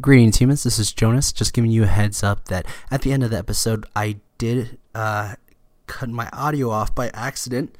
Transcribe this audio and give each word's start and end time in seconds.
Greetings, 0.00 0.38
humans. 0.38 0.62
This 0.62 0.78
is 0.78 0.90
Jonas. 0.90 1.32
Just 1.32 1.52
giving 1.52 1.70
you 1.70 1.82
a 1.82 1.86
heads 1.86 2.22
up 2.22 2.46
that 2.46 2.64
at 2.90 3.02
the 3.02 3.12
end 3.12 3.22
of 3.22 3.30
the 3.30 3.36
episode, 3.36 3.84
I 3.94 4.20
did 4.38 4.78
uh, 4.94 5.34
cut 5.86 6.08
my 6.08 6.30
audio 6.32 6.70
off 6.70 6.94
by 6.94 7.10
accident, 7.12 7.76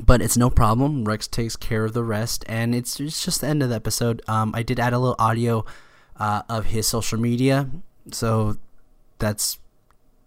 but 0.00 0.22
it's 0.22 0.38
no 0.38 0.48
problem. 0.48 1.04
Rex 1.04 1.28
takes 1.28 1.54
care 1.54 1.84
of 1.84 1.92
the 1.92 2.02
rest, 2.02 2.46
and 2.48 2.74
it's, 2.74 2.98
it's 2.98 3.22
just 3.22 3.42
the 3.42 3.46
end 3.46 3.62
of 3.62 3.68
the 3.68 3.74
episode. 3.74 4.22
Um, 4.26 4.52
I 4.54 4.62
did 4.62 4.80
add 4.80 4.94
a 4.94 4.98
little 4.98 5.16
audio 5.18 5.66
uh, 6.16 6.44
of 6.48 6.64
his 6.64 6.88
social 6.88 7.20
media, 7.20 7.68
so 8.10 8.56
that's 9.18 9.58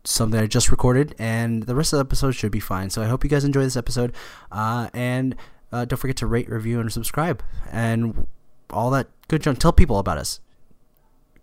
something 0.03 0.39
I 0.39 0.45
just 0.45 0.69
recorded, 0.69 1.15
and 1.17 1.63
the 1.63 1.73
rest 1.73 1.93
of 1.93 1.97
the 1.97 2.05
episode 2.05 2.33
should 2.33 2.51
be 2.51 2.59
fine. 2.59 2.91
So 2.91 3.01
I 3.01 3.07
hope 3.07 3.23
you 3.23 3.29
guys 3.31 3.43
enjoy 3.43 3.63
this 3.63 3.75
episode, 3.75 4.13
uh, 4.51 4.87
and 4.93 5.35
uh, 5.71 5.85
don't 5.85 5.97
forget 5.97 6.17
to 6.17 6.27
rate, 6.27 6.47
review, 6.47 6.79
and 6.79 6.93
subscribe, 6.93 7.41
and 7.71 8.27
all 8.69 8.91
that 8.91 9.07
good 9.27 9.41
junk. 9.41 9.59
Tell 9.59 9.73
people 9.73 9.99
about 9.99 10.17
us. 10.17 10.39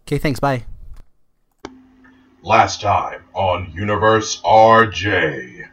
Okay, 0.06 0.18
thanks. 0.18 0.40
Bye. 0.40 0.64
Last 2.42 2.80
time 2.80 3.22
on 3.34 3.70
Universe 3.72 4.40
RJ. 4.42 5.68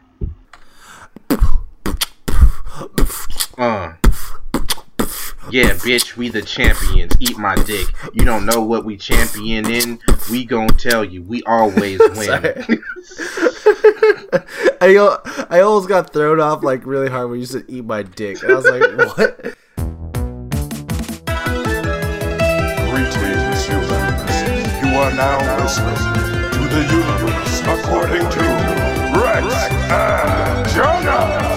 Uh. 3.58 3.94
Yeah, 5.50 5.70
bitch, 5.70 6.16
we 6.16 6.28
the 6.28 6.42
champions. 6.42 7.12
Eat 7.18 7.36
my 7.36 7.56
dick. 7.56 7.88
You 8.12 8.24
don't 8.24 8.46
know 8.46 8.62
what 8.62 8.84
we 8.84 8.96
champion 8.96 9.68
in. 9.68 9.98
We 10.30 10.44
gon' 10.44 10.68
tell 10.68 11.04
you. 11.04 11.22
We 11.22 11.42
always 11.42 11.98
win. 12.16 12.20
I 14.80 15.46
I 15.50 15.60
almost 15.60 15.88
got 15.88 16.12
thrown 16.12 16.40
off 16.40 16.62
like 16.62 16.86
really 16.86 17.08
hard 17.10 17.30
when 17.30 17.40
you 17.40 17.46
said 17.46 17.64
"eat 17.68 17.84
my 17.84 18.02
dick," 18.02 18.42
and 18.42 18.52
I 18.52 18.54
was 18.54 18.66
like, 18.66 18.82
"What?" 19.16 19.56
Are 24.96 25.12
now 25.12 25.62
listening 25.62 25.94
to 26.52 26.62
the 26.74 26.82
universe 26.90 27.60
according 27.62 28.28
to 28.30 28.40
Rex 29.20 29.46
and 29.90 30.68
Jonas. 30.68 31.49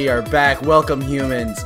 We 0.00 0.08
are 0.08 0.22
back. 0.22 0.62
Welcome, 0.62 1.02
humans. 1.02 1.62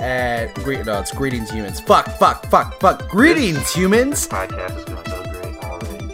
And 0.00 0.52
greet 0.64 0.84
no, 0.84 0.98
it's 0.98 1.12
greetings, 1.12 1.52
humans. 1.52 1.78
Fuck, 1.78 2.08
fuck, 2.18 2.44
fuck, 2.46 2.80
fuck. 2.80 3.08
Greetings, 3.08 3.72
humans. 3.72 4.26
Podcast 4.26 4.76
is 4.76 4.84
going 4.86 5.06
so 5.06 5.22
great 5.22 5.56
already. 5.62 6.04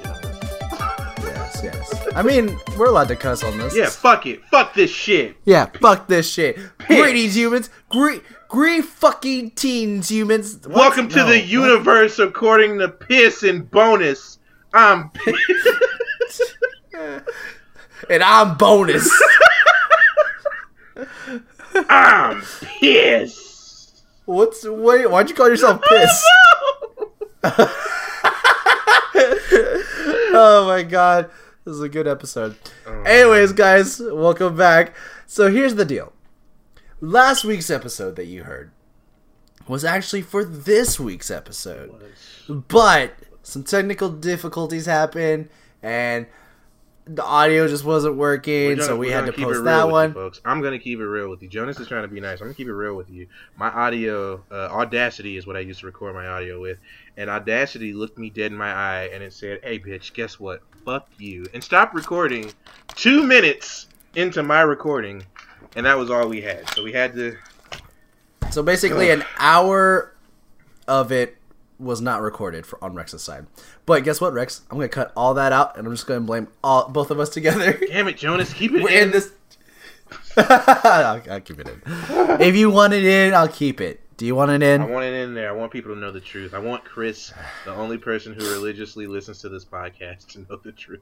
Yes, 1.23 1.61
yes. 1.65 2.09
I 2.15 2.21
mean, 2.21 2.59
we're 2.77 2.89
allowed 2.89 3.09
to 3.09 3.17
cuss 3.17 3.43
on 3.43 3.57
this. 3.57 3.75
Yeah, 3.75 3.89
fuck 3.89 4.27
it. 4.27 4.45
Fuck 4.51 4.75
this 4.75 4.91
shit. 4.91 5.35
Yeah, 5.47 5.65
fuck 5.81 6.09
this 6.09 6.31
shit. 6.31 6.59
Greetings, 6.89 7.35
humans. 7.35 7.71
Greet, 7.89 8.23
greet 8.49 8.85
fucking 8.85 9.53
teens, 9.53 10.11
humans. 10.11 10.57
What? 10.67 10.77
Welcome 10.77 11.09
to 11.09 11.17
No, 11.17 11.27
the 11.27 11.39
what? 11.39 11.47
universe 11.47 12.19
according 12.19 12.81
to 12.81 12.89
Piss 12.89 13.45
and 13.45 13.71
Bonus. 13.71 14.39
I'm 14.75 15.09
Piss. 15.09 15.37
And 18.11 18.21
I'm 18.23 18.57
bonus. 18.57 19.09
I'm 21.95 22.41
Piss. 22.81 24.03
What's 24.25 24.67
wait? 24.67 25.11
Why'd 25.11 25.29
you 25.29 25.35
call 25.35 25.51
yourself 25.51 25.83
piss? 25.83 26.25
oh 30.33 30.65
my 30.69 30.85
god, 30.85 31.29
this 31.67 31.75
is 31.75 31.83
a 31.83 31.91
good 31.91 32.09
episode. 32.09 32.57
Anyways, 33.05 33.53
guys, 33.53 34.01
welcome 34.01 34.57
back. 34.57 34.95
So 35.27 35.51
here's 35.51 35.75
the 35.75 35.85
deal. 35.85 36.15
Last 37.03 37.45
week's 37.45 37.69
episode 37.69 38.17
that 38.17 38.25
you 38.25 38.45
heard 38.45 38.71
was 39.69 39.85
actually 39.85 40.23
for 40.23 40.47
this 40.47 40.99
week's 40.99 41.31
episode, 41.31 41.93
but 42.49 43.13
some 43.43 43.65
technical 43.65 44.09
difficulties 44.09 44.87
happened 44.87 45.51
and 45.83 46.27
the 47.05 47.25
audio 47.25 47.67
just 47.67 47.85
wasn't 47.85 48.15
working, 48.17 48.71
gonna- 48.77 48.83
so 48.85 48.97
we 48.97 49.11
had 49.11 49.27
to 49.27 49.33
keep 49.33 49.41
it 49.41 49.45
post 49.45 49.57
real 49.57 49.65
that 49.65 49.85
with 49.87 49.91
you, 49.91 49.93
one. 49.93 50.13
folks. 50.15 50.41
I'm 50.45 50.63
gonna 50.63 50.79
keep 50.79 51.01
it 51.01 51.07
real 51.07 51.29
with 51.29 51.43
you. 51.43 51.49
Jonas 51.49 51.79
is 51.81 51.89
trying 51.89 52.03
to 52.03 52.09
be 52.09 52.21
nice. 52.21 52.41
I'm 52.41 52.47
gonna 52.47 52.55
keep 52.55 52.69
it 52.69 52.73
real 52.75 52.95
with 52.95 53.11
you. 53.11 53.27
My 53.57 53.69
audio, 53.71 54.43
uh, 54.53 54.69
Audacity 54.71 55.37
is 55.37 55.47
what 55.47 55.57
I 55.57 55.61
used 55.61 55.81
to 55.81 55.87
record 55.87 56.15
my 56.15 56.27
audio 56.29 56.61
with, 56.61 56.79
and 57.17 57.29
Audacity 57.29 57.93
looked 57.93 58.19
me 58.19 58.31
dead 58.31 58.53
in 58.53 58.57
my 58.59 58.73
eye 58.73 59.11
and 59.13 59.23
it 59.23 59.33
said, 59.33 59.61
"Hey, 59.65 59.79
bitch, 59.81 60.13
guess 60.13 60.39
what? 60.39 60.63
Fuck 60.85 61.09
you," 61.19 61.45
and 61.53 61.63
stopped 61.63 61.95
recording 61.95 62.53
two 62.95 63.25
minutes 63.25 63.89
into 64.15 64.43
my 64.45 64.61
recording, 64.63 65.25
and 65.75 65.87
that 65.87 65.99
was 65.99 66.09
all 66.11 66.29
we 66.29 66.41
had. 66.41 66.69
So 66.71 66.85
we 66.85 66.93
had 66.93 67.15
to. 67.15 67.37
So 68.51 68.63
basically, 68.63 69.11
an 69.11 69.25
hour 69.39 70.13
of 70.87 71.11
it 71.11 71.37
was 71.83 72.01
not 72.01 72.21
recorded 72.23 72.65
for 72.67 72.83
on 72.83 72.95
Rex's 72.95 73.23
side. 73.23 73.47
But 73.87 74.05
guess 74.05 74.21
what, 74.21 74.33
Rex? 74.33 74.63
I'm 74.71 74.77
gonna 74.79 74.89
cut 74.89 75.13
all 75.17 75.35
that 75.35 75.53
out, 75.53 75.77
and 75.77 75.87
I'm 75.87 75.93
just 75.93 76.07
gonna 76.07 76.21
blame 76.21 76.49
all 76.63 76.89
both 76.89 77.11
of 77.11 77.19
us 77.21 77.29
together. 77.29 77.73
Damn 77.89 78.09
it, 78.09 78.17
Jonas, 78.17 78.53
keep 78.53 78.73
it 78.73 78.83
We're 78.83 78.91
in. 78.91 79.03
in 79.05 79.11
this. 79.11 79.33
I'll, 80.37 81.23
I'll 81.31 81.41
keep 81.41 81.59
it 81.59 81.69
in. 81.69 81.83
If 82.41 82.55
you 82.57 82.71
want 82.71 82.93
it 82.93 83.05
in, 83.05 83.35
I'll 83.35 83.49
keep 83.49 83.81
it. 83.81 84.01
Do 84.17 84.27
you 84.27 84.35
want 84.35 84.51
it 84.51 84.63
in? 84.63 84.83
I 84.83 84.87
want 84.87 85.05
it 85.05 85.15
in 85.15 85.35
there. 85.35 85.49
I 85.49 85.53
want 85.53 85.73
people 85.73 85.95
to 85.95 85.99
know 86.01 86.13
the 86.13 86.21
truth. 86.21 86.55
I 86.55 86.59
want 86.59 86.85
Chris, 86.85 87.33
the 87.65 87.75
only 87.75 87.99
person 87.99 88.35
who 88.35 88.51
religiously 88.53 89.07
listens 89.07 89.41
to 89.41 89.49
this 89.49 89.65
podcast, 89.65 90.29
to 90.33 90.41
know 90.41 90.61
the 90.63 90.73
truth. 90.73 91.01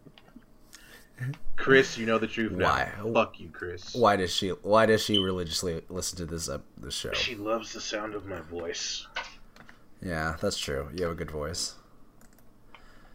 Chris, 1.56 1.98
you 1.98 2.06
know 2.06 2.18
the 2.18 2.26
truth 2.26 2.52
now. 2.52 2.70
Why? 2.70 3.12
Fuck 3.12 3.40
you, 3.40 3.50
Chris. 3.50 3.94
Why 3.94 4.16
does 4.16 4.32
she? 4.32 4.48
Why 4.50 4.86
does 4.86 5.02
she 5.02 5.18
religiously 5.18 5.82
listen 5.90 6.16
to 6.18 6.24
this 6.26 6.48
uh, 6.48 6.58
this 6.78 6.94
show? 6.94 7.12
She 7.12 7.34
loves 7.34 7.72
the 7.74 7.80
sound 7.80 8.14
of 8.14 8.24
my 8.26 8.40
voice. 8.40 9.06
Yeah, 10.02 10.36
that's 10.40 10.58
true. 10.58 10.88
You 10.94 11.04
have 11.04 11.12
a 11.12 11.16
good 11.16 11.30
voice. 11.30 11.74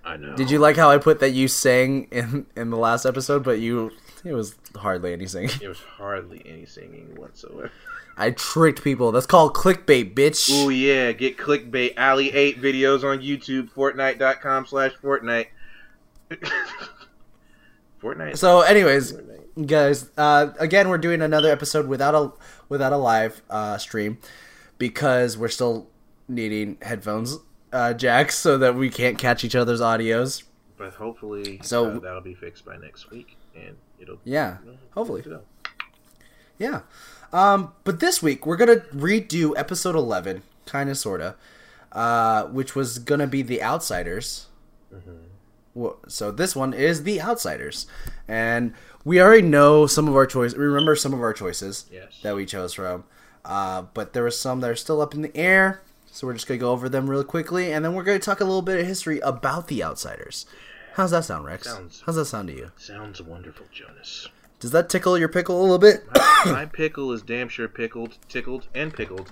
I 0.04 0.18
know. 0.18 0.36
Did 0.36 0.52
you 0.52 0.60
like 0.60 0.76
how 0.76 0.92
I 0.92 1.00
put 1.00 1.20
that 1.22 1.32
you 1.32 1.48
sang 1.48 2.08
in 2.12 2.46
in 2.56 2.70
the 2.70 2.78
last 2.78 3.06
episode, 3.06 3.44
but 3.44 3.60
you 3.60 3.92
it 4.24 4.34
was 4.34 4.56
hardly 4.76 5.14
any 5.14 5.26
singing. 5.26 5.52
There 5.60 5.70
was 5.70 5.80
hardly 5.80 6.44
any 6.46 6.66
singing 6.66 7.16
whatsoever. 7.16 7.72
I 8.18 8.32
tricked 8.32 8.84
people. 8.84 9.12
That's 9.12 9.26
called 9.26 9.54
clickbait, 9.54 10.14
bitch. 10.14 10.50
Oh 10.52 10.70
yeah, 10.70 11.12
get 11.12 11.38
clickbait 11.38 11.98
Alley 11.98 12.32
8 12.32 12.62
videos 12.62 13.04
on 13.04 13.20
YouTube, 13.20 13.72
Fortnite.com 13.72 14.68
slash 14.68 14.94
Fortnite. 15.04 15.48
Fortnite. 18.02 18.38
So, 18.38 18.62
anyways, 18.62 19.14
Fortnite. 19.14 19.68
guys, 19.68 20.10
uh, 20.18 20.52
again, 20.60 20.90
we're 20.90 20.98
doing 20.98 21.22
another 21.22 21.52
episode 21.52 21.88
without 21.88 22.16
a 22.16 22.32
without 22.70 22.94
a 22.94 22.98
live 22.98 23.42
uh, 23.50 23.78
stream 23.78 24.18
because 24.78 25.38
we're 25.38 25.50
still 25.50 25.90
needing 26.28 26.78
headphones 26.82 27.38
uh, 27.74 27.94
jacks 27.94 28.38
so 28.38 28.58
that 28.58 28.76
we 28.76 28.90
can't 28.90 29.18
catch 29.18 29.44
each 29.44 29.56
other's 29.56 29.82
audios. 29.82 30.44
But 30.78 30.94
hopefully 30.94 31.60
So- 31.64 31.92
uh, 31.92 32.00
that'll 32.00 32.22
be 32.22 32.34
fixed 32.36 32.66
by 32.66 32.78
next 32.78 33.10
week 33.12 33.38
and 33.56 33.76
it'll 34.00 34.18
Yeah, 34.24 34.58
you 34.66 34.72
know, 34.72 34.78
hopefully. 34.94 35.22
good 35.22 35.30
to 35.30 35.36
go. 35.38 35.42
Yeah. 36.58 36.82
Um, 37.34 37.74
but 37.84 38.00
this 38.00 38.22
week 38.24 38.46
we're 38.46 38.56
gonna 38.58 38.78
redo 38.94 39.54
episode 39.58 39.96
eleven, 39.96 40.44
kind 40.66 40.90
of, 40.90 40.98
sorta, 40.98 41.36
uh, 41.92 42.46
which 42.46 42.76
was 42.76 42.98
gonna 43.00 43.28
be 43.28 43.42
the 43.42 43.62
Outsiders. 43.62 44.48
Wha- 45.74 45.96
So 46.08 46.32
this 46.32 46.56
one 46.56 46.74
is 46.74 47.04
the 47.04 47.22
Outsiders, 47.22 47.88
and 48.28 48.74
we 49.04 49.20
already 49.22 49.42
know 49.42 49.86
some 49.88 50.08
of 50.08 50.16
our 50.16 50.26
choices. 50.26 50.58
Remember 50.58 50.96
some 50.96 51.14
of 51.14 51.20
our 51.22 51.34
choices 51.34 51.86
Yes. 51.92 52.20
that 52.24 52.36
we 52.36 52.46
chose 52.46 52.74
from, 52.74 53.04
uh, 53.44 53.82
but 53.94 54.14
there 54.14 54.24
were 54.24 54.32
some 54.32 54.62
that 54.62 54.70
are 54.70 54.76
still 54.76 55.02
up 55.02 55.14
in 55.14 55.22
the 55.22 55.36
air. 55.36 55.82
So 56.16 56.26
we're 56.28 56.34
just 56.34 56.48
gonna 56.48 56.60
go 56.60 56.72
over 56.72 56.88
them 56.88 57.10
real 57.10 57.26
quickly, 57.26 57.74
and 57.74 57.84
then 57.84 57.94
we're 57.94 58.06
gonna 58.06 58.20
talk 58.20 58.40
a 58.40 58.46
little 58.46 58.62
bit 58.62 58.80
of 58.80 58.88
history 58.88 59.20
about 59.20 59.68
the 59.68 59.84
Outsiders. 59.84 60.46
How's 60.94 61.12
that 61.12 61.26
sound, 61.26 61.44
Rex? 61.44 61.68
Sounds- 61.68 62.04
How's 62.06 62.16
that 62.16 62.24
sound 62.24 62.48
to 62.48 62.56
you? 62.56 62.72
Sounds 62.78 63.22
wonderful, 63.22 63.66
Jonas. 63.70 64.30
Does 64.62 64.72
that 64.72 64.88
tickle 64.88 65.18
your 65.18 65.28
pickle 65.28 65.60
a 65.60 65.62
little 65.62 65.78
bit? 65.78 66.06
My 66.46 66.66
pickle 66.72 67.12
is 67.12 67.22
damn 67.22 67.50
sure 67.50 67.68
pickled, 67.68 68.18
tickled, 68.30 68.66
and 68.74 68.94
pickled. 68.94 69.30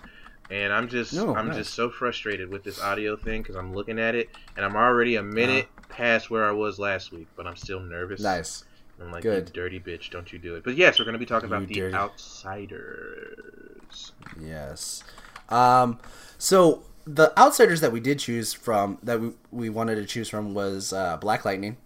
And 0.52 0.74
I'm 0.74 0.90
just, 0.90 1.14
No, 1.14 1.34
I'm 1.34 1.48
nice. 1.48 1.56
just 1.56 1.74
so 1.74 1.90
frustrated 1.90 2.50
with 2.50 2.66
this 2.66 2.82
audio 2.82 3.16
thing 3.16 3.44
because 3.44 3.56
I'm 3.56 3.74
looking 3.74 3.98
at 3.98 4.14
it 4.14 4.30
and 4.58 4.66
I'm 4.66 4.76
already 4.76 5.16
a 5.16 5.24
minute 5.24 5.70
past 5.88 6.30
where 6.30 6.44
I 6.46 6.52
was 6.52 6.80
last 6.80 7.14
week, 7.14 7.30
but 7.38 7.48
I'm 7.48 7.56
still 7.56 7.80
nervous. 7.80 8.20
nice. 8.20 8.66
I'm 9.02 9.10
like, 9.10 9.24
Good. 9.24 9.48
you 9.48 9.54
dirty 9.54 9.80
bitch, 9.80 10.10
don't 10.10 10.34
you 10.34 10.38
do 10.38 10.56
it. 10.56 10.66
But 10.66 10.76
yes, 10.76 11.00
we're 11.00 11.06
going 11.06 11.14
to 11.14 11.20
be 11.20 11.26
talking 11.26 11.50
You 11.50 11.56
about 11.56 11.70
the 11.70 11.94
outsiders. 11.94 14.12
Yes. 14.38 15.02
Um, 15.50 16.00
so 16.44 16.84
the 17.06 17.32
outsiders 17.40 17.80
that 17.80 17.92
we 17.94 18.02
did 18.02 18.20
choose 18.20 18.54
from, 18.54 18.98
that 19.02 19.22
we, 19.22 19.32
we 19.52 19.70
wanted 19.70 19.96
to 19.96 20.06
choose 20.06 20.28
from, 20.28 20.54
was 20.54 20.92
uh, 20.92 21.16
Black 21.18 21.46
Lightning, 21.46 21.78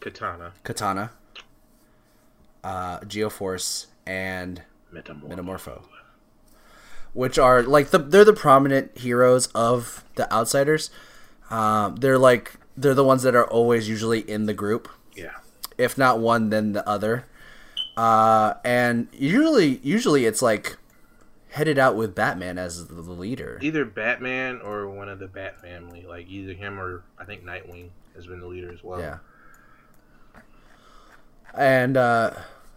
Katana, 0.00 0.52
Katana, 0.62 1.10
uh, 2.62 3.00
Geoforce, 3.00 3.86
and 4.06 4.62
Metamorpho. 4.92 5.28
Metamorpho, 5.28 5.82
which 7.14 7.36
are 7.38 7.62
like 7.62 7.90
the 7.90 7.98
they're 7.98 8.24
the 8.24 8.32
prominent 8.32 8.96
heroes 8.98 9.48
of 9.48 10.04
the 10.14 10.32
Outsiders. 10.32 10.90
Um, 11.50 11.96
they're 11.96 12.18
like 12.18 12.52
they're 12.76 12.94
the 12.94 13.04
ones 13.04 13.22
that 13.22 13.34
are 13.34 13.46
always 13.46 13.88
usually 13.88 14.20
in 14.20 14.46
the 14.46 14.54
group. 14.54 14.88
Yeah. 15.16 15.30
if 15.78 15.98
not 15.98 16.18
one 16.20 16.50
then 16.50 16.72
the 16.72 16.88
other 16.88 17.26
uh 17.96 18.54
and 18.64 19.08
usually 19.12 19.78
usually 19.82 20.24
it's 20.26 20.42
like 20.42 20.76
headed 21.54 21.78
out 21.78 21.94
with 21.96 22.14
batman 22.14 22.58
as 22.58 22.88
the 22.88 23.00
leader. 23.00 23.58
Either 23.62 23.84
Batman 23.84 24.60
or 24.60 24.88
one 24.90 25.08
of 25.08 25.18
the 25.20 25.28
Bat 25.28 25.60
family, 25.60 26.04
like 26.08 26.26
either 26.28 26.52
him 26.52 26.80
or 26.80 27.04
I 27.18 27.24
think 27.24 27.44
Nightwing 27.44 27.90
has 28.16 28.26
been 28.26 28.40
the 28.40 28.46
leader 28.46 28.72
as 28.72 28.82
well. 28.82 28.98
yeah. 29.00 29.18
And 31.54 31.96
uh 31.96 32.32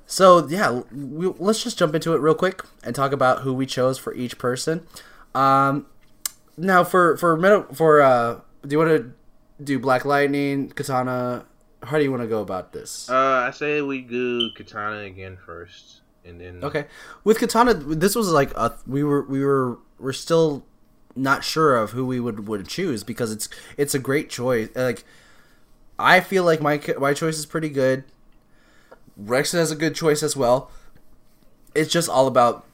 so 0.06 0.48
yeah 0.48 0.82
we, 0.92 1.28
let's 1.40 1.64
just 1.64 1.78
jump 1.78 1.96
into 1.96 2.14
it 2.14 2.20
real 2.20 2.36
quick 2.36 2.64
and 2.84 2.96
talk 2.96 3.12
about 3.12 3.42
who 3.42 3.54
we 3.54 3.66
chose 3.66 3.98
for 3.98 4.14
each 4.14 4.38
person. 4.38 4.86
Um 5.34 5.88
now 6.56 6.84
for 6.84 7.18
for 7.18 7.36
Metal- 7.36 7.74
for 7.74 8.02
uh 8.02 8.40
do 8.66 8.74
you 8.74 8.78
want 8.78 8.90
to 8.92 9.12
do 9.64 9.80
black 9.80 10.06
lightning 10.06 10.70
katana? 10.70 11.46
How 11.84 11.98
do 11.98 12.04
you 12.04 12.12
want 12.12 12.24
to 12.24 12.28
go 12.28 12.42
about 12.42 12.74
this? 12.74 13.10
Uh, 13.10 13.46
I 13.48 13.52
say 13.52 13.82
we 13.82 14.02
do 14.02 14.50
Katana 14.56 15.02
again 15.02 15.38
first, 15.46 16.02
and 16.28 16.40
then 16.42 16.64
Okay, 16.64 16.86
with 17.24 17.40
Katana, 17.40 17.74
this 17.74 18.16
was 18.16 18.30
like 18.32 18.52
a, 18.56 18.76
we 18.86 19.04
were 19.04 19.22
we 19.24 19.44
were 19.44 19.78
we're 20.00 20.14
still 20.14 20.66
not 21.16 21.44
sure 21.44 21.76
of 21.76 21.92
who 21.92 22.06
we 22.06 22.20
would 22.20 22.48
would 22.48 22.68
choose 22.68 23.04
because 23.04 23.32
it's 23.32 23.50
it's 23.78 23.96
a 23.96 24.00
great 24.00 24.30
choice. 24.30 24.70
Like, 24.76 25.04
I 25.98 26.20
feel 26.20 26.44
like 26.44 26.62
my 26.62 26.80
my 27.00 27.14
choice 27.14 27.38
is 27.38 27.46
pretty 27.46 27.70
good. 27.70 28.04
Rex 29.16 29.52
has 29.54 29.72
a 29.72 29.76
good 29.76 29.96
choice 29.96 30.22
as 30.22 30.36
well. 30.36 30.70
It's 31.74 31.92
just 31.92 32.10
all 32.10 32.28
about 32.28 32.66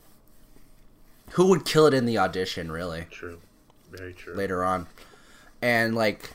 who 1.31 1.47
would 1.47 1.65
kill 1.65 1.85
it 1.87 1.93
in 1.93 2.05
the 2.05 2.17
audition, 2.17 2.71
really 2.71 3.07
True, 3.09 3.39
very 3.91 4.13
true. 4.13 4.35
later 4.35 4.63
on, 4.63 4.87
and 5.61 5.95
like, 5.95 6.31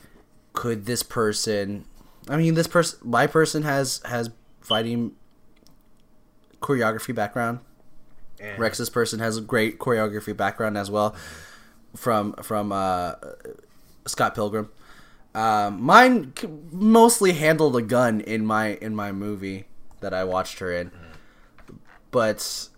could 0.55 0.87
this 0.87 1.03
person? 1.03 1.85
I 2.29 2.37
mean, 2.37 2.55
this 2.55 2.67
person, 2.67 2.99
my 3.03 3.26
person 3.26 3.62
has 3.62 4.00
has 4.06 4.31
fighting 4.61 5.12
choreography 6.60 7.14
background. 7.14 7.60
And 8.40 8.58
Rex's 8.58 8.88
person 8.88 9.19
has 9.19 9.37
a 9.37 9.40
great 9.40 9.78
choreography 9.78 10.37
background 10.37 10.78
as 10.78 10.90
well 10.90 11.16
from 11.96 12.34
from 12.43 12.70
uh, 12.72 13.14
Scott 14.06 14.34
Pilgrim. 14.34 14.70
Um, 15.34 15.82
mine 15.82 16.32
mostly 16.70 17.32
handled 17.32 17.76
a 17.76 17.82
gun 17.82 18.20
in 18.20 18.46
my 18.46 18.75
in 18.75 18.94
my 18.94 19.12
movie 19.12 19.66
that 20.00 20.14
I 20.14 20.25
watched 20.25 20.60
her 20.60 20.72
in, 20.72 20.93
but 22.10 22.69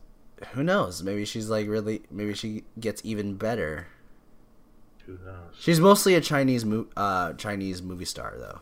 who 0.53 0.63
knows? 0.63 1.03
Maybe 1.03 1.25
she's 1.27 1.49
like 1.51 1.69
really. 1.69 2.03
Maybe 2.11 2.33
she 2.35 2.65
gets 2.79 3.03
even 3.05 3.35
better. 3.35 3.87
who 5.05 5.13
knows? 5.25 5.55
She's 5.59 5.79
mostly 5.81 6.15
a 6.15 6.21
Chinese 6.21 6.65
mo- 6.65 6.89
uh, 6.97 7.35
Chinese 7.35 7.83
movie 7.83 8.07
star 8.07 8.35
though. 8.39 8.61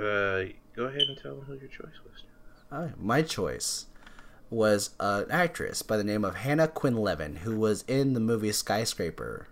Uh, 0.00 0.48
go 0.74 0.84
ahead 0.84 1.02
and 1.02 1.16
tell 1.18 1.36
them 1.36 1.44
who 1.44 1.54
your 1.54 1.68
choice 1.68 1.98
was. 2.04 2.24
Uh, 2.72 2.88
my 2.98 3.20
choice 3.22 3.86
was 4.50 4.90
an 4.98 5.30
actress 5.30 5.82
by 5.82 5.96
the 5.96 6.04
name 6.04 6.24
of 6.24 6.36
Hannah 6.36 6.68
Quinlivan, 6.68 7.38
who 7.38 7.56
was 7.58 7.82
in 7.86 8.14
the 8.14 8.20
movie 8.20 8.52
Skyscraper 8.52 9.48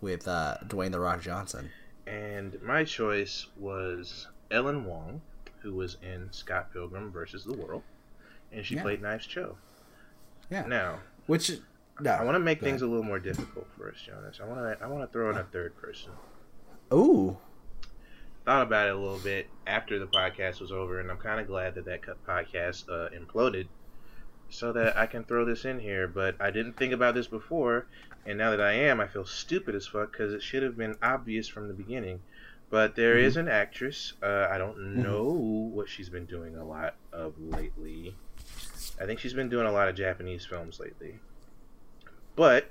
with 0.00 0.28
uh, 0.28 0.56
Dwayne 0.66 0.92
the 0.92 1.00
Rock 1.00 1.20
Johnson. 1.22 1.70
And 2.06 2.60
my 2.62 2.84
choice 2.84 3.46
was 3.58 4.28
Ellen 4.50 4.84
Wong, 4.84 5.22
who 5.60 5.74
was 5.74 5.96
in 6.02 6.28
Scott 6.32 6.72
Pilgrim 6.72 7.10
versus 7.10 7.44
the 7.44 7.54
World, 7.54 7.82
and 8.52 8.64
she 8.64 8.76
Yeah. 8.76 8.82
played 8.82 9.02
Knives 9.02 9.26
Chau. 9.26 9.56
Yeah, 10.50 10.66
Now, 10.66 11.00
which 11.26 11.50
no, 11.98 12.12
I 12.12 12.22
want 12.22 12.36
to 12.36 12.40
make 12.40 12.60
things 12.60 12.82
a 12.82 12.86
little 12.86 13.02
more 13.02 13.18
difficult 13.18 13.66
for 13.76 13.90
us, 13.90 13.96
Jonas. 14.00 14.38
I 14.40 14.46
want 14.46 14.60
to 14.60 14.84
I 14.84 14.86
want 14.86 15.02
to 15.02 15.12
throw 15.12 15.30
in 15.30 15.36
a 15.36 15.42
third 15.44 15.76
person. 15.76 16.12
Ooh, 16.92 17.36
Thought 18.46 18.62
about 18.62 18.86
it 18.86 18.94
a 18.94 18.98
little 18.98 19.18
bit 19.18 19.48
after 19.66 19.98
the 19.98 20.06
podcast 20.06 20.60
was 20.60 20.70
over, 20.70 21.00
and 21.00 21.10
I'm 21.10 21.16
kind 21.16 21.40
of 21.40 21.48
glad 21.48 21.74
that 21.74 21.84
that 21.86 22.02
podcast 22.28 22.88
uh, 22.88 23.10
imploded, 23.10 23.66
so 24.48 24.72
that 24.72 24.96
I 24.96 25.06
can 25.06 25.24
throw 25.24 25.44
this 25.44 25.64
in 25.64 25.80
here. 25.80 26.06
But 26.06 26.36
I 26.40 26.52
didn't 26.52 26.76
think 26.76 26.92
about 26.92 27.16
this 27.16 27.26
before, 27.26 27.86
and 28.24 28.38
now 28.38 28.52
that 28.52 28.60
I 28.60 28.74
am, 28.74 29.00
I 29.00 29.08
feel 29.08 29.24
stupid 29.26 29.74
as 29.74 29.88
fuck 29.88 30.12
because 30.12 30.32
it 30.32 30.44
should 30.44 30.62
have 30.62 30.76
been 30.76 30.94
obvious 31.02 31.48
from 31.48 31.66
the 31.66 31.74
beginning. 31.74 32.20
But 32.70 32.94
there 32.94 33.18
is 33.18 33.36
an 33.36 33.48
actress. 33.48 34.12
Uh, 34.22 34.46
I 34.48 34.58
don't 34.58 34.94
know 35.02 35.24
what 35.24 35.88
she's 35.88 36.08
been 36.08 36.26
doing 36.26 36.56
a 36.56 36.64
lot 36.64 36.94
of 37.12 37.34
lately. 37.40 38.14
I 39.00 39.06
think 39.06 39.18
she's 39.18 39.34
been 39.34 39.48
doing 39.48 39.66
a 39.66 39.72
lot 39.72 39.88
of 39.88 39.96
Japanese 39.96 40.46
films 40.46 40.78
lately. 40.78 41.18
But 42.36 42.70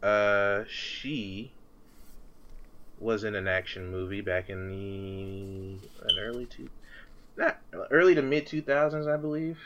uh, 0.00 0.62
she 0.68 1.50
was 3.02 3.24
in 3.24 3.34
an 3.34 3.48
action 3.48 3.90
movie 3.90 4.20
back 4.20 4.48
in 4.48 4.68
the 4.68 6.08
an 6.08 6.18
early 6.18 6.46
two, 6.46 6.70
not 7.36 7.58
early 7.90 8.14
to 8.14 8.22
mid 8.22 8.46
two 8.46 8.62
thousands, 8.62 9.06
I 9.06 9.16
believe. 9.16 9.58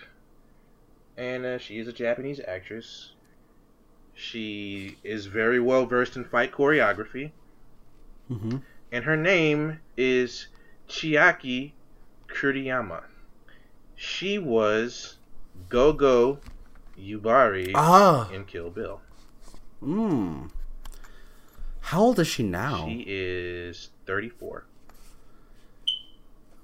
And 1.17 1.45
uh, 1.45 1.59
she 1.59 1.79
is 1.79 1.87
a 1.87 1.93
Japanese 1.93 2.41
actress. 2.47 3.13
She 4.15 4.97
is 5.05 5.27
very 5.27 5.61
well 5.61 5.87
versed 5.87 6.17
in 6.17 6.25
fight 6.25 6.53
choreography, 6.53 7.33
mm-hmm. 8.31 8.59
and 8.91 9.05
her 9.05 9.17
name 9.17 9.81
is 9.97 10.47
Chiaki 10.89 11.73
Kuriyama. 12.29 13.03
She 13.95 14.39
was 14.39 15.17
Gogo 15.69 16.39
Yubari 16.99 17.73
ah, 17.75 18.31
in 18.31 18.45
Kill 18.45 18.71
Bill. 18.71 19.01
mm. 19.83 20.51
How 21.87 22.01
old 22.01 22.19
is 22.19 22.27
she 22.27 22.43
now? 22.43 22.89
She 22.89 23.05
is 23.07 23.91
34. 24.07 24.65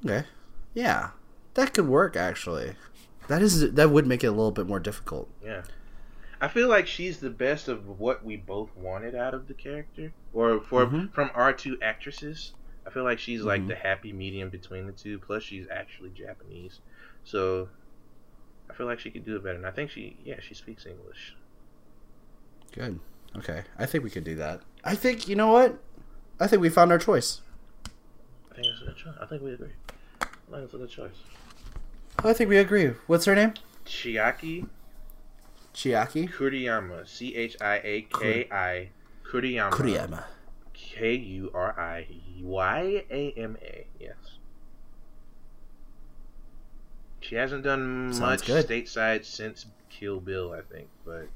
Okay, 0.05 0.25
yeah, 0.75 1.11
that 1.55 1.73
could 1.73 1.87
work 1.87 2.17
actually. 2.17 2.75
That 3.29 3.41
is 3.41 3.73
that 3.75 3.91
would 3.91 4.05
make 4.05 4.25
it 4.25 4.27
a 4.27 4.31
little 4.33 4.51
bit 4.51 4.67
more 4.67 4.81
difficult. 4.81 5.31
Yeah. 5.41 5.63
I 6.41 6.49
feel 6.49 6.69
like 6.69 6.89
she's 6.89 7.21
the 7.21 7.31
best 7.31 7.69
of 7.69 8.01
what 8.01 8.25
we 8.25 8.37
both 8.37 8.75
wanted 8.77 9.15
out 9.15 9.33
of 9.33 9.47
the 9.47 9.55
character, 9.55 10.13
or 10.33 10.61
for 10.61 10.87
Mhm. 10.87 11.13
from 11.15 11.31
our 11.35 11.53
two 11.53 11.79
actresses. 11.81 12.53
I 12.85 12.91
feel 12.91 13.05
like 13.05 13.21
she's 13.21 13.43
like 13.43 13.63
Mhm. 13.63 13.69
the 13.69 13.77
happy 13.77 14.13
medium 14.13 14.49
between 14.51 14.87
the 14.87 14.93
two. 14.93 15.21
Plus, 15.21 15.45
she's 15.45 15.69
actually 15.71 16.11
Japanese, 16.11 16.81
so 17.23 17.69
I 18.69 18.75
feel 18.75 18.87
like 18.87 18.99
she 18.99 19.13
could 19.13 19.25
do 19.25 19.37
it 19.37 19.45
better. 19.45 19.57
And 19.57 19.67
I 19.69 19.71
think 19.71 19.93
she, 19.93 20.17
yeah, 20.25 20.41
she 20.41 20.55
speaks 20.55 20.85
English. 20.85 21.37
Good. 22.73 22.99
Okay, 23.37 23.63
I 23.79 23.87
think 23.87 24.03
we 24.03 24.11
could 24.11 24.25
do 24.25 24.35
that. 24.35 24.63
I 24.85 24.95
think 24.95 25.29
you 25.29 25.37
know 25.37 25.53
what? 25.53 25.79
I 26.41 26.47
think 26.47 26.61
we 26.63 26.69
found 26.69 26.91
our 26.93 26.99
choice. 26.99 27.41
I 28.51 28.55
think 28.57 28.67
it's 28.67 28.83
a 28.83 28.85
good 28.87 28.97
choice. 28.97 29.15
I 29.21 29.27
think 29.27 29.43
we 29.43 29.53
agree. 29.53 29.73
I 30.21 30.27
think 30.51 30.65
it's 30.65 30.75
a 30.75 30.79
good 30.79 30.91
choice. 30.91 31.11
I 32.25 32.33
think 32.33 32.51
we 32.51 32.59
agree. 32.59 32.89
What's 33.07 33.25
her 33.27 33.35
name? 33.35 33.55
Chiaki 33.87 34.69
Chiaki 35.75 36.31
Kuriyama, 36.31 37.07
C 37.09 37.35
H 37.35 37.57
I 37.61 37.77
A 37.83 38.03
K 38.03 38.49
I 38.51 38.91
Kuriyama, 39.25 39.71
Kuriyama. 39.71 40.25
K 40.75 41.15
U 41.15 41.51
R 41.55 41.79
I 41.79 42.07
Y 42.41 43.05
A 43.11 43.33
M 43.37 43.57
A. 43.63 43.87
Yes. 43.99 44.15
She 47.21 47.37
hasn't 47.37 47.63
done 47.65 48.11
Sounds 48.13 48.21
much 48.21 48.47
good. 48.47 48.67
stateside 48.67 49.25
since 49.25 49.67
Kill 49.89 50.21
Bill, 50.21 50.53
I 50.53 50.61
think, 50.61 50.89
but 51.07 51.29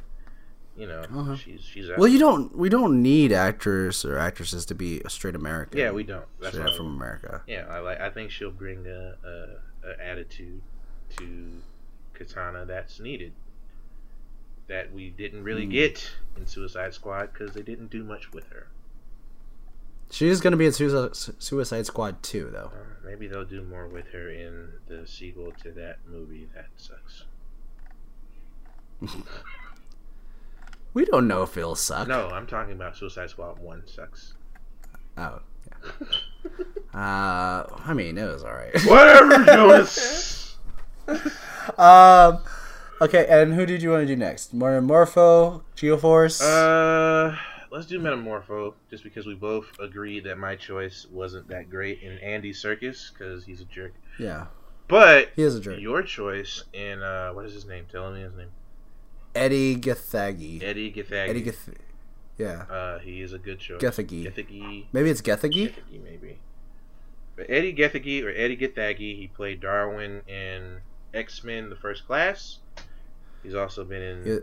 you 0.77 0.87
know, 0.87 1.03
Uh-huh. 1.03 1.37
she's 1.37 1.63
she's. 1.63 1.89
Well, 1.97 2.09
you 2.09 2.19
don't. 2.19 2.57
We 2.57 2.69
don't 2.69 3.03
need 3.03 3.33
actors 3.33 4.05
or 4.05 4.19
actresses 4.19 4.67
to 4.67 4.75
be 4.75 5.01
a 5.05 5.11
straight 5.11 5.35
American. 5.35 5.79
yeah, 5.79 5.91
we 5.91 6.03
don't. 6.05 6.25
That's 6.41 6.55
straight 6.57 6.75
from. 6.77 6.87
America. 6.95 7.43
Yeah, 7.47 7.67
I 7.71 7.79
like. 7.81 8.01
I 8.01 8.11
think 8.11 8.31
she'll 8.31 8.51
bring 8.51 8.87
a, 8.87 9.15
a, 9.25 9.89
a 9.89 10.05
attitude 10.07 10.61
to 11.19 11.51
Katana 12.15 12.65
that's 12.67 13.01
needed. 13.01 13.33
That 14.69 14.93
we 14.93 15.11
didn't 15.11 15.45
really 15.45 15.65
Hmm. 15.65 15.71
get 15.71 16.11
in 16.37 16.47
Suicide 16.47 16.93
Squad 16.93 17.33
because 17.33 17.55
they 17.55 17.63
didn't 17.63 17.89
do 17.91 18.03
much 18.05 18.33
with 18.33 18.49
her. 18.49 18.67
She 20.11 20.29
is 20.29 20.41
going 20.41 20.53
to 20.53 20.57
be 20.57 20.67
in 20.67 20.73
Suicide, 20.73 21.17
Suicide 21.43 21.85
Squad 21.87 22.23
2, 22.23 22.51
though. 22.53 22.71
Uh, 22.73 22.85
maybe 23.05 23.27
they'll 23.27 23.45
do 23.45 23.63
more 23.65 23.89
with 23.89 24.07
her 24.09 24.29
in 24.31 24.69
the 24.87 25.05
sequel 25.07 25.53
to 25.65 25.73
that 25.73 25.99
movie. 26.09 26.49
That 26.55 26.67
sucks. 26.77 27.25
We 30.97 31.05
don't 31.05 31.29
know 31.29 31.43
if 31.43 31.59
it'll 31.59 31.75
suck. 31.75 32.09
No, 32.09 32.31
I'm 32.31 32.47
talking 32.47 32.73
about 32.73 32.97
Suicide 32.97 33.29
Squad 33.29 33.59
One 33.59 33.83
sucks. 33.87 34.33
Oh. 35.19 35.41
Yeah. 35.67 36.99
uh, 36.99 37.67
I 37.85 37.93
mean, 37.93 38.17
it 38.17 38.25
was 38.25 38.43
alright. 38.43 38.81
Whatever, 38.87 39.45
Jonas. 39.45 40.57
um. 41.77 42.39
Okay, 43.03 43.27
and 43.29 43.53
who 43.53 43.67
did 43.67 43.83
you 43.83 43.91
want 43.91 44.05
to 44.05 44.07
do 44.07 44.17
next? 44.17 44.55
Morpho, 44.55 45.63
Geoforce. 45.77 46.41
Uh, 46.41 47.37
let's 47.71 47.85
do 47.85 48.01
Metamorpho, 48.01 48.73
just 48.91 49.05
because 49.05 49.27
we 49.27 49.35
both 49.35 49.67
agreed 49.79 50.25
that 50.25 50.39
my 50.39 50.57
choice 50.57 51.07
wasn't 51.13 51.47
that 51.49 51.69
great 51.69 52.01
in 52.01 52.17
Andy 52.21 52.55
Serkis, 52.55 53.13
because 53.13 53.45
he's 53.45 53.61
a 53.61 53.67
jerk. 53.67 53.93
Yeah, 54.19 54.47
But 54.89 55.33
he 55.37 55.43
is 55.43 55.57
a 55.57 55.61
jerk. 55.61 55.79
your 55.79 56.03
choice 56.03 56.65
in 56.73 57.03
uh, 57.03 57.33
what 57.33 57.45
is 57.45 57.53
his 57.53 57.67
name? 57.67 57.85
Tell 57.93 58.11
me 58.11 58.23
his 58.23 58.35
name. 58.35 58.49
Eddie 59.37 59.77
Gethagi. 59.77 60.63
Eddie 60.63 60.93
Gethagi. 60.93 61.29
Eddie 61.29 61.43
Geth. 61.43 61.69
Yeah, 62.39 62.63
uh, 62.71 62.99
he 62.99 63.23
is 63.23 63.33
a 63.33 63.39
good 63.39 63.59
choice. 63.59 63.81
Gethagi. 63.81 64.25
Gethagi. 64.27 64.87
Maybe 64.93 65.11
it's 65.11 65.23
Gethagi. 65.23 65.73
Gethagi, 65.73 66.03
maybe. 66.05 66.39
But 67.35 67.47
Eddie 67.49 67.75
Gethagi 67.75 68.25
or 68.25 68.31
Eddie 68.31 68.57
Gethagi, 68.57 69.17
he 69.19 69.31
played 69.35 69.61
Darwin 69.61 70.23
in 70.29 70.79
X 71.15 71.43
Men: 71.45 71.71
The 71.71 71.77
First 71.77 72.07
Class. 72.07 72.59
He's 73.43 73.55
also 73.55 73.85
been 73.85 74.03
in 74.03 74.27
Yeah. 74.27 74.39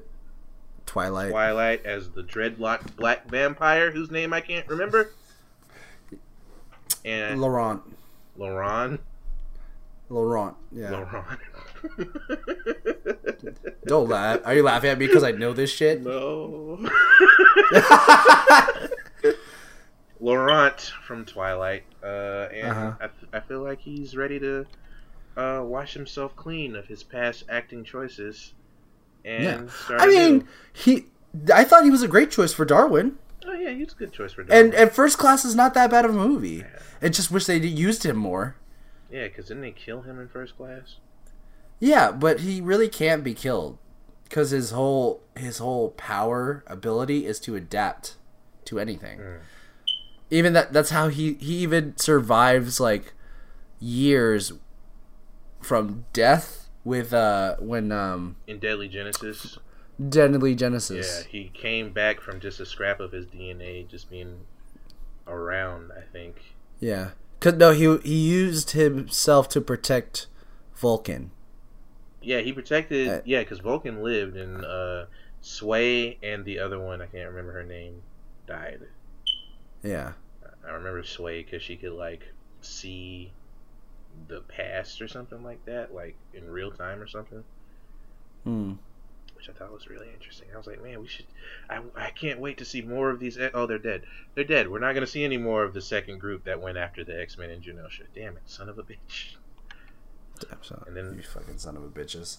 Twilight. 0.85 1.31
Twilight 1.31 1.85
as 1.85 2.09
the 2.09 2.23
dreadlocked 2.23 2.95
black 2.95 3.27
vampire 3.29 3.91
whose 3.91 4.11
name 4.11 4.33
I 4.33 4.41
can't 4.41 4.67
remember. 4.67 5.11
And 7.05 7.39
Laurent. 7.41 7.81
Laurent. 8.37 8.99
Laurent. 10.09 10.55
Yeah. 10.71 10.91
Laurent. 10.91 11.39
Don't 13.85 14.07
laugh. 14.09 14.39
Are 14.45 14.53
you 14.55 14.63
laughing 14.63 14.89
at 14.91 14.97
me 14.97 15.07
because 15.07 15.23
I 15.23 15.31
know 15.31 15.51
this 15.53 15.71
shit? 15.71 16.01
no. 16.01 16.79
Laurent 20.19 20.79
from 21.05 21.25
Twilight, 21.25 21.83
uh, 22.01 22.47
and 22.53 22.71
Uh-huh. 22.71 22.93
I, 23.33 23.37
I 23.37 23.39
feel 23.41 23.61
like 23.61 23.81
he's 23.81 24.15
ready 24.15 24.39
to 24.39 24.65
uh, 25.35 25.61
wash 25.65 25.93
himself 25.93 26.35
clean 26.35 26.75
of 26.75 26.85
his 26.85 27.03
past 27.03 27.43
acting 27.49 27.83
choices 27.83 28.53
and 29.25 29.43
Yeah. 29.43 29.67
start. 29.67 30.01
I 30.01 30.05
mean, 30.07 30.17
anew. 30.35 30.47
he. 30.71 31.05
I 31.53 31.63
thought 31.65 31.83
he 31.83 31.89
was 31.89 32.03
a 32.03 32.07
great 32.07 32.31
choice 32.31 32.53
for 32.53 32.63
Darwin, 32.63 33.17
oh 33.45 33.53
yeah, 33.53 33.71
he's 33.71 33.91
a 33.91 33.95
good 33.95 34.13
choice 34.13 34.31
for 34.33 34.41
and 34.41 34.49
Darwin. 34.49 34.73
and 34.75 34.91
First 34.91 35.17
Class 35.17 35.43
is 35.43 35.55
not 35.55 35.73
that 35.73 35.89
bad 35.91 36.05
of 36.05 36.11
a 36.11 36.17
movie. 36.17 36.63
I 37.01 37.09
just 37.09 37.31
wish 37.31 37.45
they 37.45 37.57
used 37.57 38.03
him 38.03 38.15
more. 38.15 38.55
yeah, 39.11 39.27
because 39.27 39.47
didn't 39.47 39.63
they 39.63 39.71
kill 39.71 40.03
him 40.03 40.19
in 40.19 40.29
first 40.29 40.55
class? 40.55 40.97
Yeah, 41.83 42.13
but 42.13 42.39
he 42.39 42.61
really 42.61 42.87
can't 42.87 43.25
be 43.25 43.33
killed 43.33 43.77
because 44.23 44.51
his 44.51 44.71
whole 44.71 45.21
his 45.35 45.57
whole 45.57 45.89
power 45.91 46.63
ability 46.65 47.25
is 47.25 47.41
to 47.41 47.57
adapt 47.57 48.15
to 48.65 48.79
anything. 48.79 49.19
Mm. 49.19 49.39
Even 50.29 50.53
that 50.53 50.71
that's 50.71 50.91
how 50.91 51.09
he 51.09 51.33
he 51.33 51.55
even 51.57 51.97
survives 51.97 52.79
like 52.79 53.11
years 53.81 54.53
from 55.61 56.05
death 56.13 56.69
with 56.85 57.13
uh 57.13 57.57
when 57.59 57.91
um 57.91 58.37
In 58.47 58.59
Deadly 58.59 58.87
Genesis, 58.87 59.57
Deadly 59.99 60.55
Genesis. 60.55 61.25
yeah, 61.25 61.29
he 61.29 61.49
came 61.49 61.91
back 61.91 62.21
from 62.21 62.39
just 62.39 62.61
a 62.61 62.65
scrap 62.65 63.01
of 63.01 63.11
his 63.11 63.25
DNA 63.25 63.85
just 63.89 64.09
being 64.09 64.45
around. 65.27 65.91
I 65.91 66.03
think. 66.13 66.55
Yeah. 66.79 67.09
Cause 67.41 67.55
no, 67.55 67.71
he 67.71 67.97
he 67.97 68.29
used 68.29 68.71
himself 68.71 69.49
to 69.49 69.59
protect 69.59 70.27
Vulcan. 70.75 71.31
Yeah, 72.23 72.39
he 72.39 72.53
protected. 72.53 73.07
Uh, 73.09 73.21
yeah, 73.25 73.39
because 73.39 73.59
Vulcan 73.59 74.01
lived, 74.03 74.37
and 74.37 74.63
uh, 74.63 75.05
Sway 75.41 76.17
and 76.23 76.45
the 76.45 76.59
other 76.59 76.79
one, 76.79 77.01
I 77.01 77.05
can't 77.07 77.29
remember 77.29 77.51
her 77.53 77.63
name, 77.63 78.01
died. 78.47 78.81
Yeah. 79.83 80.13
I 80.65 80.71
remember 80.71 81.03
Sway 81.03 81.43
because 81.43 81.61
she 81.61 81.75
could 81.75 81.91
like 81.91 82.23
see 82.61 83.33
the 84.27 84.39
past 84.41 85.01
or 85.01 85.07
something 85.07 85.43
like 85.43 85.65
that, 85.65 85.93
like 85.93 86.15
in 86.33 86.49
real 86.49 86.71
time 86.71 87.01
or 87.01 87.07
something, 87.07 87.43
Hmm. 88.45 88.73
which 89.35 89.49
I 89.49 89.51
thought 89.53 89.73
was 89.73 89.89
really 89.89 90.07
interesting. 90.13 90.47
I 90.53 90.57
was 90.57 90.67
like, 90.67 90.81
man, 90.81 91.01
we 91.01 91.07
should. 91.07 91.25
I, 91.69 91.81
I 91.95 92.11
can't 92.11 92.39
wait 92.39 92.59
to 92.59 92.65
see 92.65 92.81
more 92.81 93.09
of 93.09 93.19
these. 93.19 93.37
Oh, 93.53 93.65
they're 93.65 93.77
dead. 93.79 94.03
They're 94.35 94.43
dead. 94.45 94.69
We're 94.69 94.79
not 94.79 94.93
gonna 94.93 95.07
see 95.07 95.25
any 95.25 95.37
more 95.37 95.63
of 95.63 95.73
the 95.73 95.81
second 95.81 96.19
group 96.19 96.45
that 96.45 96.61
went 96.61 96.77
after 96.77 97.03
the 97.03 97.19
X 97.19 97.37
Men 97.37 97.49
and 97.49 97.61
Genosha. 97.61 98.03
Damn 98.15 98.37
it, 98.37 98.43
son 98.45 98.69
of 98.69 98.77
a 98.79 98.83
bitch. 98.83 99.35
Damn 100.49 100.63
son. 100.63 100.83
And 100.87 100.95
then- 100.97 101.13
you 101.15 101.23
fucking 101.23 101.57
son 101.57 101.77
of 101.77 101.83
a 101.83 101.87
bitches. 101.87 102.37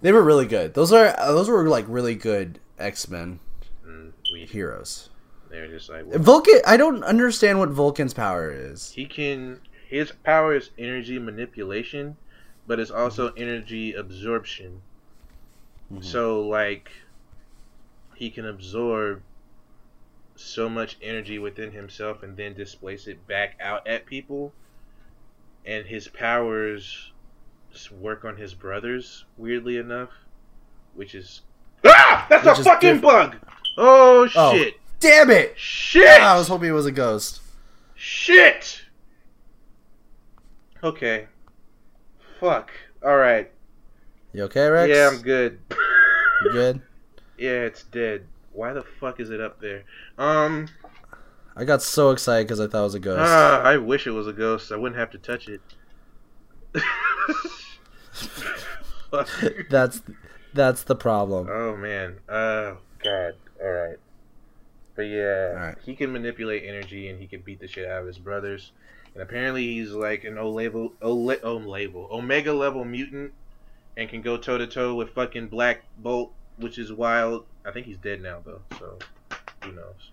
They 0.00 0.12
were 0.12 0.22
really 0.22 0.46
good. 0.46 0.74
Those 0.74 0.92
are 0.92 1.14
uh, 1.18 1.32
those 1.32 1.48
were 1.48 1.68
like 1.68 1.84
really 1.88 2.14
good 2.14 2.58
X 2.78 3.08
Men 3.08 3.40
And 3.84 4.12
we 4.32 4.46
heroes. 4.46 5.10
they're 5.50 5.66
just 5.68 5.90
like, 5.90 6.06
well, 6.06 6.18
Vulcan. 6.18 6.60
I 6.66 6.76
don't 6.78 7.04
understand 7.04 7.58
what 7.58 7.68
Vulcan's 7.68 8.14
power 8.14 8.50
is. 8.50 8.90
he 8.92 9.04
can 9.06 9.60
his 9.88 10.10
power 10.24 10.54
is 10.54 10.70
energy 10.78 11.18
manipulation 11.18 12.16
but 12.66 12.80
it's 12.80 12.90
also 12.90 13.28
Mm-hmm. 13.28 13.42
energy 13.42 13.92
absorption 13.92 14.80
so 16.00 16.40
like 16.40 16.90
he 18.14 18.30
can 18.30 18.46
absorb 18.46 19.20
so 20.36 20.70
much 20.70 20.96
energy 21.02 21.38
within 21.38 21.70
himself 21.72 22.22
and 22.22 22.34
then 22.38 22.54
displace 22.54 23.06
it 23.06 23.26
back 23.26 23.58
out 23.60 23.86
at 23.86 24.06
people 24.06 24.54
and 25.66 25.86
his 25.86 26.08
powers 26.08 27.12
just 27.72 27.90
work 27.92 28.24
on 28.24 28.36
his 28.36 28.52
brothers 28.54 29.24
weirdly 29.38 29.76
enough 29.78 30.10
which 30.94 31.14
is 31.14 31.42
ah 31.84 32.26
that's 32.28 32.44
Which 32.46 32.58
a 32.58 32.64
fucking 32.64 32.92
diff- 32.94 33.02
bug 33.02 33.36
oh 33.78 34.28
Oh. 34.34 34.52
shit 34.54 34.74
Damn 35.00 35.30
it! 35.30 35.58
shit 35.58 36.20
I 36.20 36.36
was 36.36 36.46
hoping 36.46 36.68
it 36.68 36.72
was 36.72 36.86
a 36.86 36.92
ghost. 36.92 37.40
Shit! 37.96 38.82
Okay. 40.84 41.26
Fuck. 42.40 42.70
Alright. 43.04 43.50
You 44.32 44.44
okay, 44.44 44.68
Rex? 44.68 44.94
Yeah, 44.94 45.08
I'm 45.12 45.22
good. 45.22 45.58
You 46.44 46.52
good? 46.52 46.82
yeah, 47.38 47.62
it's 47.62 47.82
dead. 47.84 48.26
Why 48.52 48.72
the 48.72 48.82
fuck 49.00 49.18
is 49.18 49.30
it 49.30 49.40
up 49.40 49.60
there? 49.60 49.82
Um, 50.18 50.68
I 51.56 51.64
got 51.64 51.82
so 51.82 52.10
excited 52.10 52.46
because 52.46 52.60
I 52.60 52.66
thought 52.66 52.80
it 52.80 52.84
was 52.84 52.94
a 52.94 53.00
ghost. 53.00 53.20
ah, 53.22 53.60
I 53.62 53.76
wish 53.76 54.06
it 54.06 54.10
was 54.12 54.26
a 54.26 54.32
ghost. 54.32 54.72
I 54.72 54.76
wouldn't 54.76 54.98
have 54.98 55.10
to 55.10 55.18
touch 55.18 55.48
it. 55.48 55.60
That's 59.70 60.02
that's 60.54 60.82
the 60.84 60.94
problem. 60.96 61.48
oh 61.50 61.76
man. 61.76 62.16
Oh 62.28 62.78
god. 63.02 63.34
Alright. 63.62 63.98
But 64.94 65.02
yeah, 65.02 65.48
Alright. 65.54 65.78
he 65.84 65.94
can 65.94 66.12
manipulate 66.12 66.64
energy 66.66 67.08
and 67.08 67.18
he 67.20 67.26
can 67.26 67.40
beat 67.40 67.60
the 67.60 67.68
shit 67.68 67.88
out 67.88 68.00
of 68.02 68.06
his 68.06 68.18
brothers. 68.18 68.72
And 69.14 69.22
apparently 69.22 69.66
he's 69.66 69.90
like 69.92 70.24
an 70.24 70.38
O 70.38 70.50
level, 70.50 70.94
O 71.02 71.14
le- 71.14 71.40
O 71.42 71.56
level, 71.56 72.08
Omega 72.10 72.52
level 72.52 72.84
mutant, 72.84 73.32
and 73.96 74.08
can 74.08 74.22
go 74.22 74.36
toe 74.38 74.56
to 74.58 74.66
toe 74.66 74.94
with 74.94 75.10
fucking 75.10 75.48
Black 75.48 75.84
Bolt, 75.98 76.32
which 76.56 76.78
is 76.78 76.92
wild. 76.92 77.44
I 77.66 77.70
think 77.72 77.86
he's 77.86 77.98
dead 77.98 78.22
now 78.22 78.38
though, 78.44 78.62
so 78.78 78.98
who 79.64 79.72
knows? 79.72 80.10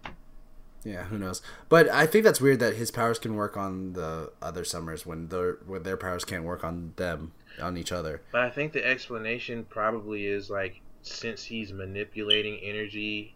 Yeah, 0.84 1.04
who 1.04 1.18
knows? 1.18 1.42
But 1.68 1.90
I 1.90 2.06
think 2.06 2.24
that's 2.24 2.40
weird 2.40 2.60
that 2.60 2.76
his 2.76 2.92
powers 2.92 3.20
can 3.20 3.36
work 3.36 3.58
on 3.58 3.94
the 3.94 4.32
other 4.42 4.64
summers 4.64 5.06
when 5.06 5.28
their 5.28 5.58
when 5.66 5.84
their 5.84 5.98
powers 5.98 6.24
can't 6.24 6.44
work 6.44 6.64
on 6.64 6.94
them 6.96 7.34
on 7.62 7.78
each 7.78 7.92
other. 7.92 8.22
But 8.32 8.42
I 8.42 8.50
think 8.50 8.74
the 8.74 8.86
explanation 8.86 9.66
probably 9.70 10.26
is 10.26 10.50
like 10.50 10.82
since 11.02 11.44
he's 11.44 11.74
manipulating 11.74 12.60
energy 12.64 13.36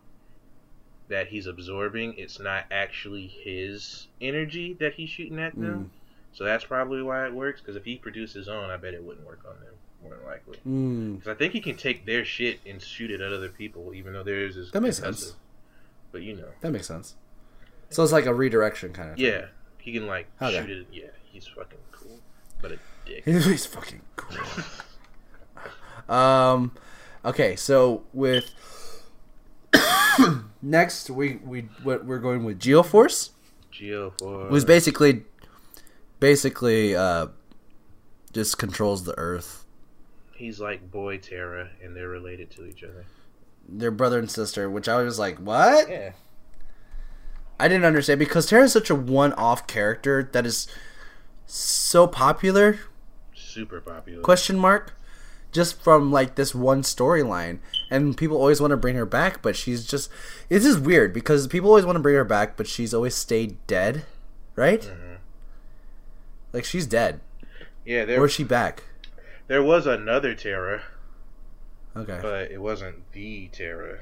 that 1.09 1.27
he's 1.27 1.47
absorbing, 1.47 2.15
it's 2.17 2.39
not 2.39 2.65
actually 2.71 3.27
his 3.27 4.07
energy 4.21 4.73
that 4.79 4.93
he's 4.93 5.09
shooting 5.09 5.39
at 5.39 5.53
them. 5.59 5.91
So 6.31 6.43
that's 6.45 6.63
probably 6.63 7.03
why 7.03 7.25
it 7.25 7.33
works. 7.33 7.61
Because 7.61 7.75
if 7.75 7.85
he 7.85 7.97
produced 7.97 8.33
his 8.33 8.47
own, 8.47 8.69
I 8.69 8.77
bet 8.77 8.93
it 8.93 9.03
wouldn't 9.03 9.25
work 9.25 9.41
on 9.47 9.59
them 9.59 9.73
more 10.01 10.15
than 10.15 10.25
likely. 10.25 10.57
Mm. 10.67 11.19
Because 11.19 11.31
I 11.31 11.35
think 11.35 11.53
he 11.53 11.61
can 11.61 11.75
take 11.75 12.05
their 12.05 12.25
shit 12.25 12.59
and 12.65 12.81
shoot 12.81 13.11
it 13.11 13.21
at 13.21 13.31
other 13.31 13.49
people, 13.49 13.93
even 13.93 14.13
though 14.13 14.23
theirs 14.23 14.57
is 14.57 14.71
That 14.71 14.81
makes 14.81 14.97
sense. 14.97 15.35
But 16.11 16.21
you 16.21 16.35
know, 16.35 16.47
That 16.61 16.71
makes 16.71 16.87
sense. 16.87 17.15
So 17.89 18.03
it's 18.03 18.11
like 18.11 18.25
a 18.25 18.33
redirection 18.33 18.93
kind 18.93 19.09
of. 19.11 19.15
thing. 19.17 19.25
yeah, 19.25 19.45
he 19.79 19.91
can 19.93 20.07
like 20.07 20.27
Okay. 20.41 20.65
shoot 20.65 20.69
it. 20.69 20.87
Yeah, 20.91 21.03
he's 21.31 21.47
fucking 21.47 21.77
cool, 21.91 22.19
but 22.61 22.71
a 22.73 22.79
dick. 23.05 23.23
He's 23.25 23.65
fucking 23.65 24.01
cool. 24.15 24.37
um, 26.15 26.71
okay, 27.25 27.55
so 27.55 28.03
with 28.13 28.49
next 30.61 31.09
we 31.09 31.35
we 31.43 31.61
what 31.83 32.05
we're 32.05 32.19
going 32.19 32.43
with 32.43 32.59
Geoforce, 32.59 33.31
Geo 33.71 34.13
for 34.19 34.45
who's 34.47 34.65
basically 34.65 35.23
basically 36.19 36.95
uh 36.95 37.27
just 38.31 38.57
controls 38.57 39.03
the 39.03 39.17
Earth. 39.17 39.65
he's 40.35 40.59
like 40.59 40.89
Boy 40.89 41.17
Terra, 41.17 41.69
and 41.83 41.95
they're 41.95 42.07
related 42.09 42.49
to 42.51 42.65
each 42.65 42.83
other. 42.83 43.05
They're 43.67 43.91
brother 43.91 44.19
and 44.19 44.29
sister, 44.29 44.69
which 44.69 44.89
I 44.89 45.01
was 45.03 45.17
like, 45.19 45.37
what? 45.37 45.89
Yeah, 45.89 46.13
I 47.59 47.67
didn't 47.67 47.85
understand 47.85 48.19
because 48.19 48.47
Terra's 48.47 48.73
such 48.73 48.89
a 48.89 48.95
one-off 48.95 49.67
character 49.67 50.29
that 50.33 50.45
is 50.45 50.67
so 51.45 52.07
popular. 52.07 52.79
Super 53.35 53.79
popular. 53.79 54.21
question 54.21 54.57
mark. 54.57 54.97
Just 55.51 55.79
from 55.81 56.11
like 56.11 56.33
this 56.35 56.55
one 56.55 56.81
storyline. 56.81 57.59
And 57.91 58.17
people 58.17 58.37
always 58.37 58.59
want 58.59 58.71
to 58.71 58.77
bring 58.77 58.95
her 58.95 59.05
back 59.05 59.41
but 59.43 59.55
she's 59.55 59.85
just 59.85 60.09
it's 60.49 60.65
just 60.65 60.79
weird 60.79 61.13
because 61.13 61.45
people 61.47 61.69
always 61.69 61.85
want 61.85 61.95
to 61.95 62.01
bring 62.01 62.15
her 62.15 62.23
back 62.23 62.57
but 62.57 62.65
she's 62.67 62.93
always 62.93 63.13
stayed 63.15 63.57
dead 63.67 64.03
right? 64.55 64.81
Mhm. 64.81 65.17
like 66.53 66.63
she's 66.65 66.85
dead. 66.87 67.19
Yeah, 67.85 68.05
there 68.05 68.19
or 68.21 68.25
is 68.25 68.31
she 68.31 68.43
back? 68.43 68.83
There 69.47 69.61
was 69.63 69.85
another 69.85 70.33
Terra, 70.35 70.83
okay. 71.95 72.19
But 72.21 72.49
it 72.51 72.61
wasn't 72.61 73.11
the 73.11 73.49
Terra. 73.51 73.99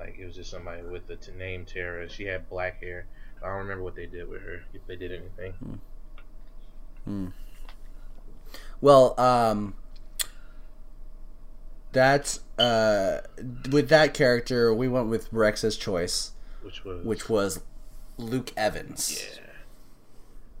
Like 0.00 0.16
it 0.18 0.24
was 0.24 0.34
just 0.34 0.50
somebody 0.50 0.82
with 0.82 1.06
the 1.06 1.16
t- 1.16 1.32
name 1.32 1.66
Tara. 1.66 2.08
She 2.08 2.24
had 2.24 2.48
black 2.48 2.80
hair. 2.82 3.06
I 3.42 3.48
don't 3.48 3.58
remember 3.58 3.84
what 3.84 3.94
they 3.96 4.06
did 4.06 4.28
with 4.28 4.40
her. 4.42 4.62
If 4.72 4.86
they 4.86 4.96
did 4.96 5.12
anything. 5.12 5.80
Hmm. 7.04 7.26
Well, 8.80 9.18
um, 9.20 9.74
that's 11.92 12.40
uh, 12.58 13.18
with 13.70 13.88
that 13.90 14.14
character, 14.14 14.72
we 14.72 14.88
went 14.88 15.08
with 15.08 15.28
Rex's 15.32 15.76
choice, 15.76 16.32
Which 16.62 16.84
was 16.84 17.04
which 17.04 17.28
was 17.28 17.60
Luke 18.16 18.52
Evans. 18.56 19.12
yeah. 19.36 19.36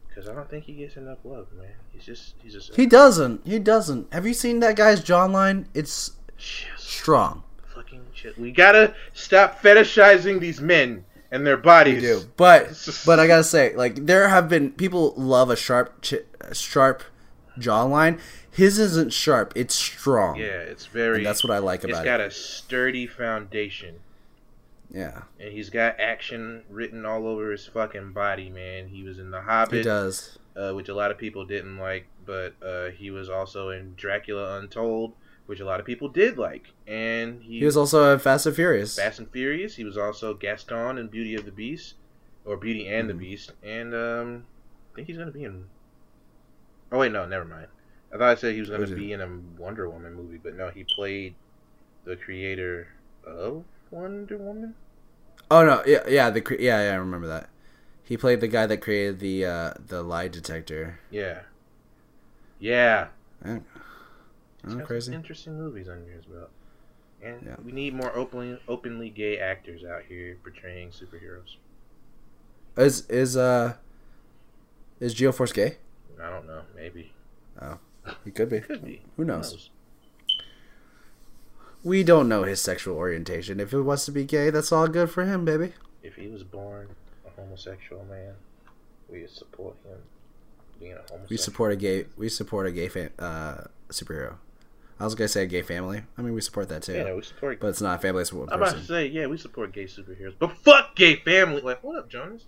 Because 0.08 0.28
I 0.28 0.34
don't 0.34 0.50
think 0.50 0.64
he 0.64 0.74
gets 0.74 0.96
enough 0.96 1.18
love, 1.24 1.46
man. 1.56 1.68
He's 1.92 2.04
just 2.04 2.34
he's 2.42 2.52
just 2.52 2.74
He 2.74 2.84
doesn't. 2.86 3.46
He 3.46 3.58
doesn't. 3.58 4.12
Have 4.12 4.26
you 4.26 4.34
seen 4.34 4.60
that 4.60 4.76
guy's 4.76 5.00
jawline? 5.02 5.66
It's 5.72 6.12
just 6.36 6.88
strong. 6.88 7.44
Shit. 8.20 8.38
We 8.38 8.52
gotta 8.52 8.94
stop 9.14 9.60
fetishizing 9.62 10.40
these 10.40 10.60
men 10.60 11.04
and 11.30 11.46
their 11.46 11.56
bodies. 11.56 12.02
do. 12.02 12.22
But 12.36 12.68
but 13.06 13.18
I 13.20 13.26
gotta 13.26 13.44
say, 13.44 13.74
like 13.74 14.06
there 14.06 14.28
have 14.28 14.48
been 14.48 14.72
people 14.72 15.14
love 15.16 15.50
a 15.50 15.56
sharp 15.56 16.02
chi- 16.02 16.20
sharp 16.52 17.02
jawline. 17.58 18.18
His 18.52 18.78
isn't 18.78 19.12
sharp. 19.12 19.52
It's 19.54 19.74
strong. 19.74 20.36
Yeah, 20.36 20.46
it's 20.46 20.86
very. 20.86 21.18
And 21.18 21.26
that's 21.26 21.44
what 21.44 21.52
I 21.52 21.58
like 21.58 21.84
It's 21.84 21.92
about 21.92 22.04
got 22.04 22.20
it. 22.20 22.26
a 22.26 22.30
sturdy 22.32 23.06
foundation, 23.06 24.00
Yeah, 24.92 25.22
and 25.38 25.52
he's 25.52 25.70
got 25.70 26.00
action 26.00 26.64
written 26.68 27.06
all 27.06 27.28
over 27.28 27.52
his 27.52 27.66
fucking 27.66 28.12
body, 28.12 28.50
man. 28.50 28.88
He 28.88 29.04
was 29.04 29.18
in 29.20 29.30
The 29.30 29.40
Hobbit. 29.42 29.78
he 29.78 29.82
does. 29.84 30.36
uh, 30.56 30.72
which 30.72 30.88
a 30.88 30.94
lot 30.94 31.12
of 31.12 31.16
people 31.18 31.44
didn't 31.44 31.78
like, 31.78 32.06
but 32.26 32.54
uh, 32.60 32.90
he 32.90 33.12
was 33.12 33.30
also 33.30 33.70
in 33.70 33.94
Dracula 33.96 34.58
Untold, 34.58 35.12
which 35.50 35.58
a 35.58 35.64
lot 35.64 35.80
of 35.80 35.84
people 35.86 36.08
did 36.08 36.38
like, 36.38 36.68
and 36.86 37.42
he, 37.42 37.58
He 37.58 37.64
was 37.64 37.76
also 37.76 38.16
Fast 38.18 38.46
and 38.46 38.54
Furious. 38.54 38.94
Fast 38.96 39.18
and 39.18 39.28
Furious. 39.32 39.74
He 39.74 39.82
was 39.82 39.98
also 39.98 40.32
Gaston 40.32 40.96
in 40.96 41.08
Beauty 41.08 41.34
of 41.34 41.44
the 41.44 41.50
Beast, 41.50 41.94
or 42.44 42.56
Beauty 42.56 42.86
and 42.86 43.08
Mm-hmm. 43.08 43.18
the 43.18 43.24
Beast, 43.24 43.52
and 43.64 43.92
um, 43.92 44.44
I 44.92 44.96
think 44.96 45.08
he's 45.08 45.18
gonna 45.18 45.32
be 45.32 45.42
in. 45.42 45.64
Oh 46.92 46.98
wait, 46.98 47.10
no, 47.10 47.26
never 47.26 47.44
mind. 47.44 47.66
I 48.14 48.18
thought 48.18 48.28
I 48.30 48.34
said 48.36 48.54
he 48.54 48.60
was 48.60 48.70
gonna 48.70 48.82
Was 48.82 48.92
be 48.92 49.12
in 49.12 49.20
a 49.20 49.28
Wonder 49.60 49.90
Woman 49.90 50.14
movie, 50.14 50.38
but 50.42 50.54
no, 50.56 50.70
he 50.70 50.84
played 50.84 51.34
the 52.04 52.14
creator 52.14 52.86
of 53.26 53.64
Wonder 53.90 54.38
Woman. 54.38 54.74
Oh 55.50 55.64
no, 55.66 55.82
yeah, 55.84 56.04
yeah, 56.08 56.30
the 56.30 56.40
cre- 56.40 56.60
yeah, 56.60 56.84
yeah, 56.86 56.92
I 56.92 56.96
remember 56.96 57.26
that. 57.26 57.48
He 58.04 58.16
played 58.16 58.40
the 58.40 58.46
guy 58.48 58.66
that 58.66 58.78
created 58.80 59.18
the 59.18 59.44
uh, 59.44 59.74
the 59.84 60.02
lie 60.04 60.28
detector. 60.28 61.00
Yeah, 61.10 61.40
yeah. 62.60 63.08
Got 64.66 64.84
crazy. 64.84 65.14
Interesting 65.14 65.56
movies 65.56 65.88
under 65.88 66.10
his 66.10 66.24
belt, 66.26 66.50
and 67.22 67.42
Yeah. 67.46 67.56
we 67.64 67.72
need 67.72 67.94
more 67.94 68.14
openly 68.16 68.58
openly 68.68 69.08
gay 69.10 69.38
actors 69.38 69.84
out 69.84 70.02
here 70.08 70.36
portraying 70.42 70.90
superheroes. 70.90 71.56
Is 72.76 73.06
is 73.08 73.36
uh 73.36 73.74
is 75.00 75.14
Geoforce 75.14 75.54
gay? 75.54 75.78
I 76.22 76.28
don't 76.30 76.46
know, 76.46 76.62
maybe 76.76 77.12
Oh, 77.60 77.78
He 78.24 78.30
could 78.30 78.48
be. 78.50 78.60
could 78.60 78.84
be. 78.84 79.02
Who 79.16 79.24
knows? 79.24 79.70
We 81.82 82.04
don't 82.04 82.28
know 82.28 82.42
his 82.42 82.60
sexual 82.60 82.96
orientation. 82.96 83.58
If 83.58 83.70
he 83.70 83.78
wants 83.78 84.04
to 84.04 84.12
be 84.12 84.24
gay, 84.24 84.50
that's 84.50 84.70
all 84.70 84.86
good 84.88 85.10
for 85.10 85.24
him, 85.24 85.44
baby. 85.46 85.72
If 86.02 86.16
he 86.16 86.28
was 86.28 86.42
born 86.44 86.88
a 87.26 87.40
homosexual 87.40 88.04
man, 88.04 88.34
we 89.10 89.26
support 89.26 89.76
him 89.84 89.96
being 90.78 90.92
a 90.92 90.96
homosexual. 90.96 91.26
We 91.30 91.36
support 91.38 91.72
a 91.72 91.76
gay. 91.76 92.06
We 92.18 92.28
support 92.28 92.66
a 92.66 92.72
gay 92.72 92.88
fam- 92.88 93.12
uh, 93.18 93.62
superhero. 93.88 94.34
I 95.00 95.04
was 95.04 95.14
gonna 95.14 95.28
say 95.28 95.44
a 95.44 95.46
gay 95.46 95.62
family. 95.62 96.02
I 96.18 96.22
mean, 96.22 96.34
we 96.34 96.42
support 96.42 96.68
that 96.68 96.82
too. 96.82 96.92
Yeah, 96.92 97.14
we 97.14 97.22
support. 97.22 97.58
But 97.58 97.68
it's 97.68 97.80
not 97.80 97.98
a 97.98 98.02
family. 98.02 98.20
It's 98.20 98.32
one 98.34 98.48
I'm 98.52 98.62
about 98.62 98.74
to 98.76 98.84
say, 98.84 99.06
yeah, 99.06 99.26
we 99.26 99.38
support 99.38 99.72
gay 99.72 99.84
superheroes, 99.84 100.34
but 100.38 100.56
fuck 100.58 100.94
gay 100.94 101.16
family. 101.16 101.62
Like, 101.62 101.80
hold 101.80 101.96
up, 101.96 102.10
Jonas. 102.10 102.44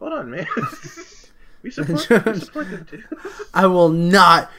Hold 0.00 0.12
on, 0.12 0.30
man. 0.30 0.46
we 1.62 1.70
support. 1.70 2.26
we 2.26 2.40
support 2.40 2.70
them 2.70 2.86
too. 2.90 3.04
I 3.54 3.66
will 3.66 3.88
not 3.88 4.50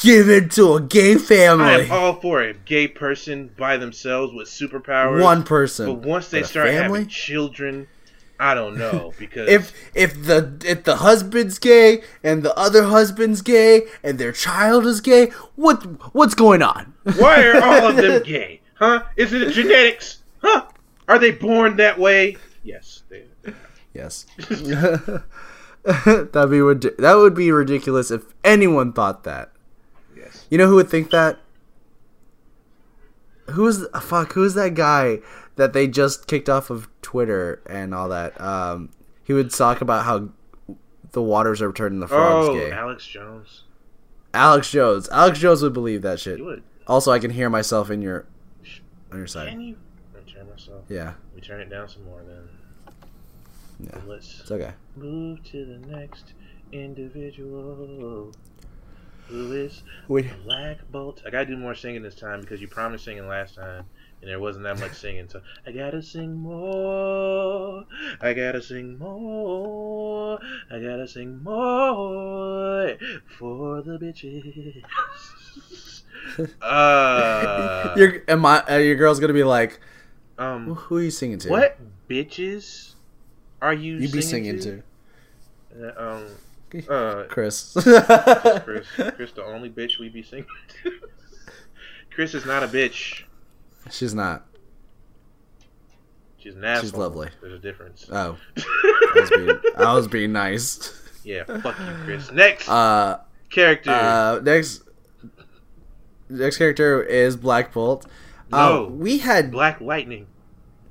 give 0.00 0.28
in 0.28 0.48
to 0.50 0.74
a 0.74 0.80
gay 0.80 1.14
family. 1.16 1.64
I 1.66 1.80
am 1.82 1.92
all 1.92 2.20
for 2.20 2.42
a 2.42 2.52
gay 2.52 2.88
person 2.88 3.52
by 3.56 3.76
themselves 3.76 4.34
with 4.34 4.48
superpowers. 4.48 5.22
One 5.22 5.44
person. 5.44 5.86
But 5.86 6.06
once 6.06 6.30
they 6.30 6.40
But 6.40 6.48
start 6.48 6.70
having 6.70 7.06
children, 7.06 7.86
I 8.40 8.54
don't 8.54 8.78
know 8.78 9.12
because 9.18 9.48
if 9.48 9.72
if 9.94 10.24
the 10.24 10.60
if 10.64 10.84
the 10.84 10.96
husband's 10.96 11.58
gay 11.58 12.02
and 12.22 12.42
the 12.44 12.56
other 12.56 12.84
husband's 12.84 13.42
gay 13.42 13.82
and 14.02 14.18
their 14.18 14.32
child 14.32 14.86
is 14.86 15.00
gay, 15.00 15.26
what 15.56 16.14
what's 16.14 16.34
going 16.34 16.62
on? 16.62 16.94
why 17.16 17.44
are 17.46 17.62
all 17.62 17.86
of 17.88 17.96
them 17.96 18.22
gay? 18.24 18.60
Huh? 18.74 19.02
Is 19.16 19.32
it 19.32 19.52
genetics? 19.52 20.18
Huh? 20.40 20.66
Are 21.08 21.18
they 21.18 21.32
born 21.32 21.76
that 21.78 21.98
way? 21.98 22.36
Yes. 22.62 23.02
They, 23.08 23.24
yes. 23.92 24.26
That'd 25.84 26.50
be 26.50 26.60
that 26.98 27.14
would 27.16 27.34
be 27.34 27.50
ridiculous 27.50 28.10
if 28.12 28.22
anyone 28.44 28.92
thought 28.92 29.24
that. 29.24 29.50
yes. 30.16 30.46
You 30.50 30.58
know 30.58 30.68
who 30.68 30.76
would 30.76 30.90
think 30.90 31.10
that? 31.10 31.38
Who's 33.50 33.84
uh, 33.94 34.00
fuck? 34.00 34.34
Who's 34.34 34.54
that 34.54 34.74
guy 34.74 35.20
that 35.58 35.74
they 35.74 35.86
just 35.86 36.26
kicked 36.26 36.48
off 36.48 36.70
of 36.70 36.88
Twitter 37.02 37.62
and 37.68 37.94
all 37.94 38.08
that? 38.08 38.40
Um, 38.40 38.88
he 39.22 39.32
would 39.34 39.50
talk 39.52 39.80
about 39.82 40.04
how 40.06 40.30
the 41.12 41.22
waters 41.22 41.60
are 41.60 41.72
turning 41.72 42.00
the 42.00 42.08
frogs 42.08 42.48
Oh, 42.48 42.54
gay. 42.54 42.70
Alex 42.72 43.06
Jones. 43.06 43.64
Alex 44.32 44.70
Jones. 44.70 45.08
Alex 45.10 45.38
Jones 45.38 45.62
would 45.62 45.72
believe 45.74 46.02
that 46.02 46.18
shit. 46.20 46.40
Also, 46.86 47.10
I 47.12 47.18
can 47.18 47.30
hear 47.30 47.50
myself 47.50 47.90
in 47.90 48.00
your 48.02 48.26
on 49.12 49.18
your 49.18 49.26
side. 49.26 49.48
Can 49.50 49.60
you? 49.60 49.76
Turn 50.26 50.48
myself. 50.50 50.84
Yeah, 50.88 51.14
We 51.34 51.40
turn 51.40 51.60
it 51.60 51.70
down 51.70 51.88
some 51.88 52.04
more 52.04 52.22
then. 52.26 52.48
Yeah. 53.80 54.00
Let's 54.06 54.40
it's 54.40 54.50
okay. 54.50 54.72
move 54.96 55.42
to 55.44 55.64
the 55.64 55.78
next 55.88 56.34
individual. 56.72 58.32
Who 59.28 59.52
is 59.52 59.82
We 60.08 60.22
Black 60.44 60.78
Bolt? 60.90 61.22
I 61.26 61.30
gotta 61.30 61.46
do 61.46 61.56
more 61.56 61.74
singing 61.74 62.02
this 62.02 62.14
time 62.14 62.40
because 62.40 62.60
you 62.60 62.68
promised 62.68 63.04
singing 63.04 63.26
last 63.28 63.54
time, 63.54 63.84
and 64.20 64.30
there 64.30 64.40
wasn't 64.40 64.64
that 64.64 64.78
much 64.80 64.94
singing. 64.94 65.28
So 65.28 65.40
I 65.66 65.72
gotta 65.72 66.02
sing 66.02 66.34
more. 66.34 67.84
I 68.20 68.32
gotta 68.34 68.62
sing 68.62 68.98
more. 68.98 70.38
I 70.70 70.78
gotta 70.78 71.06
sing 71.06 71.42
more 71.42 72.96
for 73.38 73.82
the 73.82 73.98
bitches. 73.98 74.82
uh, 76.62 77.94
your 77.96 78.22
am 78.28 78.44
I, 78.44 78.62
uh, 78.68 78.76
your 78.76 78.96
girl's 78.96 79.20
gonna 79.20 79.32
be 79.32 79.44
like, 79.44 79.80
um, 80.38 80.74
who 80.74 80.98
are 80.98 81.02
you 81.02 81.10
singing 81.10 81.38
to? 81.38 81.50
what 81.50 81.78
bitches 82.08 82.94
are 83.62 83.74
you? 83.74 83.96
you 83.96 84.08
be 84.08 84.20
singing 84.20 84.60
singing 84.60 84.82
to? 85.76 85.90
Uh, 85.98 86.16
um, 86.16 86.26
uh, 86.88 87.24
Chris. 87.28 87.72
Chris, 87.72 88.86
Chris, 89.16 89.32
the 89.32 89.44
only 89.44 89.70
bitch 89.70 89.98
we 89.98 90.08
be 90.08 90.22
singing 90.22 90.46
to. 90.82 90.92
Chris 92.14 92.34
is 92.34 92.44
not 92.44 92.62
a 92.62 92.68
bitch. 92.68 93.22
She's 93.90 94.14
not. 94.14 94.44
She's 96.38 96.54
an 96.54 96.64
asshole. 96.64 96.82
She's 96.82 96.94
lovely. 96.94 97.28
There's 97.40 97.54
a 97.54 97.58
difference. 97.58 98.06
Oh, 98.10 98.36
I 98.56 99.20
was 99.20 99.30
being, 99.30 99.60
I 99.76 99.94
was 99.94 100.08
being 100.08 100.32
nice. 100.32 100.94
yeah, 101.24 101.44
fuck 101.44 101.78
you, 101.78 101.94
Chris. 102.04 102.30
Next 102.30 102.68
Uh, 102.68 103.18
character. 103.50 103.90
uh, 103.90 104.40
next, 104.42 104.82
next 106.28 106.58
character 106.58 107.02
is 107.02 107.36
Black 107.36 107.72
Bolt. 107.72 108.06
No. 108.50 108.86
Uh, 108.86 108.88
we 108.88 109.18
had 109.18 109.50
Black 109.50 109.80
Lightning. 109.80 110.26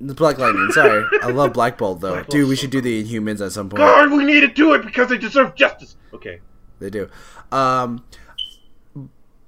the 0.00 0.14
Black 0.14 0.38
Lightning. 0.38 0.68
Sorry, 0.72 1.04
I 1.22 1.30
love 1.30 1.54
Black 1.54 1.78
Bolt 1.78 2.00
though. 2.00 2.12
Black 2.12 2.28
Dude, 2.28 2.48
we 2.48 2.54
should 2.56 2.70
do 2.70 2.80
the 2.82 3.02
Inhumans 3.02 3.44
at 3.44 3.52
some 3.52 3.68
point. 3.70 3.78
God, 3.78 4.12
we 4.12 4.24
need 4.24 4.40
to 4.40 4.48
do 4.48 4.74
it 4.74 4.84
because 4.84 5.08
they 5.08 5.18
deserve 5.18 5.54
justice. 5.54 5.96
Okay. 6.12 6.40
They 6.78 6.90
do. 6.90 7.08
Um, 7.50 8.04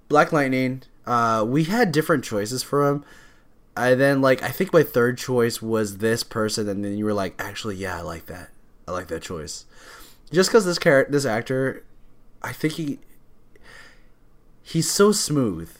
Black 0.08 0.32
Lightning. 0.32 0.82
Uh, 1.06 1.44
we 1.46 1.64
had 1.64 1.92
different 1.92 2.24
choices 2.24 2.62
for 2.62 2.88
him. 2.88 3.04
I 3.80 3.94
then 3.94 4.20
like 4.20 4.42
I 4.42 4.48
think 4.50 4.72
my 4.72 4.82
third 4.82 5.18
choice 5.18 5.60
was 5.62 5.98
this 5.98 6.22
person, 6.22 6.68
and 6.68 6.84
then 6.84 6.96
you 6.98 7.04
were 7.04 7.14
like, 7.14 7.34
actually, 7.38 7.76
yeah, 7.76 7.96
I 7.98 8.02
like 8.02 8.26
that. 8.26 8.50
I 8.86 8.92
like 8.92 9.08
that 9.08 9.22
choice. 9.22 9.64
Just 10.32 10.50
because 10.50 10.64
this 10.64 10.78
character, 10.78 11.10
this 11.12 11.24
actor, 11.24 11.84
I 12.42 12.52
think 12.52 12.74
he 12.74 12.98
he's 14.62 14.90
so 14.90 15.12
smooth. 15.12 15.70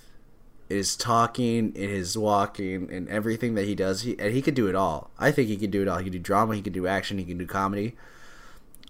in 0.68 0.76
His 0.76 0.96
talking, 0.96 1.72
in 1.74 1.90
his 1.90 2.16
walking, 2.16 2.92
and 2.92 3.08
everything 3.08 3.54
that 3.54 3.64
he 3.66 3.74
does, 3.74 4.02
he 4.02 4.18
and 4.18 4.32
he 4.32 4.42
could 4.42 4.54
do 4.54 4.68
it 4.68 4.74
all. 4.74 5.10
I 5.18 5.30
think 5.30 5.48
he 5.48 5.56
could 5.56 5.70
do 5.70 5.82
it 5.82 5.88
all. 5.88 5.98
He 5.98 6.04
could 6.04 6.12
do 6.12 6.18
drama, 6.18 6.54
he 6.56 6.62
could 6.62 6.72
do 6.72 6.86
action, 6.86 7.18
he 7.18 7.24
can 7.24 7.38
do 7.38 7.46
comedy. 7.46 7.96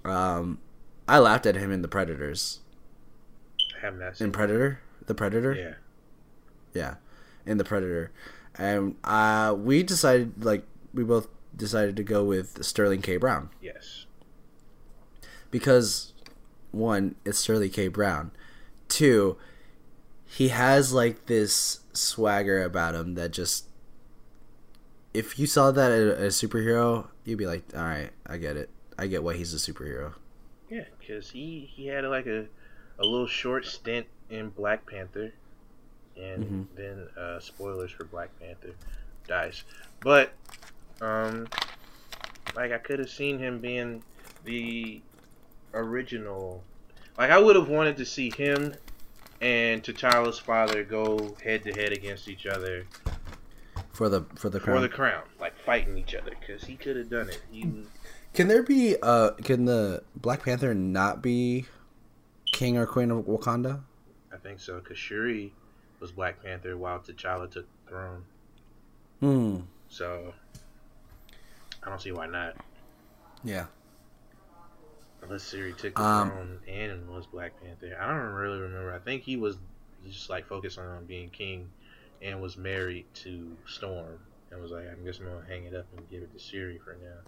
Um, 0.04 0.58
I 1.08 1.18
laughed 1.18 1.46
at 1.46 1.56
him 1.56 1.72
in 1.72 1.82
The 1.82 1.88
Predators. 1.88 2.60
I 3.76 3.80
have 3.86 3.98
not. 3.98 4.20
In 4.20 4.32
Predator, 4.32 4.80
The 5.06 5.14
Predator, 5.14 5.52
Yeah. 5.54 5.74
yeah, 6.72 6.94
in 7.44 7.58
The 7.58 7.64
Predator, 7.64 8.10
and 8.60 8.94
uh, 9.04 9.54
we 9.58 9.82
decided 9.82 10.44
like 10.44 10.64
we 10.94 11.02
both 11.02 11.28
decided 11.56 11.96
to 11.96 12.02
go 12.04 12.22
with 12.24 12.62
Sterling 12.64 13.00
K. 13.02 13.16
Brown 13.16 13.50
Yes. 13.60 14.06
because 15.50 16.12
one, 16.70 17.16
it's 17.24 17.38
Sterling 17.38 17.70
K. 17.70 17.88
Brown. 17.88 18.30
Two, 18.88 19.36
he 20.24 20.48
has 20.48 20.92
like 20.92 21.26
this 21.26 21.80
swagger 21.92 22.62
about 22.62 22.94
him 22.94 23.14
that 23.14 23.32
just 23.32 23.66
if 25.12 25.38
you 25.38 25.46
saw 25.46 25.70
that 25.72 25.90
as 25.90 26.42
a 26.42 26.46
superhero, 26.46 27.08
you'd 27.24 27.38
be 27.38 27.46
like, 27.46 27.64
all 27.74 27.82
right, 27.82 28.10
I 28.26 28.36
get 28.36 28.56
it. 28.56 28.70
I 28.96 29.06
get 29.08 29.22
why 29.24 29.34
he's 29.34 29.52
a 29.52 29.56
superhero. 29.72 30.14
Yeah, 30.68 30.84
because 30.98 31.30
he 31.30 31.68
he 31.74 31.86
had 31.86 32.04
like 32.04 32.26
a 32.26 32.46
a 32.98 33.04
little 33.04 33.26
short 33.26 33.66
stint 33.66 34.06
in 34.28 34.50
Black 34.50 34.86
Panther, 34.86 35.32
and 36.16 36.44
Mhm. 36.44 36.66
then 36.76 37.08
uh, 37.18 37.40
spoilers 37.40 37.90
for 37.90 38.04
Black 38.04 38.30
Panther 38.40 38.74
dies. 39.26 39.64
But 40.00 40.32
um, 41.00 41.48
like 42.54 42.72
I 42.72 42.78
could 42.78 42.98
have 42.98 43.10
seen 43.10 43.38
him 43.38 43.58
being 43.60 44.02
the 44.44 45.00
original. 45.74 46.62
Like 47.18 47.30
I 47.30 47.38
would 47.38 47.56
have 47.56 47.68
wanted 47.68 47.96
to 47.98 48.04
see 48.06 48.30
him 48.30 48.74
and 49.40 49.82
T'Challa's 49.82 50.38
father 50.38 50.84
go 50.84 51.34
head 51.42 51.62
to 51.64 51.72
head 51.72 51.92
against 51.92 52.28
each 52.28 52.46
other 52.46 52.84
For 53.92 54.08
the 54.08 54.22
for 54.36 54.50
the 54.50 54.58
for 54.60 54.64
crown. 54.66 54.82
the 54.82 54.88
crown, 54.88 55.22
like 55.38 55.56
fighting 55.64 55.96
each 55.96 56.14
other, 56.14 56.32
because 56.38 56.64
he 56.64 56.76
could 56.76 56.96
have 56.96 57.08
done 57.10 57.28
it. 57.28 57.40
He 57.50 57.86
Can 58.34 58.48
there 58.48 58.62
be 58.62 58.96
uh 59.02 59.30
can 59.42 59.64
the 59.64 60.02
Black 60.16 60.44
Panther 60.44 60.74
not 60.74 61.22
be 61.22 61.66
king 62.52 62.76
or 62.76 62.86
queen 62.86 63.10
of 63.10 63.24
Wakanda? 63.24 63.80
I 64.32 64.36
think 64.36 64.60
so, 64.60 64.78
because 64.80 64.98
Shuri 64.98 65.52
was 66.00 66.12
Black 66.12 66.42
Panther 66.42 66.76
while 66.76 66.98
T'Challa 66.98 67.50
took 67.50 67.66
the 67.84 67.90
throne. 67.90 68.24
Hmm. 69.20 69.56
So 69.88 70.32
I 71.82 71.88
don't 71.88 72.00
see 72.00 72.12
why 72.12 72.26
not. 72.26 72.56
Yeah. 73.44 73.66
Unless 75.22 75.50
Shuri 75.50 75.74
took 75.74 75.94
the 75.94 76.02
Um, 76.02 76.30
throne 76.30 76.58
and 76.66 77.08
was 77.10 77.26
Black 77.26 77.52
Panther. 77.62 77.96
I 78.00 78.06
don't 78.08 78.32
really 78.32 78.58
remember. 78.58 78.92
I 78.94 78.98
think 78.98 79.22
he 79.22 79.36
was 79.36 79.56
just 80.08 80.30
like 80.30 80.46
focused 80.46 80.78
on 80.78 81.04
being 81.04 81.28
king 81.28 81.68
and 82.22 82.40
was 82.40 82.56
married 82.56 83.04
to 83.14 83.54
Storm 83.66 84.18
and 84.50 84.62
was 84.62 84.70
like, 84.70 84.86
I'm 84.90 85.04
just 85.04 85.20
gonna 85.22 85.42
hang 85.48 85.64
it 85.64 85.74
up 85.74 85.84
and 85.96 86.08
give 86.10 86.22
it 86.22 86.32
to 86.32 86.38
Shuri 86.38 86.78
for 86.82 86.94
now. 86.94 87.18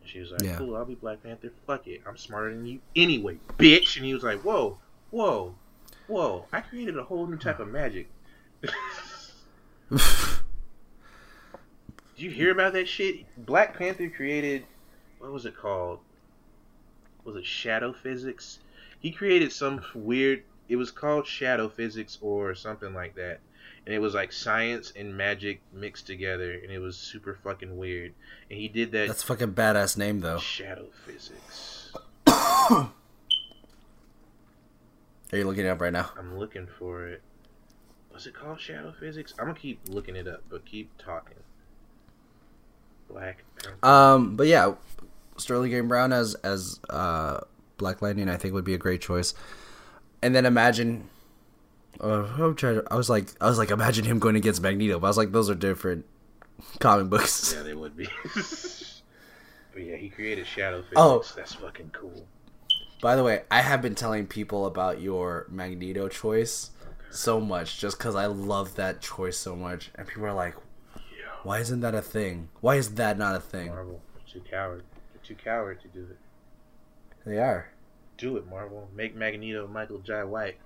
And 0.00 0.10
she 0.10 0.20
was 0.20 0.30
like, 0.32 0.42
Yeah. 0.42 0.56
Cool, 0.58 0.76
I'll 0.76 0.84
be 0.84 0.94
Black 0.94 1.22
Panther. 1.22 1.50
Fuck 1.66 1.86
it. 1.86 2.02
I'm 2.06 2.18
smarter 2.18 2.54
than 2.54 2.66
you 2.66 2.80
anyway, 2.94 3.38
bitch. 3.58 3.96
And 3.96 4.04
he 4.04 4.12
was 4.12 4.22
like, 4.22 4.40
Whoa, 4.42 4.78
whoa, 5.10 5.54
whoa. 6.06 6.46
I 6.52 6.60
created 6.60 6.96
a 6.98 7.04
whole 7.04 7.26
new 7.26 7.36
type 7.36 7.60
of 7.60 7.68
magic. 7.68 8.08
Did 9.90 10.00
you 12.16 12.30
hear 12.30 12.50
about 12.50 12.72
that 12.72 12.88
shit? 12.88 13.24
Black 13.44 13.76
Panther 13.76 14.08
created 14.08 14.64
what 15.18 15.32
was 15.32 15.46
it 15.46 15.56
called? 15.56 16.00
Was 17.24 17.36
it 17.36 17.44
shadow 17.46 17.92
physics? 17.92 18.58
He 19.00 19.10
created 19.10 19.52
some 19.52 19.82
weird 19.94 20.42
it 20.68 20.76
was 20.76 20.90
called 20.90 21.26
shadow 21.26 21.68
physics 21.68 22.18
or 22.20 22.54
something 22.54 22.92
like 22.94 23.14
that. 23.16 23.40
And 23.84 23.94
it 23.94 24.00
was 24.00 24.14
like 24.14 24.32
science 24.32 24.92
and 24.96 25.16
magic 25.16 25.60
mixed 25.72 26.06
together 26.06 26.52
and 26.52 26.72
it 26.72 26.80
was 26.80 26.96
super 26.96 27.38
fucking 27.44 27.76
weird. 27.76 28.14
And 28.50 28.58
he 28.58 28.68
did 28.68 28.90
that 28.92 29.08
That's 29.08 29.22
a 29.22 29.26
fucking 29.26 29.52
badass 29.52 29.96
name 29.96 30.20
though. 30.20 30.38
shadow 30.38 30.86
physics. 31.04 31.92
Are 35.32 35.38
you 35.38 35.44
looking 35.44 35.64
it 35.66 35.68
up 35.68 35.80
right 35.80 35.92
now? 35.92 36.10
I'm 36.18 36.38
looking 36.38 36.66
for 36.78 37.06
it. 37.06 37.22
Was 38.12 38.26
it 38.26 38.34
called 38.34 38.60
shadow 38.60 38.94
physics? 38.98 39.34
I'm 39.38 39.46
gonna 39.46 39.58
keep 39.58 39.80
looking 39.88 40.16
it 40.16 40.26
up, 40.26 40.42
but 40.48 40.64
keep 40.64 40.96
talking. 40.98 41.36
Black 43.08 43.44
Panther. 43.62 43.86
Um, 43.86 44.36
but 44.36 44.46
yeah, 44.46 44.74
Sterling 45.36 45.70
K. 45.70 45.80
Brown 45.80 46.12
as 46.12 46.34
as 46.36 46.80
uh, 46.88 47.40
Black 47.76 48.02
Lightning, 48.02 48.28
I 48.28 48.36
think 48.36 48.54
would 48.54 48.64
be 48.64 48.74
a 48.74 48.78
great 48.78 49.00
choice. 49.00 49.34
And 50.22 50.34
then 50.34 50.46
imagine, 50.46 51.08
uh, 52.00 52.24
I'm 52.38 52.54
trying 52.54 52.76
to, 52.76 52.84
I 52.90 52.96
was 52.96 53.10
like, 53.10 53.28
I 53.40 53.46
was 53.46 53.58
like, 53.58 53.70
imagine 53.70 54.04
him 54.04 54.18
going 54.18 54.36
against 54.36 54.62
Magneto. 54.62 54.98
But 54.98 55.08
I 55.08 55.10
was 55.10 55.16
like, 55.16 55.32
those 55.32 55.50
are 55.50 55.54
different 55.54 56.06
comic 56.80 57.10
books. 57.10 57.54
Yeah, 57.54 57.62
they 57.62 57.74
would 57.74 57.96
be. 57.96 58.08
but 58.34 59.82
yeah, 59.82 59.96
he 59.96 60.08
created 60.08 60.46
shadow 60.46 60.82
physics. 60.82 60.94
Oh. 60.96 61.24
That's 61.36 61.54
fucking 61.54 61.90
cool. 61.92 62.26
By 63.00 63.14
the 63.16 63.22
way, 63.22 63.42
I 63.50 63.60
have 63.60 63.82
been 63.82 63.94
telling 63.94 64.26
people 64.26 64.66
about 64.66 65.00
your 65.00 65.46
Magneto 65.50 66.08
choice 66.08 66.70
so 67.10 67.40
much, 67.40 67.78
just 67.78 67.98
because 67.98 68.14
I 68.14 68.26
love 68.26 68.74
that 68.76 69.00
choice 69.00 69.36
so 69.36 69.54
much, 69.54 69.90
and 69.94 70.06
people 70.06 70.24
are 70.26 70.32
like, 70.34 70.54
why 71.42 71.60
isn't 71.60 71.80
that 71.80 71.94
a 71.94 72.02
thing? 72.02 72.48
Why 72.60 72.76
is 72.76 72.94
that 72.94 73.18
not 73.18 73.36
a 73.36 73.40
thing? 73.40 73.68
Marvel, 73.68 74.00
you're 74.26 74.42
too 74.42 74.48
coward. 74.50 74.82
You're 75.14 75.22
too 75.36 75.42
coward 75.42 75.80
to 75.82 75.88
do 75.88 76.06
it. 76.10 76.18
They 77.24 77.38
are, 77.38 77.68
Do 78.18 78.36
it, 78.36 78.48
Marvel. 78.48 78.88
Make 78.94 79.14
Magneto 79.14 79.66
Michael 79.68 79.98
Jai 79.98 80.24
White. 80.24 80.56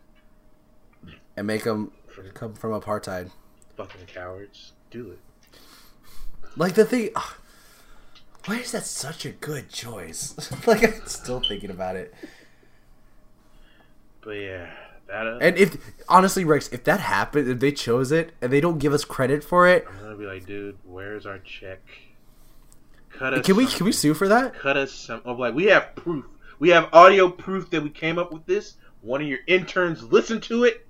and 1.37 1.47
make 1.47 1.65
him 1.65 1.91
come 2.35 2.55
from 2.55 2.73
apartheid. 2.81 3.31
fucking 3.77 4.07
cowards. 4.07 4.73
Do 4.91 5.11
it. 5.13 5.19
Like 6.57 6.75
the 6.75 6.85
thing. 6.85 7.11
ugh, 7.17 7.35
why 8.47 8.57
is 8.59 8.73
that 8.73 8.85
such 8.85 9.25
a 9.25 9.31
good 9.31 9.69
choice? 9.71 10.35
like 10.67 10.83
I'm 10.85 11.07
still 11.07 11.41
thinking 11.41 11.71
about 11.71 11.97
it. 11.97 12.15
But 14.23 14.33
yeah, 14.33 14.71
that. 15.09 15.27
Uh, 15.27 15.39
And 15.41 15.57
if 15.57 15.77
honestly, 16.09 16.45
Rex, 16.45 16.69
if 16.73 16.85
that 16.85 17.01
happened, 17.01 17.49
if 17.49 17.59
they 17.61 17.73
chose 17.73 18.13
it 18.13 18.33
and 18.41 18.53
they 18.53 18.61
don't 18.61 18.79
give 18.79 18.93
us 18.93 19.05
credit 19.05 19.43
for 19.43 19.67
it, 19.67 19.87
I'm 19.89 20.03
gonna 20.03 20.17
be 20.17 20.27
like, 20.27 20.47
dude, 20.47 20.77
where's 20.85 21.27
our 21.27 21.39
check? 21.39 21.81
Cut 23.11 23.35
us. 23.35 23.45
can 23.47 23.57
we 23.57 23.67
some- 23.67 23.77
can 23.79 23.87
we 23.87 23.93
sue 23.93 24.15
for 24.15 24.29
that? 24.29 24.55
cut 24.59 24.77
us 24.77 24.93
some? 24.93 25.21
Of 25.25 25.39
like, 25.39 25.55
we 25.55 25.65
have 25.67 25.95
proof. 25.95 26.27
We 26.59 26.69
have 26.71 26.89
audio 26.93 27.31
proof 27.31 27.71
that 27.71 27.83
we 27.83 27.91
came 27.91 28.19
up 28.19 28.33
with 28.33 28.45
this. 28.47 28.75
One 29.01 29.23
of 29.23 29.27
your 29.29 29.39
interns 29.47 30.03
listened 30.03 30.43
to 30.45 30.65
it, 30.65 30.87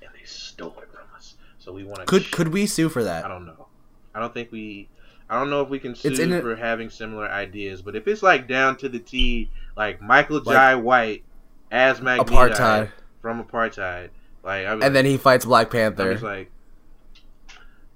and 0.00 0.10
they 0.14 0.24
stole 0.24 0.74
it 0.82 0.90
from 0.90 1.04
us. 1.14 1.34
So 1.58 1.72
we 1.72 1.84
want 1.84 2.00
to. 2.00 2.06
Could 2.06 2.30
could 2.30 2.48
we 2.48 2.66
sue 2.66 2.88
for 2.88 3.04
that? 3.04 3.24
I 3.24 3.28
don't 3.28 3.44
know. 3.44 3.68
I 4.14 4.20
don't 4.20 4.32
think 4.32 4.50
we. 4.50 4.88
I 5.28 5.38
don't 5.38 5.50
know 5.50 5.60
if 5.62 5.68
we 5.68 5.78
can 5.78 5.94
sue 5.94 6.08
It's 6.08 6.18
in 6.20 6.32
it- 6.32 6.42
for 6.42 6.54
having 6.56 6.88
similar 6.90 7.28
ideas, 7.28 7.82
but 7.82 7.96
if 7.96 8.06
it's 8.06 8.22
like 8.22 8.46
down 8.46 8.76
to 8.78 8.88
the 8.88 8.98
T, 9.00 9.50
like 9.76 10.00
Michael 10.00 10.40
Like- 10.44 10.54
Jai 10.56 10.74
White 10.76 11.24
as 11.70 12.00
Magneto 12.00 12.32
Apartheid, 12.32 12.90
from 13.20 13.42
apartheid, 13.44 14.10
like 14.44 14.66
I 14.66 14.74
was, 14.76 14.84
and 14.84 14.94
then 14.94 15.04
he 15.04 15.16
fights 15.16 15.44
Black 15.44 15.74
I 15.74 15.88
was 15.88 15.96
Panther. 15.96 16.18
like, 16.24 16.50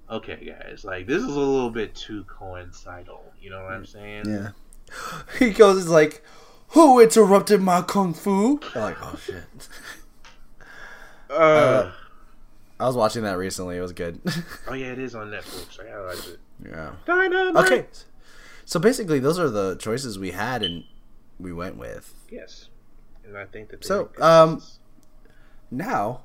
okay, 0.09 0.53
guys, 0.59 0.83
like 0.83 1.07
this 1.07 1.19
is 1.23 1.27
a 1.35 1.39
little 1.39 1.69
bit 1.71 1.95
too 1.95 2.23
coincidental. 2.25 3.23
You 3.41 3.49
know 3.51 3.63
what 3.63 3.71
I'm 3.73 3.85
saying? 3.85 4.25
Yeah. 4.29 4.49
He 5.39 5.51
goes, 5.51 5.77
"Is 5.77 5.87
like, 5.89 6.21
who 6.69 6.99
interrupted 6.99 7.61
my 7.61 7.81
kung 7.81 8.13
fu?" 8.13 8.59
I'm 8.75 8.81
like, 8.81 8.97
oh 9.01 9.17
shit. 9.23 9.43
Uh, 11.29 11.91
I 12.77 12.85
was 12.87 12.97
watching 12.97 13.23
that 13.23 13.37
recently. 13.37 13.77
It 13.77 13.81
was 13.81 13.93
good. 13.93 14.19
oh 14.67 14.73
yeah, 14.73 14.87
it 14.87 14.99
is 14.99 15.15
on 15.15 15.29
Netflix. 15.31 15.79
I 15.79 15.85
gotta 15.89 16.03
watch 16.03 16.27
it. 16.27 16.39
Yeah. 16.65 16.91
Dynamite. 17.05 17.65
Okay. 17.65 17.85
So 18.65 18.79
basically, 18.79 19.19
those 19.19 19.37
are 19.39 19.49
the 19.49 19.75
choices 19.75 20.17
we 20.17 20.31
had, 20.31 20.63
and 20.63 20.83
we 21.39 21.51
went 21.51 21.77
with. 21.77 22.13
Yes, 22.29 22.69
and 23.25 23.37
I 23.37 23.45
think 23.45 23.69
that. 23.69 23.83
So, 23.83 24.09
um, 24.19 24.55
choices. 24.55 24.77
Now, 25.69 26.21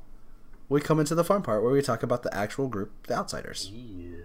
we 0.69 0.81
come 0.81 0.99
into 1.01 1.15
the 1.15 1.25
fun 1.25 1.43
part 1.43 1.63
where 1.63 1.73
we 1.73 1.83
talk 1.83 2.03
about 2.03 2.23
the 2.23 2.35
actual 2.35 2.69
group, 2.69 3.07
the 3.07 3.15
outsiders. 3.15 3.71
yeah. 3.73 4.17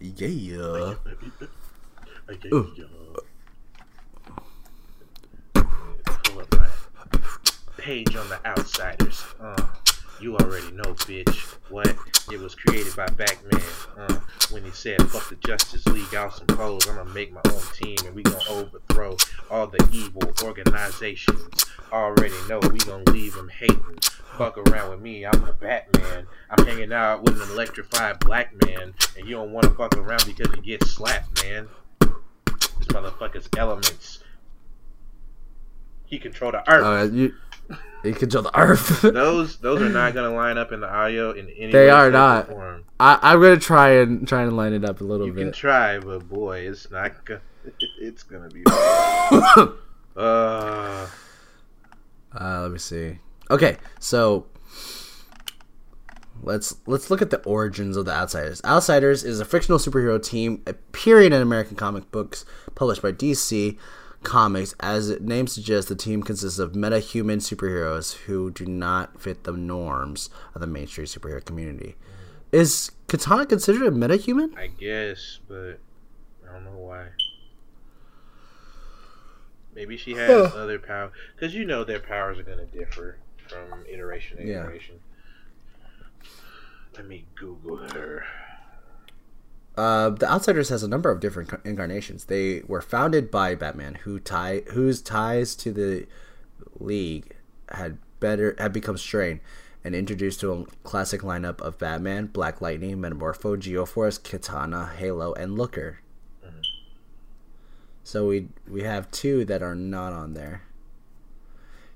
Yeah. 0.00 0.94
Okay, 2.30 2.48
Pull 5.54 6.40
up 6.40 6.54
my 6.56 6.68
page 7.76 8.16
on 8.16 8.28
the 8.28 8.40
outsiders. 8.46 9.22
Uh, 9.40 9.66
you 10.20 10.36
already 10.36 10.70
know, 10.72 10.94
bitch. 10.94 11.56
What? 11.70 11.94
It 12.32 12.40
was 12.40 12.54
created 12.54 12.94
by 12.96 13.06
Batman. 13.06 13.60
Uh, 13.96 14.20
when 14.50 14.64
he 14.64 14.70
said, 14.70 15.02
"Fuck 15.10 15.28
the 15.28 15.36
Justice 15.36 15.86
League, 15.86 16.06
some 16.10 16.46
foes. 16.56 16.86
I'm 16.88 16.96
gonna 16.96 17.10
make 17.10 17.32
my 17.32 17.40
own 17.46 17.62
team, 17.74 17.96
and 18.04 18.14
we 18.14 18.22
gonna 18.22 18.38
overthrow 18.48 19.16
all 19.50 19.66
the 19.66 19.86
evil 19.92 20.32
organizations." 20.42 21.66
Already 21.92 22.34
know 22.48 22.58
we 22.60 22.78
gonna 22.78 23.10
leave 23.10 23.34
them 23.34 23.48
hating. 23.48 23.98
Fuck 24.38 24.58
around 24.58 24.90
with 24.90 25.00
me. 25.00 25.24
I'm 25.24 25.44
a 25.44 25.52
Batman. 25.52 26.26
I'm 26.50 26.66
hanging 26.66 26.92
out 26.92 27.22
with 27.22 27.40
an 27.40 27.50
electrified 27.50 28.18
black 28.20 28.52
man, 28.66 28.94
and 29.16 29.28
you 29.28 29.36
don't 29.36 29.52
want 29.52 29.64
to 29.64 29.70
fuck 29.70 29.96
around 29.96 30.24
because 30.26 30.54
you 30.56 30.62
get 30.62 30.84
slapped, 30.84 31.44
man. 31.44 31.68
This 32.00 32.88
motherfucker's 32.88 33.48
elements. 33.56 34.18
He 36.06 36.18
control 36.18 36.52
the 36.52 36.68
earth. 36.70 36.84
Uh, 36.84 37.14
you, 37.14 37.34
you 38.04 38.12
control 38.14 38.42
the 38.44 38.58
earth. 38.58 39.02
those 39.02 39.56
those 39.58 39.80
are 39.82 39.88
not 39.88 40.14
gonna 40.14 40.34
line 40.34 40.58
up 40.58 40.72
in 40.72 40.80
the 40.80 40.88
audio 40.92 41.30
in 41.32 41.48
any 41.50 41.72
They 41.72 41.86
way, 41.86 41.90
are 41.90 42.10
not. 42.10 42.48
form. 42.48 42.84
I, 43.00 43.18
I'm 43.22 43.40
gonna 43.40 43.58
try 43.58 43.90
and 44.00 44.26
try 44.28 44.42
and 44.42 44.56
line 44.56 44.72
it 44.72 44.84
up 44.84 45.00
a 45.00 45.04
little 45.04 45.26
bit. 45.26 45.38
You 45.38 45.44
can 45.44 45.52
try, 45.52 45.98
but 45.98 46.28
boy, 46.28 46.60
it's 46.60 46.90
not 46.90 47.24
gonna. 47.24 47.40
It's 48.00 48.22
gonna 48.22 48.48
be. 48.50 48.62
uh, 50.16 51.06
Uh, 52.38 52.60
let 52.62 52.70
me 52.70 52.78
see. 52.78 53.18
Okay, 53.50 53.76
so 54.00 54.46
let's 56.42 56.74
let's 56.86 57.10
look 57.10 57.22
at 57.22 57.30
the 57.30 57.38
origins 57.44 57.96
of 57.96 58.04
the 58.04 58.12
Outsiders. 58.12 58.60
Outsiders 58.64 59.24
is 59.24 59.40
a 59.40 59.44
fictional 59.44 59.78
superhero 59.78 60.22
team 60.22 60.62
appearing 60.66 61.32
in 61.32 61.40
American 61.40 61.76
comic 61.76 62.10
books 62.10 62.44
published 62.74 63.02
by 63.02 63.12
DC 63.12 63.78
Comics. 64.24 64.74
As 64.80 65.10
its 65.10 65.20
name 65.22 65.46
suggests, 65.46 65.88
the 65.88 65.94
team 65.94 66.22
consists 66.22 66.58
of 66.58 66.74
meta-human 66.74 67.38
superheroes 67.38 68.14
who 68.24 68.50
do 68.50 68.64
not 68.66 69.20
fit 69.20 69.44
the 69.44 69.52
norms 69.52 70.30
of 70.54 70.60
the 70.60 70.66
mainstream 70.66 71.06
superhero 71.06 71.44
community. 71.44 71.94
Is 72.50 72.90
Katana 73.08 73.46
considered 73.46 73.86
a 73.86 73.90
metahuman? 73.90 74.56
I 74.56 74.68
guess, 74.68 75.38
but 75.48 75.78
I 76.48 76.52
don't 76.52 76.64
know 76.64 76.78
why. 76.78 77.08
Maybe 79.74 79.96
she 79.96 80.12
has 80.14 80.50
Huh. 80.52 80.58
other 80.58 80.78
power 80.78 81.10
because 81.34 81.54
you 81.54 81.64
know 81.64 81.84
their 81.84 81.98
powers 82.00 82.38
are 82.38 82.44
gonna 82.44 82.66
differ 82.66 83.18
from 83.48 83.84
iteration 83.88 84.36
to 84.38 84.46
Yeah. 84.46 84.62
iteration. 84.62 85.00
Let 86.96 87.06
me 87.08 87.26
Google 87.34 87.76
her. 87.78 88.24
Uh, 89.76 90.10
the 90.10 90.30
Outsiders 90.30 90.68
has 90.68 90.82
a 90.84 90.88
number 90.88 91.10
of 91.10 91.18
different 91.20 91.50
incarnations. 91.64 92.26
They 92.26 92.62
were 92.68 92.80
founded 92.80 93.30
by 93.30 93.54
Batman, 93.56 93.96
who 93.96 94.20
tie 94.20 94.62
whose 94.72 95.02
ties 95.02 95.54
to 95.56 95.72
the 95.72 96.06
League 96.78 97.34
had 97.70 97.98
better 98.20 98.54
had 98.58 98.72
become 98.72 98.96
strained, 98.96 99.40
and 99.82 99.94
introduced 99.94 100.40
to 100.40 100.52
a 100.52 100.64
classic 100.84 101.22
lineup 101.22 101.60
of 101.60 101.78
Batman, 101.78 102.26
Black 102.26 102.60
Lightning, 102.60 102.98
Metamorpho, 102.98 103.56
Geoforce, 103.56 104.22
Katana, 104.22 104.92
Halo, 104.96 105.32
and 105.34 105.58
Looker. 105.58 105.98
So 108.04 108.26
we 108.28 108.48
we 108.68 108.82
have 108.82 109.10
two 109.10 109.44
that 109.46 109.62
are 109.62 109.74
not 109.74 110.12
on 110.12 110.34
there. 110.34 110.62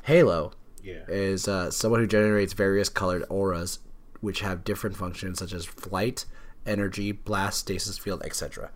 Halo 0.05 0.53
Yeah. 0.83 1.05
is 1.07 1.47
uh, 1.47 1.71
someone 1.71 2.01
who 2.01 2.07
generates 2.07 2.55
various 2.55 2.89
colored 2.89 3.25
auras, 3.29 3.81
which 4.21 4.41
have 4.41 4.65
different 4.65 4.97
functions 4.97 5.39
such 5.39 5.53
as 5.53 5.67
flight, 5.67 6.25
energy, 6.69 7.13
blast, 7.13 7.61
stasis 7.61 7.99
field, 7.99 8.23
etc. 8.25 8.71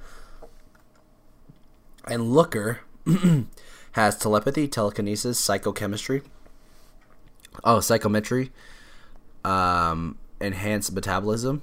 And 2.06 2.32
Looker 2.32 2.80
has 3.92 4.18
telepathy, 4.18 4.66
telekinesis, 4.66 5.40
psychochemistry, 5.40 6.22
oh, 7.64 7.80
psychometry, 7.80 8.50
um, 9.44 10.18
enhanced 10.40 10.92
metabolism. 10.92 11.62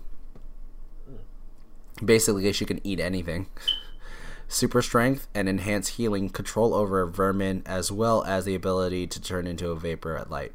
Basically, 2.03 2.51
she 2.53 2.65
can 2.65 2.79
eat 2.85 2.99
anything. 2.99 3.47
Super 4.47 4.81
strength 4.81 5.27
and 5.35 5.47
enhanced 5.47 5.91
healing, 5.91 6.29
control 6.29 6.73
over 6.73 7.05
vermin, 7.05 7.61
as 7.65 7.91
well 7.91 8.23
as 8.23 8.45
the 8.45 8.55
ability 8.55 9.05
to 9.05 9.21
turn 9.21 9.45
into 9.45 9.69
a 9.69 9.75
vapor 9.75 10.17
at 10.17 10.31
light. 10.31 10.53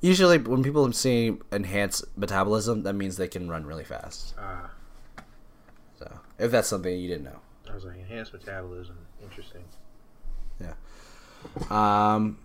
Usually, 0.00 0.38
when 0.38 0.62
people 0.62 0.90
see 0.92 1.38
enhanced 1.50 2.04
metabolism, 2.16 2.82
that 2.82 2.92
means 2.94 3.16
they 3.16 3.28
can 3.28 3.48
run 3.48 3.64
really 3.66 3.84
fast. 3.84 4.34
Ah, 4.38 4.70
if 6.42 6.50
that's 6.50 6.68
something 6.68 6.98
you 6.98 7.08
didn't 7.08 7.24
know. 7.24 7.40
I 7.70 7.74
was 7.74 7.84
like 7.84 7.96
enhanced 7.96 8.32
metabolism. 8.32 8.96
Interesting. 9.22 9.64
Yeah. 10.60 10.74
Um, 11.70 12.38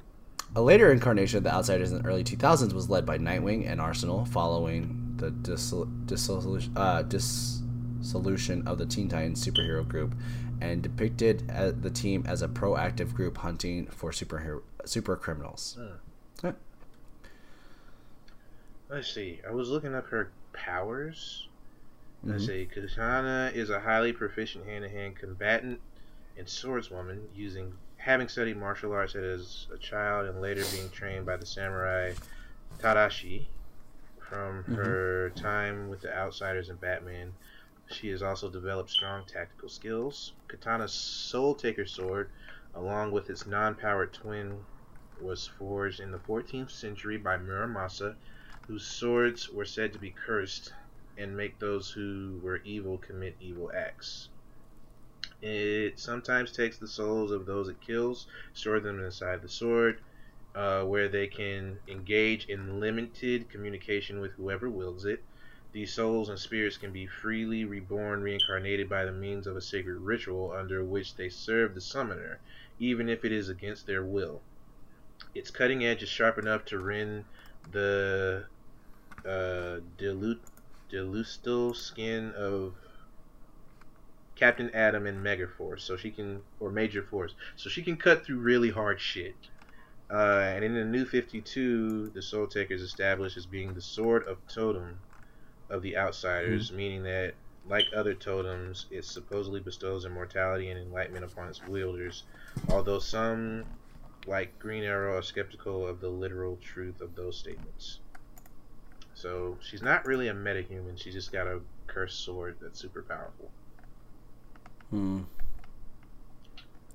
a 0.56 0.62
later 0.62 0.92
incarnation 0.92 1.38
of 1.38 1.44
the 1.44 1.54
Outsiders 1.54 1.92
in 1.92 2.02
the 2.02 2.08
early 2.08 2.24
2000s 2.24 2.74
was 2.74 2.90
led 2.90 3.06
by 3.06 3.18
Nightwing 3.18 3.70
and 3.70 3.82
Arsenal 3.82 4.26
following 4.26 5.16
the 5.18 5.32
dissol- 5.32 5.90
dissolution, 6.06 6.74
uh, 6.78 7.02
dissolution 7.02 8.68
of 8.68 8.78
the 8.78 8.86
Teen 8.86 9.10
Titans 9.10 9.46
superhero 9.46 9.86
group 9.88 10.16
and 10.62 10.82
depicted 10.82 11.50
uh, 11.54 11.72
the 11.72 11.90
team 11.90 12.24
as 12.28 12.42
a 12.42 12.48
proactive 12.48 13.14
group 13.14 13.38
hunting 13.38 13.88
for 13.88 14.12
superhero 14.12 14.62
super 14.86 15.16
criminals. 15.16 15.78
Yeah. 16.44 16.52
Let's 18.90 19.14
see. 19.14 19.42
I 19.46 19.52
was 19.52 19.70
looking 19.70 19.94
up 19.94 20.08
her 20.08 20.32
powers. 20.54 21.47
Mm-hmm. 22.22 22.32
Let's 22.32 22.46
see. 22.46 22.68
Katana 22.72 23.52
is 23.54 23.70
a 23.70 23.80
highly 23.80 24.14
proficient 24.14 24.66
hand-to-hand 24.66 25.16
combatant 25.16 25.80
and 26.38 26.48
swordswoman, 26.48 27.22
using 27.36 27.74
having 27.98 28.28
studied 28.28 28.58
martial 28.58 28.94
arts 28.94 29.16
as 29.16 29.68
a 29.74 29.78
child 29.78 30.28
and 30.28 30.42
later 30.42 30.64
being 30.72 30.90
trained 30.90 31.26
by 31.26 31.36
the 31.36 31.46
samurai 31.46 32.14
Tadashi. 32.80 33.48
From 34.30 34.64
her 34.66 35.32
time 35.36 35.90
with 35.90 36.02
the 36.02 36.14
Outsiders 36.14 36.68
and 36.68 36.80
Batman, 36.82 37.34
she 37.90 38.10
has 38.10 38.22
also 38.22 38.50
developed 38.50 38.90
strong 38.90 39.24
tactical 39.26 39.70
skills. 39.70 40.34
Katana's 40.50 40.92
Soul 40.92 41.56
Taker 41.56 41.86
sword, 41.86 42.30
along 42.76 43.12
with 43.12 43.30
its 43.30 43.48
non-powered 43.48 44.12
twin, 44.12 44.66
was 45.22 45.48
forged 45.48 46.02
in 46.02 46.12
the 46.12 46.18
14th 46.18 46.72
century 46.72 47.18
by 47.18 47.38
Muramasa, 47.38 48.16
whose 48.68 48.86
swords 48.86 49.50
were 49.50 49.66
said 49.66 49.94
to 49.94 50.00
be 50.00 50.12
cursed 50.12 50.74
and 51.18 51.36
make 51.36 51.60
those 51.60 51.90
who 51.90 52.40
were 52.44 52.62
evil 52.64 52.98
commit 52.98 53.36
evil 53.40 53.72
acts. 53.76 54.30
It 55.42 56.00
sometimes 56.00 56.52
takes 56.52 56.78
the 56.78 56.88
souls 56.88 57.32
of 57.32 57.46
those 57.46 57.70
it 57.70 57.80
kills, 57.82 58.28
store 58.54 58.80
them 58.80 59.04
inside 59.04 59.42
the 59.42 59.50
sword, 59.50 60.02
uh, 60.56 60.84
where 60.84 61.08
they 61.08 61.28
can 61.28 61.78
engage 61.88 62.46
in 62.46 62.80
limited 62.80 63.50
communication 63.50 64.20
with 64.20 64.32
whoever 64.34 64.70
wields 64.70 65.06
it. 65.06 65.24
These 65.74 65.94
souls 65.94 66.30
and 66.30 66.40
spirits 66.40 66.78
can 66.78 66.92
be 66.92 67.06
freely 67.06 67.66
reborn, 67.66 68.22
reincarnated 68.22 68.90
by 68.90 69.06
the 69.06 69.12
means 69.12 69.46
of 69.46 69.56
a 69.56 69.62
sacred 69.62 70.00
ritual 70.00 70.52
under 70.52 70.84
which 70.84 71.16
they 71.16 71.30
serve 71.30 71.76
the 71.76 71.82
summoner, 71.82 72.40
even 72.80 73.10
if 73.10 73.24
it 73.24 73.32
is 73.32 73.50
against 73.50 73.86
their 73.86 74.04
will. 74.04 74.42
Its 75.36 75.52
cutting 75.52 75.86
edge 75.86 76.02
is 76.02 76.10
sharp 76.10 76.40
enough 76.40 76.66
to 76.66 76.80
rend 76.80 77.26
the 77.72 78.46
uh, 79.24 79.78
dilute, 79.98 80.42
dilustel 80.92 81.76
skin 81.76 82.34
of 82.36 82.76
Captain 84.36 84.70
Atom 84.70 85.08
and 85.08 85.26
Megaforce, 85.26 85.82
so 85.82 85.98
she 85.98 86.12
can, 86.12 86.42
or 86.60 86.72
Major 86.72 87.02
Force, 87.02 87.34
so 87.56 87.70
she 87.70 87.82
can 87.82 87.98
cut 87.98 88.24
through 88.24 88.38
really 88.38 88.70
hard 88.70 89.02
shit. 89.02 89.36
Uh, 90.10 90.54
and 90.56 90.64
in 90.64 90.74
the 90.74 90.86
New 90.86 91.06
52, 91.06 92.12
the 92.12 92.22
Soul 92.22 92.48
Taker 92.48 92.74
is 92.74 92.82
established 92.82 93.36
as 93.36 93.46
being 93.46 93.74
the 93.74 93.82
sword 93.82 94.26
of 94.28 94.38
totem 94.48 95.00
of 95.70 95.82
the 95.82 95.98
Outsiders, 95.98 96.72
meaning 96.72 97.04
that, 97.04 97.34
like 97.68 97.88
other 97.94 98.14
totems, 98.14 98.86
it 98.90 99.04
supposedly 99.04 99.60
bestows 99.60 100.06
immortality 100.06 100.70
and 100.70 100.80
enlightenment 100.80 101.26
upon 101.26 101.50
its 101.50 101.62
wielders, 101.66 102.24
although 102.70 103.00
some, 103.00 103.66
like 104.26 104.58
Green 104.60 104.84
Arrow, 104.84 105.18
are 105.18 105.22
skeptical 105.22 105.86
of 105.86 106.00
the 106.00 106.10
literal 106.10 106.58
truth 106.58 107.02
of 107.02 107.16
those 107.16 107.38
statements. 107.38 108.00
So 109.18 109.58
she's 109.68 109.82
not 109.82 110.06
really 110.06 110.28
a 110.28 110.34
metahuman. 110.34 110.96
She's 110.96 111.16
just 111.16 111.32
got 111.32 111.48
a 111.48 111.60
cursed 111.88 112.24
sword 112.24 112.58
that's 112.62 112.80
super 112.80 113.02
powerful. 113.02 113.50
Hmm. 114.92 115.22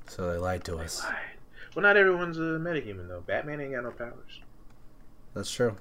So 0.06 0.30
they 0.30 0.38
lied 0.38 0.62
to 0.66 0.76
us. 0.78 1.02
Lied. 1.02 1.16
Well, 1.74 1.82
not 1.82 1.96
everyone's 1.96 2.38
a 2.38 2.60
metahuman 2.62 3.08
though. 3.08 3.22
Batman 3.26 3.60
ain't 3.60 3.72
got 3.72 3.82
no 3.82 3.90
powers. 3.90 4.40
That's 5.34 5.50
true. 5.50 5.76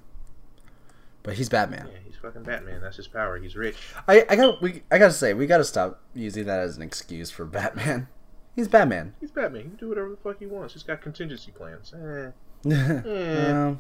But 1.21 1.36
he's 1.36 1.47
Batman. 1.47 1.88
Yeah, 1.91 1.99
he's 2.04 2.15
fucking 2.15 2.41
Batman. 2.41 2.82
That's 2.82 2.97
his 2.97 3.08
power. 3.08 3.38
He's 3.38 3.56
rich. 3.56 3.77
I, 4.08 4.25
I 4.27 4.36
got 4.36 4.63
we 4.63 4.82
I 4.89 4.97
gotta 4.97 5.13
say 5.13 5.36
we 5.36 5.45
gotta 5.45 5.63
stop 5.63 6.01
using 6.15 6.45
that 6.45 6.62
as 6.62 6.75
an 6.75 6.82
excuse 6.82 7.30
for 7.30 7.45
Batman. 7.45 8.08
He's 8.56 8.67
Batman. 8.67 9.13
He's 9.21 9.30
Batman. 9.30 9.62
He 9.62 9.67
can 9.69 9.77
do 9.77 9.89
whatever 9.89 10.10
the 10.10 10.17
fuck 10.17 10.39
he 10.39 10.47
wants. 10.47 10.73
He's 10.73 10.82
got 10.82 11.01
contingency 11.04 11.51
plans. 11.51 11.93
Eh, 11.93 12.32
Well, 13.04 13.80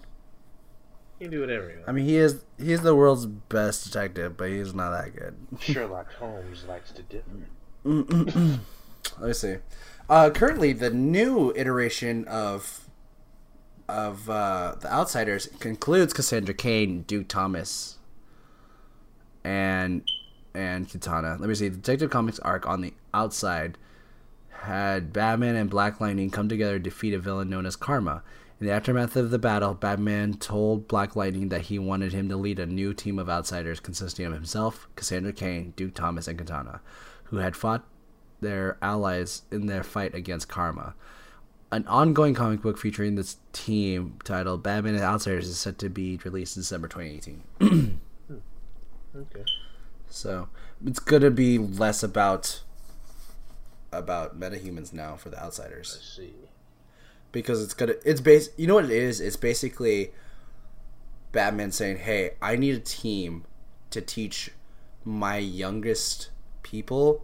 he 1.21 1.25
can 1.25 1.31
do 1.31 1.41
whatever 1.41 1.69
he 1.69 1.75
wants. 1.75 1.87
I 1.89 1.91
mean, 1.91 2.05
he 2.05 2.17
is 2.17 2.43
he's 2.57 2.81
the 2.81 2.95
world's 2.95 3.27
best 3.27 3.83
detective, 3.83 4.37
but 4.37 4.49
he's 4.49 4.73
not 4.73 4.89
that 4.89 5.15
good. 5.15 5.35
Sherlock 5.59 6.11
Holmes 6.13 6.65
likes 6.67 6.91
to 6.93 7.03
differ. 7.03 7.29
Let 7.83 9.27
me 9.27 9.33
see. 9.33 9.57
Uh, 10.09 10.31
currently, 10.31 10.73
the 10.73 10.89
new 10.89 11.53
iteration 11.55 12.25
of 12.27 12.89
of 13.87 14.29
uh, 14.29 14.75
the 14.79 14.91
Outsiders 14.91 15.47
concludes 15.59 16.11
Cassandra 16.11 16.55
Cain, 16.55 17.03
Duke 17.03 17.27
Thomas, 17.27 17.99
and 19.43 20.01
and 20.55 20.89
Katana. 20.89 21.37
Let 21.39 21.47
me 21.49 21.53
see. 21.53 21.69
The 21.69 21.77
Detective 21.77 22.09
Comics 22.09 22.39
arc 22.39 22.67
on 22.67 22.81
the 22.81 22.95
outside 23.13 23.77
had 24.49 25.13
Batman 25.13 25.55
and 25.55 25.69
Black 25.69 26.01
Lightning 26.01 26.31
come 26.31 26.49
together 26.49 26.73
to 26.73 26.83
defeat 26.83 27.13
a 27.13 27.19
villain 27.19 27.49
known 27.49 27.67
as 27.67 27.75
Karma. 27.75 28.23
In 28.61 28.67
the 28.67 28.73
aftermath 28.73 29.15
of 29.15 29.31
the 29.31 29.39
battle, 29.39 29.73
Batman 29.73 30.35
told 30.35 30.87
Black 30.87 31.15
Lightning 31.15 31.49
that 31.49 31.61
he 31.61 31.79
wanted 31.79 32.13
him 32.13 32.29
to 32.29 32.37
lead 32.37 32.59
a 32.59 32.67
new 32.67 32.93
team 32.93 33.17
of 33.17 33.27
outsiders 33.27 33.79
consisting 33.79 34.27
of 34.27 34.33
himself, 34.33 34.87
Cassandra 34.95 35.33
Cain, 35.33 35.73
Duke 35.75 35.95
Thomas, 35.95 36.27
and 36.27 36.37
Katana, 36.37 36.79
who 37.25 37.37
had 37.37 37.55
fought 37.55 37.83
their 38.39 38.77
allies 38.79 39.41
in 39.49 39.65
their 39.65 39.81
fight 39.81 40.13
against 40.13 40.47
Karma. 40.47 40.93
An 41.71 41.87
ongoing 41.87 42.35
comic 42.35 42.61
book 42.61 42.77
featuring 42.77 43.15
this 43.15 43.37
team 43.51 44.19
titled 44.23 44.61
Batman 44.61 44.93
and 44.93 45.03
Outsiders 45.03 45.47
is 45.47 45.57
set 45.57 45.79
to 45.79 45.89
be 45.89 46.19
released 46.23 46.55
in 46.55 46.61
December 46.61 46.87
2018. 46.87 47.99
Okay. 49.13 49.43
So 50.07 50.47
it's 50.85 50.99
gonna 50.99 51.31
be 51.31 51.57
less 51.57 52.01
about 52.01 52.61
about 53.91 54.39
metahumans 54.39 54.93
now 54.93 55.17
for 55.17 55.29
the 55.29 55.43
outsiders 55.43 55.95
Let's 55.97 56.15
see. 56.15 56.50
Because 57.31 57.63
it's 57.63 57.73
gonna 57.73 57.93
it's 58.05 58.21
base 58.21 58.49
you 58.57 58.67
know 58.67 58.75
what 58.75 58.85
it 58.85 58.91
is 58.91 59.19
it's 59.21 59.35
basically 59.37 60.11
batman 61.31 61.71
saying 61.71 61.97
hey 61.97 62.31
i 62.41 62.55
need 62.55 62.75
a 62.75 62.79
team 62.79 63.43
to 63.89 64.01
teach 64.01 64.51
my 65.05 65.37
youngest 65.37 66.29
people 66.63 67.23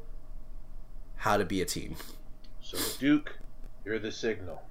how 1.17 1.37
to 1.37 1.45
be 1.45 1.61
a 1.61 1.65
team 1.65 1.95
So 2.61 2.77
Duke, 2.99 3.37
you're 3.85 3.99
the 3.99 4.11
signal. 4.11 4.61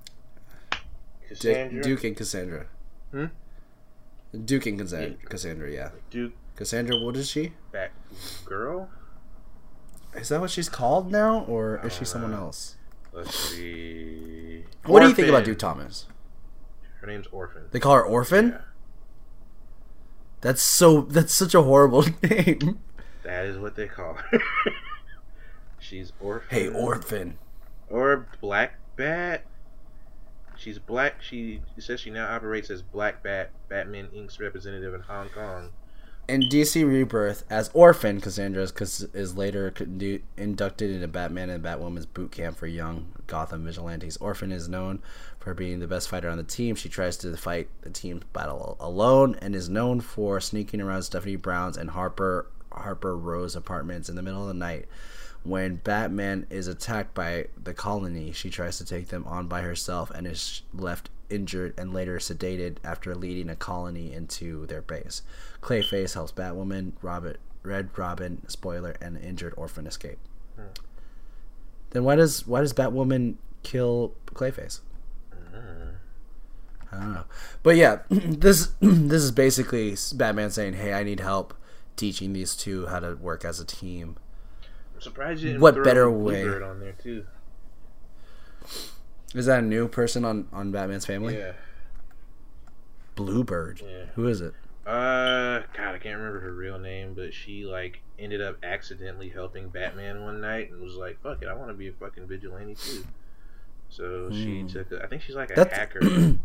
Cassandra, 1.28 1.82
duke 1.82 2.04
and 2.04 2.16
cassandra 2.16 2.66
Hmm? 3.10 3.26
Duke 4.44 4.66
and 4.66 4.78
Cassandra, 4.78 5.16
Cassandra, 5.28 5.70
yeah. 5.70 5.90
Duke 6.10 6.32
Cassandra, 6.56 6.96
what 6.98 7.16
is 7.16 7.30
she? 7.30 7.52
that 7.72 7.92
girl. 8.44 8.90
Is 10.14 10.28
that 10.30 10.40
what 10.40 10.50
she's 10.50 10.68
called 10.68 11.10
now, 11.12 11.44
or 11.44 11.80
is 11.84 11.92
she 11.92 11.98
don't 12.00 12.06
someone 12.06 12.34
else? 12.34 12.76
Let's 13.12 13.34
see. 13.38 14.15
What 14.86 15.00
do 15.02 15.08
you 15.08 15.14
think 15.14 15.28
about 15.28 15.44
Duke 15.44 15.58
Thomas? 15.58 16.06
Her 17.00 17.06
name's 17.06 17.26
Orphan. 17.28 17.64
They 17.70 17.80
call 17.80 17.94
her 17.94 18.04
Orphan. 18.04 18.48
Yeah, 18.50 18.58
That's 20.40 20.62
so. 20.62 21.02
That's 21.02 21.32
such 21.32 21.54
a 21.54 21.62
horrible 21.62 22.02
name. 22.22 22.80
that 23.22 23.44
is 23.46 23.58
what 23.58 23.76
they 23.76 23.86
call 23.86 24.14
her. 24.14 24.40
She's 25.78 26.12
Orphan. 26.20 26.48
Hey, 26.58 26.68
Orphan. 26.68 27.38
Or 27.88 28.26
Black 28.40 28.78
Bat. 28.96 29.44
She's 30.58 30.78
black. 30.78 31.20
She 31.20 31.60
says 31.78 32.00
she 32.00 32.10
now 32.10 32.28
operates 32.34 32.70
as 32.70 32.80
Black 32.80 33.22
Bat, 33.22 33.50
Batman 33.68 34.08
Inc.'s 34.08 34.40
representative 34.40 34.94
in 34.94 35.02
Hong 35.02 35.28
Kong. 35.28 35.70
In 36.28 36.40
DC 36.40 36.84
Rebirth, 36.84 37.44
as 37.48 37.70
Orphan, 37.72 38.20
Cassandra 38.20 38.64
is, 38.64 39.36
later 39.36 39.72
inducted 40.36 40.90
into 40.90 41.06
Batman 41.06 41.50
and 41.50 41.62
Batwoman's 41.62 42.06
boot 42.06 42.32
camp 42.32 42.56
for 42.56 42.66
young 42.66 43.12
Gotham 43.28 43.64
vigilantes. 43.64 44.16
Orphan 44.16 44.50
is 44.50 44.68
known 44.68 45.00
for 45.38 45.54
being 45.54 45.78
the 45.78 45.86
best 45.86 46.08
fighter 46.08 46.28
on 46.28 46.36
the 46.36 46.42
team. 46.42 46.74
She 46.74 46.88
tries 46.88 47.16
to 47.18 47.36
fight 47.36 47.68
the 47.82 47.90
team's 47.90 48.24
battle 48.32 48.76
alone 48.80 49.36
and 49.40 49.54
is 49.54 49.68
known 49.68 50.00
for 50.00 50.40
sneaking 50.40 50.80
around 50.80 51.02
Stephanie 51.02 51.36
Brown's 51.36 51.76
and 51.76 51.90
Harper 51.90 52.48
Harper 52.72 53.16
Rowe's 53.16 53.54
apartments 53.54 54.08
in 54.08 54.16
the 54.16 54.22
middle 54.22 54.42
of 54.42 54.48
the 54.48 54.54
night. 54.54 54.86
When 55.44 55.76
Batman 55.76 56.48
is 56.50 56.66
attacked 56.66 57.14
by 57.14 57.46
the 57.62 57.72
colony, 57.72 58.32
she 58.32 58.50
tries 58.50 58.78
to 58.78 58.84
take 58.84 59.08
them 59.08 59.24
on 59.28 59.46
by 59.46 59.60
herself 59.60 60.10
and 60.10 60.26
is 60.26 60.62
left 60.74 61.08
injured 61.30 61.74
and 61.78 61.92
later 61.92 62.18
sedated 62.18 62.76
after 62.84 63.14
leading 63.14 63.48
a 63.48 63.56
colony 63.56 64.12
into 64.12 64.66
their 64.66 64.82
base. 64.82 65.22
Clayface 65.66 66.14
helps 66.14 66.30
Batwoman, 66.30 66.92
Robin, 67.02 67.36
Red 67.64 67.90
Robin, 67.98 68.40
spoiler, 68.46 68.94
and 69.00 69.18
injured 69.18 69.52
orphan 69.56 69.88
escape. 69.88 70.18
Hmm. 70.54 70.66
Then 71.90 72.04
why 72.04 72.14
does 72.14 72.46
why 72.46 72.60
does 72.60 72.72
Batwoman 72.72 73.34
kill 73.64 74.12
Clayface? 74.26 74.78
Hmm. 75.32 75.88
I 76.92 76.96
don't 77.00 77.14
know, 77.14 77.24
but 77.64 77.74
yeah, 77.74 78.02
this 78.10 78.68
this 78.80 79.20
is 79.20 79.32
basically 79.32 79.96
Batman 80.14 80.52
saying, 80.52 80.74
"Hey, 80.74 80.92
I 80.92 81.02
need 81.02 81.18
help 81.18 81.52
teaching 81.96 82.32
these 82.32 82.54
two 82.54 82.86
how 82.86 83.00
to 83.00 83.16
work 83.16 83.44
as 83.44 83.58
a 83.58 83.64
team." 83.64 84.18
I'm 84.94 85.00
surprised 85.00 85.42
you 85.42 85.48
didn't 85.48 85.62
What 85.62 85.82
better 85.82 86.08
Bluebird 86.08 86.62
way? 86.62 86.68
on 86.68 86.78
there 86.78 86.92
too. 86.92 87.26
Is 89.34 89.46
that 89.46 89.58
a 89.58 89.66
new 89.66 89.88
person 89.88 90.24
on 90.24 90.46
on 90.52 90.70
Batman's 90.70 91.06
family? 91.06 91.36
Yeah. 91.36 91.54
Bluebird. 93.16 93.82
Yeah. 93.84 94.04
Who 94.14 94.28
is 94.28 94.40
it? 94.40 94.54
Uh, 94.86 95.62
God, 95.76 95.94
I 95.96 95.98
can't 95.98 96.16
remember 96.18 96.38
her 96.40 96.52
real 96.54 96.78
name, 96.78 97.14
but 97.14 97.34
she 97.34 97.64
like 97.64 98.02
ended 98.18 98.40
up 98.40 98.56
accidentally 98.62 99.28
helping 99.28 99.68
Batman 99.68 100.22
one 100.22 100.40
night 100.40 100.70
and 100.70 100.80
was 100.80 100.94
like, 100.94 101.20
"Fuck 101.22 101.42
it, 101.42 101.48
I 101.48 101.54
want 101.54 101.70
to 101.70 101.74
be 101.74 101.88
a 101.88 101.92
fucking 101.92 102.28
vigilante 102.28 102.76
too." 102.76 103.04
So 103.88 104.30
she 104.30 104.60
Hmm. 104.60 104.66
took. 104.68 104.92
A, 104.92 105.02
I 105.02 105.06
think 105.08 105.22
she's 105.22 105.34
like 105.34 105.50
a 105.50 105.54
That's- 105.54 105.76
hacker. 105.76 106.00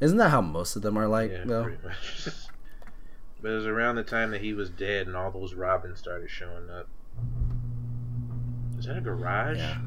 Isn't 0.00 0.16
that 0.18 0.30
how 0.30 0.40
most 0.40 0.74
of 0.76 0.82
them 0.82 0.96
are 0.96 1.06
like 1.06 1.30
yeah, 1.30 1.44
though? 1.44 1.62
pretty 1.64 1.78
much. 1.84 2.26
but 3.42 3.50
it 3.52 3.54
was 3.54 3.66
around 3.66 3.96
the 3.96 4.02
time 4.02 4.30
that 4.32 4.40
he 4.40 4.52
was 4.54 4.68
dead, 4.70 5.06
and 5.06 5.14
all 5.14 5.30
those 5.30 5.54
Robins 5.54 5.98
started 5.98 6.28
showing 6.30 6.68
up. 6.70 6.88
Is 8.78 8.86
that 8.86 8.96
a 8.96 9.00
garage? 9.00 9.58
Yeah. 9.58 9.78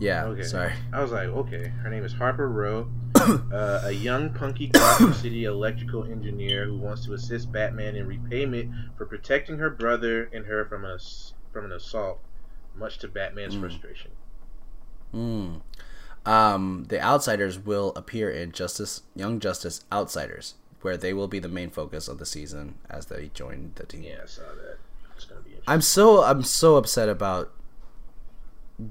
Yeah. 0.00 0.24
Okay. 0.26 0.42
Sorry. 0.42 0.72
I 0.92 1.00
was 1.00 1.12
like, 1.12 1.28
okay. 1.28 1.68
Her 1.68 1.88
name 1.90 2.04
is 2.04 2.12
Harper 2.12 2.48
Rowe, 2.48 2.88
uh, 3.20 3.82
a 3.84 3.90
young, 3.92 4.32
punky 4.32 4.68
Gotham 4.68 5.12
City 5.14 5.44
electrical 5.44 6.04
engineer 6.04 6.66
who 6.66 6.76
wants 6.78 7.04
to 7.06 7.12
assist 7.14 7.50
Batman 7.52 7.96
in 7.96 8.06
repayment 8.06 8.70
for 8.96 9.06
protecting 9.06 9.58
her 9.58 9.70
brother 9.70 10.30
and 10.32 10.46
her 10.46 10.64
from 10.66 10.84
an 10.84 10.98
from 11.52 11.64
an 11.66 11.72
assault, 11.72 12.20
much 12.76 12.98
to 12.98 13.08
Batman's 13.08 13.54
Mm. 13.56 13.60
frustration. 13.60 14.10
Mm. 15.14 15.62
Um, 16.26 16.84
the 16.88 17.00
Outsiders 17.00 17.58
will 17.58 17.92
appear 17.96 18.30
in 18.30 18.52
Justice 18.52 19.02
Young 19.16 19.40
Justice 19.40 19.84
Outsiders, 19.90 20.54
where 20.82 20.96
they 20.98 21.14
will 21.14 21.28
be 21.28 21.38
the 21.38 21.48
main 21.48 21.70
focus 21.70 22.06
of 22.08 22.18
the 22.18 22.26
season 22.26 22.74
as 22.90 23.06
they 23.06 23.30
join 23.32 23.72
the 23.76 23.86
team. 23.86 24.02
Yeah, 24.02 24.18
I 24.22 24.26
saw 24.26 24.42
that. 24.42 24.78
It's 25.16 25.24
gonna 25.24 25.40
be. 25.40 25.56
I'm 25.66 25.80
so 25.80 26.22
I'm 26.22 26.42
so 26.42 26.76
upset 26.76 27.08
about 27.08 27.50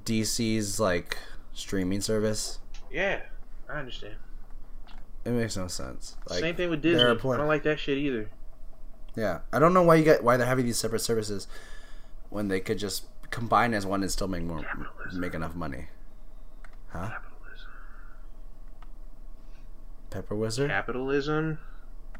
DC's 0.04 0.78
like 0.80 1.16
streaming 1.54 2.00
service. 2.00 2.58
yeah, 2.90 3.20
I 3.68 3.78
understand. 3.78 4.14
It 5.24 5.30
makes 5.30 5.56
no 5.56 5.66
sense. 5.66 6.16
Like, 6.28 6.40
Same 6.40 6.54
thing 6.54 6.70
with 6.70 6.80
Disney. 6.80 7.02
I 7.02 7.14
don't 7.14 7.48
like 7.48 7.64
that 7.64 7.78
shit 7.78 7.98
either. 7.98 8.30
Yeah, 9.14 9.40
I 9.52 9.58
don't 9.58 9.74
know 9.74 9.82
why 9.82 9.96
you 9.96 10.04
get 10.04 10.22
why 10.22 10.36
they're 10.36 10.46
having 10.46 10.64
these 10.64 10.78
separate 10.78 11.00
services 11.00 11.48
when 12.30 12.48
they 12.48 12.60
could 12.60 12.78
just 12.78 13.04
combine 13.30 13.74
as 13.74 13.84
one 13.84 14.02
and 14.02 14.10
still 14.10 14.28
make 14.28 14.42
more 14.42 14.60
Capitalism. 14.62 15.20
make 15.20 15.34
enough 15.34 15.54
money. 15.54 15.88
Huh? 16.88 17.08
Capitalism. 17.10 17.70
Pepper 20.10 20.34
Wizard? 20.36 20.70
Capitalism. 20.70 21.58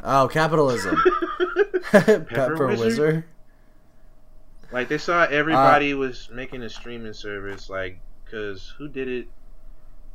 oh, 0.03 0.29
capitalism. 0.29 0.97
Pepper, 1.93 2.21
Pepper 2.25 2.67
Wizard? 2.67 2.87
Wizard? 2.87 3.25
Like 4.71 4.89
they 4.89 4.99
saw 4.99 5.25
everybody 5.25 5.95
Uh, 5.95 5.99
was 5.99 6.29
making 6.31 6.63
a 6.63 6.69
streaming 6.69 7.15
service, 7.15 7.71
like, 7.71 8.01
cause 8.31 8.75
who 8.77 8.89
did 8.89 9.09
it? 9.09 9.29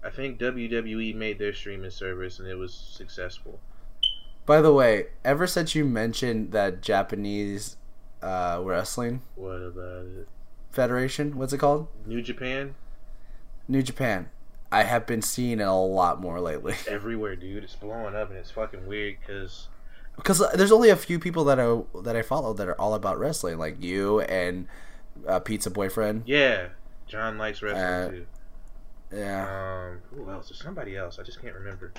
I 0.04 0.10
think 0.10 0.40
WWE 0.40 1.16
made 1.16 1.40
their 1.40 1.54
streaming 1.54 1.92
service 1.92 2.40
and 2.40 2.48
it 2.48 2.56
was 2.56 2.74
successful. 2.74 3.60
By 4.46 4.62
the 4.62 4.74
way, 4.74 5.06
ever 5.24 5.48
since 5.48 5.74
you 5.76 5.86
mentioned 5.86 6.52
that 6.52 6.82
Japanese 6.82 7.78
uh, 8.22 8.60
wrestling 8.64 9.22
What 9.36 9.62
about 9.62 10.06
it? 10.06 10.28
federation, 10.72 11.38
what's 11.38 11.54
it 11.54 11.60
called? 11.60 11.88
New 12.06 12.22
Japan? 12.22 12.76
New 13.68 13.82
Japan. 13.82 14.30
I 14.72 14.84
have 14.84 15.06
been 15.06 15.22
seeing 15.22 15.60
it 15.60 15.68
a 15.68 15.72
lot 15.74 16.20
more 16.20 16.42
lately 16.42 16.76
Everywhere, 16.88 17.36
dude. 17.36 17.64
It's 17.64 17.76
blowing 17.76 18.16
up 18.16 18.30
and 18.30 18.38
it's 18.38 18.52
fucking 18.52 18.86
weird 18.88 19.18
because 19.20 19.68
because 20.16 20.44
there's 20.54 20.72
only 20.72 20.90
a 20.90 20.96
few 20.96 21.18
people 21.20 21.44
that 21.46 21.60
I 21.60 21.82
that 22.02 22.16
I 22.16 22.22
follow 22.24 22.54
that 22.54 22.68
are 22.68 22.80
all 22.80 22.94
about 22.96 23.18
wrestling, 23.20 23.58
like 23.58 23.82
you 23.84 24.22
and 24.22 24.68
uh, 25.28 25.40
Pizza 25.40 25.70
Boyfriend. 25.72 26.24
yeah, 26.26 26.68
John 27.08 27.38
likes 27.38 27.62
wrestling 27.62 27.84
Uh, 27.84 28.10
too. 28.10 28.26
Yeah. 29.14 29.44
Um, 29.92 30.02
who 30.10 30.30
else? 30.30 30.50
There's 30.50 30.62
somebody 30.62 30.98
else. 30.98 31.20
I 31.20 31.24
just 31.24 31.42
can't 31.42 31.56
remember. 31.56 31.94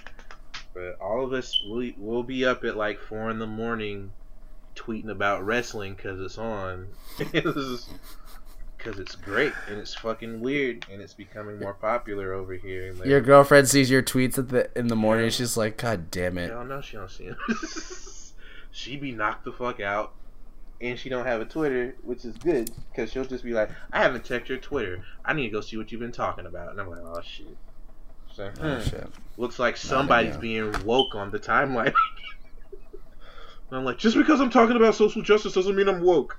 But 0.73 0.99
all 1.01 1.25
of 1.25 1.33
us, 1.33 1.57
we 1.71 1.95
we'll 1.99 2.25
be 2.25 2.45
up 2.45 2.65
at 2.65 2.77
like 2.77 3.01
four 3.01 3.31
in 3.31 3.39
the 3.39 3.47
morning, 3.47 4.13
tweeting 4.75 5.09
about 5.09 5.45
wrestling 5.45 5.95
because 5.95 6.21
it's 6.21 6.39
on. 6.39 6.89
Because 8.77 8.99
it's 8.99 9.15
great 9.15 9.55
and 9.67 9.79
it's 9.79 9.95
fucking 9.95 10.41
weird 10.43 10.85
and 10.93 11.01
it's 11.01 11.15
becoming 11.15 11.59
more 11.59 11.73
popular 11.73 12.35
over 12.35 12.53
here. 12.53 12.93
Like, 12.93 13.07
Your 13.09 13.23
girlfriend 13.23 13.67
sees 13.67 13.91
your 13.91 14.03
tweets 14.03 14.37
at 14.37 14.51
the 14.51 14.71
in 14.79 14.89
the 14.89 14.97
morning. 14.97 15.31
She's 15.31 15.57
like, 15.57 15.79
"God 15.79 16.11
damn 16.11 16.37
it!" 16.37 16.51
hell 16.51 16.67
no, 16.67 16.83
she 16.83 16.99
don't 16.99 17.11
see 17.11 17.25
him. 17.25 17.37
she 18.73 18.99
be 18.99 19.13
knocked 19.13 19.47
the 19.47 19.53
fuck 19.53 19.81
out. 19.81 20.13
And 20.81 20.99
she 20.99 21.09
don't 21.09 21.25
have 21.27 21.41
a 21.41 21.45
Twitter, 21.45 21.95
which 22.03 22.25
is 22.25 22.37
good 22.37 22.71
because 22.91 23.11
she'll 23.13 23.25
just 23.25 23.45
be 23.45 23.53
like, 23.53 23.71
"I 23.93 24.03
haven't 24.03 24.25
checked 24.25 24.49
your 24.49 24.59
Twitter. 24.59 25.05
I 25.25 25.33
need 25.33 25.45
to 25.45 25.51
go 25.51 25.61
see 25.61 25.77
what 25.77 25.91
you've 25.93 26.01
been 26.01 26.13
talking 26.13 26.47
about." 26.47 26.71
And 26.71 26.81
I'm 26.81 26.91
like, 26.91 27.01
"Oh 27.05 27.21
shit." 27.23 27.57
So, 28.35 28.51
Oh, 28.61 28.75
hmm. 28.79 28.83
shit. 28.89 29.07
Looks 29.37 29.59
like 29.61 29.77
somebody's 29.77 30.37
being 30.37 30.75
woke 30.85 31.15
on 31.15 31.31
the 31.31 31.39
timeline. 31.39 31.87
and 31.93 31.95
I'm 33.71 33.85
like, 33.85 33.99
just 33.99 34.17
because 34.17 34.41
I'm 34.41 34.51
talking 34.51 34.75
about 34.77 34.97
social 34.97 35.23
justice 35.23 35.53
doesn't 35.53 35.77
mean 35.77 35.89
I'm 35.89 36.03
woke. 36.03 36.37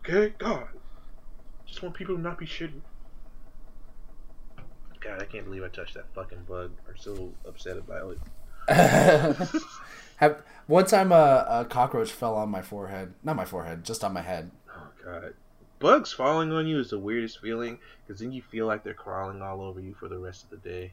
Okay? 0.00 0.34
God. 0.38 0.66
Just 1.64 1.82
want 1.82 1.94
people 1.94 2.16
to 2.16 2.20
not 2.20 2.38
be 2.38 2.46
shitty. 2.46 2.80
God, 5.00 5.22
I 5.22 5.26
can't 5.26 5.44
believe 5.44 5.62
I 5.62 5.68
touched 5.68 5.94
that 5.94 6.12
fucking 6.14 6.44
bug. 6.48 6.72
I'm 6.88 6.96
so 6.96 7.32
upset 7.46 7.76
about 7.76 8.16
it. 8.68 9.48
Have 10.16 10.42
one 10.66 10.86
time 10.86 11.12
a, 11.12 11.46
a 11.48 11.64
cockroach 11.68 12.10
fell 12.10 12.34
on 12.34 12.48
my 12.48 12.62
forehead. 12.62 13.14
Not 13.22 13.36
my 13.36 13.44
forehead, 13.44 13.84
just 13.84 14.02
on 14.02 14.12
my 14.12 14.22
head. 14.22 14.50
Oh, 14.74 14.88
God. 15.04 15.34
Bugs 15.78 16.12
falling 16.12 16.52
on 16.52 16.66
you 16.66 16.78
is 16.80 16.90
the 16.90 16.98
weirdest 16.98 17.40
feeling 17.40 17.78
because 18.06 18.20
then 18.20 18.32
you 18.32 18.40
feel 18.42 18.66
like 18.66 18.82
they're 18.82 18.94
crawling 18.94 19.42
all 19.42 19.60
over 19.60 19.78
you 19.80 19.94
for 19.94 20.08
the 20.08 20.18
rest 20.18 20.44
of 20.44 20.50
the 20.50 20.56
day. 20.56 20.92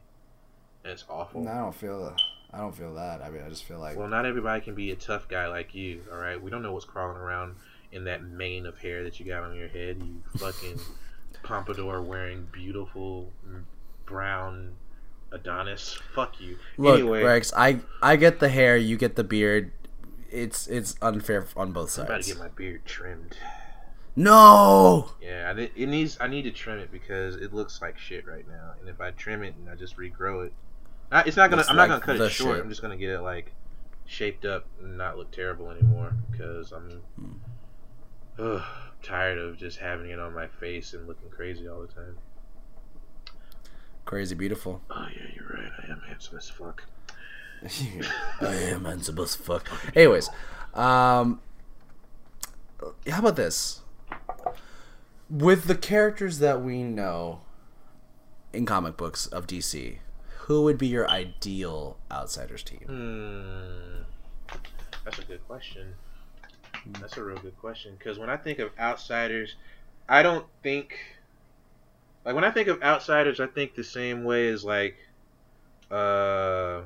And 0.84 0.92
it's 0.92 1.06
awful. 1.10 1.42
No, 1.42 1.52
I 1.52 1.58
don't 1.58 1.76
feel. 1.76 2.04
Uh, 2.04 2.22
I 2.54 2.60
don't 2.60 2.76
feel 2.76 2.94
that. 2.96 3.22
I 3.22 3.30
mean, 3.30 3.42
I 3.44 3.50
just 3.50 3.64
feel 3.64 3.80
like 3.80 3.98
Well, 3.98 4.08
not 4.08 4.26
everybody 4.26 4.62
can 4.62 4.76
be 4.76 4.92
a 4.92 4.96
tough 4.96 5.28
guy 5.28 5.48
like 5.48 5.74
you, 5.74 6.02
all 6.12 6.20
right? 6.20 6.42
We 6.42 6.52
don't 6.52 6.62
know 6.62 6.74
what's 6.74 6.86
crawling 6.86 7.18
around 7.18 7.56
in 7.92 8.04
that 8.04 8.24
mane 8.24 8.66
of 8.66 8.78
hair 8.78 9.04
that 9.04 9.20
you 9.20 9.26
got 9.26 9.44
on 9.44 9.56
your 9.56 9.70
head. 9.70 9.98
You 10.04 10.22
fucking 10.38 10.80
pompadour 11.44 12.02
wearing 12.02 12.48
beautiful 12.52 13.32
brown 14.06 14.74
Adonis. 15.34 16.00
Fuck 16.14 16.40
you. 16.40 16.58
Look, 16.78 17.00
anyway, 17.00 17.24
Rex, 17.24 17.52
I 17.56 17.80
I 18.02 18.16
get 18.16 18.40
the 18.40 18.50
hair, 18.50 18.78
you 18.78 18.98
get 18.98 19.16
the 19.16 19.24
beard. 19.24 19.72
It's 20.32 20.68
it's 20.68 20.96
unfair 21.02 21.48
on 21.58 21.72
both 21.72 21.90
sides. 21.90 22.10
I 22.10 22.14
gotta 22.14 22.28
get 22.28 22.40
my 22.40 22.48
beard 22.50 22.86
trimmed. 22.86 23.38
No. 24.16 25.12
Yeah, 25.22 25.54
I, 25.56 25.60
it 25.76 25.90
needs. 25.90 26.18
I 26.22 26.28
need 26.28 26.44
to 26.44 26.52
trim 26.52 26.80
it 26.80 26.92
because 26.92 27.36
it 27.36 27.54
looks 27.54 27.82
like 27.82 27.98
shit 27.98 28.28
right 28.28 28.48
now. 28.48 28.74
And 28.80 28.88
if 28.88 29.02
I 29.02 29.12
trim 29.12 29.44
it 29.44 29.56
and 29.56 29.70
I 29.70 29.76
just 29.76 29.98
regrow 29.98 30.46
it, 30.46 30.54
I, 31.12 31.22
it's 31.24 31.38
not 31.38 31.50
gonna. 31.50 31.62
Looks 31.62 31.70
I'm 31.70 31.76
not 31.76 31.90
gonna 31.90 32.02
cut 32.02 32.16
it 32.16 32.30
short. 32.32 32.58
shit. 32.58 32.64
I'm 32.64 32.70
just 32.70 32.82
gonna 32.82 32.98
get 32.98 33.10
it 33.10 33.22
like 33.22 33.52
shaped 34.06 34.46
up 34.46 34.66
and 34.82 34.98
not 34.98 35.18
look 35.18 35.32
terrible 35.32 35.72
anymore 35.72 36.14
because 36.32 36.72
I'm 36.72 37.02
hmm. 37.20 37.32
ugh, 38.38 38.64
tired 39.02 39.40
of 39.40 39.58
just 39.58 39.80
having 39.80 40.10
it 40.10 40.20
on 40.20 40.34
my 40.34 40.48
face 40.48 40.94
and 40.94 41.08
looking 41.08 41.30
crazy 41.30 41.68
all 41.68 41.82
the 41.82 41.88
time. 41.88 42.18
Crazy 44.06 44.36
beautiful. 44.36 44.82
Oh 44.90 45.08
yeah, 45.16 45.28
you're 45.36 45.48
right. 45.48 45.72
I 45.82 45.92
am 45.92 46.02
handsome 46.08 46.38
as 46.38 46.50
fuck. 46.50 46.84
I 48.42 48.54
am 48.56 48.86
handsome 48.86 49.20
as 49.20 49.36
fuck. 49.36 49.70
Anyways, 49.96 50.30
um, 50.74 51.40
how 53.10 53.20
about 53.20 53.36
this? 53.36 53.82
With 55.30 55.66
the 55.66 55.76
characters 55.76 56.40
that 56.40 56.62
we 56.62 56.84
know 56.84 57.42
in 58.52 58.66
comic 58.66 58.98
books 58.98 59.26
of 59.28 59.48
DC, 59.48 59.98
who 60.42 60.64
would 60.64 60.78
be 60.78 60.88
your 60.88 61.10
ideal 61.10 61.98
outsiders 62.12 62.64
team? 62.64 62.84
Hmm. 62.86 64.58
That's 65.06 65.20
a 65.20 65.24
good 65.24 65.46
question. 65.48 65.94
That's 67.00 67.18
a 67.18 67.24
real 67.24 67.38
good 67.38 67.58
question 67.58 67.96
because 67.98 68.20
when 68.20 68.30
I 68.30 68.38
think 68.38 68.60
of 68.60 68.72
outsiders, 68.78 69.56
I 70.10 70.22
don't 70.22 70.46
think 70.62 70.98
like 72.26 72.36
when 72.36 72.44
I 72.44 72.52
think 72.52 72.68
of 72.68 72.82
outsiders, 72.82 73.40
I 73.40 73.48
think 73.48 73.76
the 73.76 73.84
same 73.84 74.24
way 74.24 74.48
as 74.50 74.64
like 74.64 74.98
uh 75.92 76.84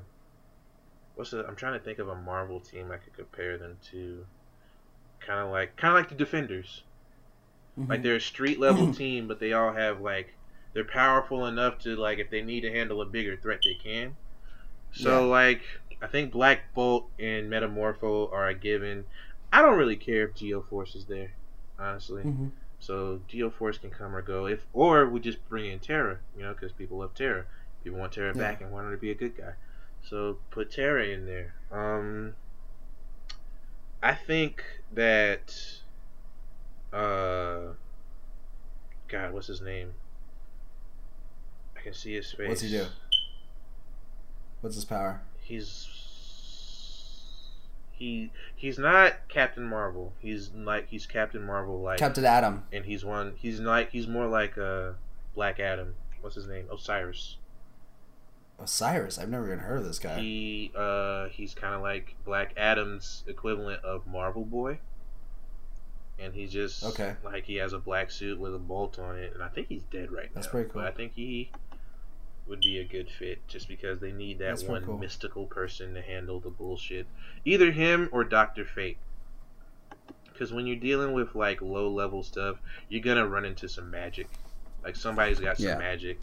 what's 1.15 1.31
the 1.31 1.45
I'm 1.45 1.55
trying 1.57 1.73
to 1.77 1.83
think 1.83 1.99
of 1.99 2.07
a 2.07 2.15
Marvel 2.15 2.61
team 2.61 2.91
I 2.91 2.97
could 2.97 3.13
compare 3.13 3.57
them 3.57 3.77
to. 3.91 4.25
Kind 5.19 5.39
of 5.41 5.51
like 5.51 5.75
kind 5.77 5.93
of 5.93 5.99
like 5.99 6.09
the 6.09 6.15
Defenders. 6.15 6.83
Like 7.89 8.01
they're 8.01 8.15
a 8.15 8.21
street 8.21 8.59
level 8.61 8.88
team, 8.89 9.27
but 9.27 9.39
they 9.41 9.51
all 9.51 9.73
have 9.73 9.99
like 9.99 10.38
they're 10.73 10.85
powerful 10.85 11.45
enough 11.47 11.79
to 11.79 11.97
like 11.97 12.17
if 12.17 12.29
they 12.29 12.41
need 12.41 12.61
to 12.61 12.71
handle 12.71 13.01
a 13.01 13.05
bigger 13.05 13.35
threat, 13.35 13.59
they 13.63 13.73
can. 13.73 14.15
So 14.91 15.27
Yeah. 15.27 15.27
like 15.27 15.63
I 16.01 16.07
think 16.07 16.31
Black 16.33 16.73
Bolt 16.73 17.11
and 17.19 17.51
Metamorpho 17.51 18.31
are 18.33 18.47
a 18.47 18.55
given. 18.55 19.05
I 19.51 19.61
don't 19.61 19.77
really 19.77 19.97
care 19.97 20.27
if 20.29 20.35
Geo 20.35 20.61
Force 20.63 20.95
is 20.95 21.07
there, 21.07 21.33
honestly. 21.79 22.25
Mhm. 22.25 22.51
So 22.80 23.21
Geoforce 23.30 23.80
can 23.82 23.89
come 23.89 24.15
or 24.15 24.21
go. 24.21 24.45
If 24.45 24.65
or 24.73 25.07
we 25.09 25.19
just 25.19 25.47
bring 25.49 25.71
in 25.71 25.80
Terra, 25.80 26.19
you 26.36 26.43
know, 26.43 26.53
because 26.53 26.71
people 26.71 26.99
love 26.99 27.13
Terra. 27.15 27.45
People 27.84 27.99
want 27.99 28.13
Terra 28.13 28.34
Yeah. 28.36 28.41
back 28.41 28.61
and 28.61 28.71
want 28.71 28.86
her 28.86 28.91
to 28.91 28.97
be 28.97 29.11
a 29.11 29.15
good 29.15 29.36
guy. 29.38 29.53
So 30.03 30.38
put 30.51 30.71
Terra 30.71 31.05
in 31.05 31.25
there. 31.25 31.53
Um, 31.71 32.36
I 34.01 34.13
think 34.13 34.63
that, 34.93 35.53
uh, 36.93 37.73
God, 39.07 39.34
what's 39.34 39.47
his 39.47 39.61
name? 39.61 39.93
I 41.75 41.82
can 41.82 41.93
see 41.93 42.13
his 42.13 42.32
face. 42.32 42.47
What's 42.47 42.61
he 42.61 42.69
do? 42.69 42.86
What's 44.61 44.75
his 44.75 44.86
power? 44.86 45.21
He's 45.41 45.88
he 47.98 48.32
he's 48.56 48.78
not 48.78 49.14
Captain 49.28 49.64
Marvel. 49.64 50.14
He's 50.20 50.52
like 50.54 50.88
he's 50.89 51.06
Captain 51.06 51.45
Marvel 51.45 51.82
like 51.82 51.98
Captain 52.00 52.26
Atom. 52.26 52.64
and 52.72 52.86
he's 52.86 53.04
one 53.04 53.34
he's 53.38 53.60
like 53.60 53.91
he's 53.91 54.08
more 54.08 54.28
like 54.28 54.58
uh 54.58 54.91
Black 55.36 55.60
Adam. 55.60 55.95
What's 56.22 56.36
his 56.36 56.48
name? 56.48 56.66
Osiris. 56.72 57.38
Osiris. 58.60 59.20
I've 59.20 59.30
never 59.30 59.45
even 59.48 59.60
heard 59.60 59.80
of 59.80 59.86
this 59.86 60.00
guy. 60.00 60.20
He 60.20 60.72
uh 60.76 61.28
he's 61.30 61.54
kind 61.54 61.76
of 61.76 61.82
like 61.82 62.16
Black 62.26 62.54
Adam's 62.58 63.24
equivalent 63.28 63.84
of 63.84 64.08
Marvel 64.08 64.45
Boy. 64.45 64.80
And 66.20 66.34
he's 66.34 66.52
just 66.52 66.84
Okay. 66.84 67.16
like 67.24 67.43
he 67.45 67.56
has 67.58 67.74
a 67.74 67.78
black 67.80 68.10
suit 68.10 68.39
with 68.39 68.56
a 68.56 68.58
bolt 68.58 68.98
on 68.98 69.18
it, 69.20 69.34
and 69.36 69.43
I 69.43 69.50
think 69.50 69.68
he's 69.68 69.84
dead 69.91 70.12
right 70.12 70.24
That's 70.24 70.34
now. 70.34 70.41
That's 70.41 70.48
pretty 70.48 70.70
cool. 70.72 70.82
But 70.82 70.88
I 70.88 70.91
think 70.95 71.14
he 71.14 71.52
would 72.48 72.62
be 72.62 72.80
a 72.80 72.86
good 72.86 73.10
fit 73.10 73.48
just 73.48 73.68
because 73.68 74.00
they 74.00 74.12
need 74.12 74.39
that 74.39 74.48
That's 74.58 74.64
one 74.64 74.86
cool. 74.86 74.98
mystical 74.98 75.45
person 75.48 75.93
to 75.93 76.02
handle 76.02 76.39
the 76.39 76.50
bullshit. 76.50 77.08
Either 77.45 77.72
him 77.72 78.10
or 78.12 78.24
Doctor 78.24 78.66
Fate. 78.66 78.98
Because 80.32 80.54
when 80.54 80.68
you're 80.68 80.76
dealing 80.78 81.14
with 81.14 81.36
like 81.36 81.62
low 81.62 81.89
level 81.89 82.24
stuff, 82.24 82.58
you're 82.89 83.02
gonna 83.04 83.28
run 83.28 83.45
into 83.45 83.68
some 83.68 83.89
magic. 83.89 84.30
Like 84.84 84.95
somebody's 84.95 85.39
got 85.39 85.58
some 85.58 85.66
Yeah. 85.68 85.78
magic. 85.78 86.20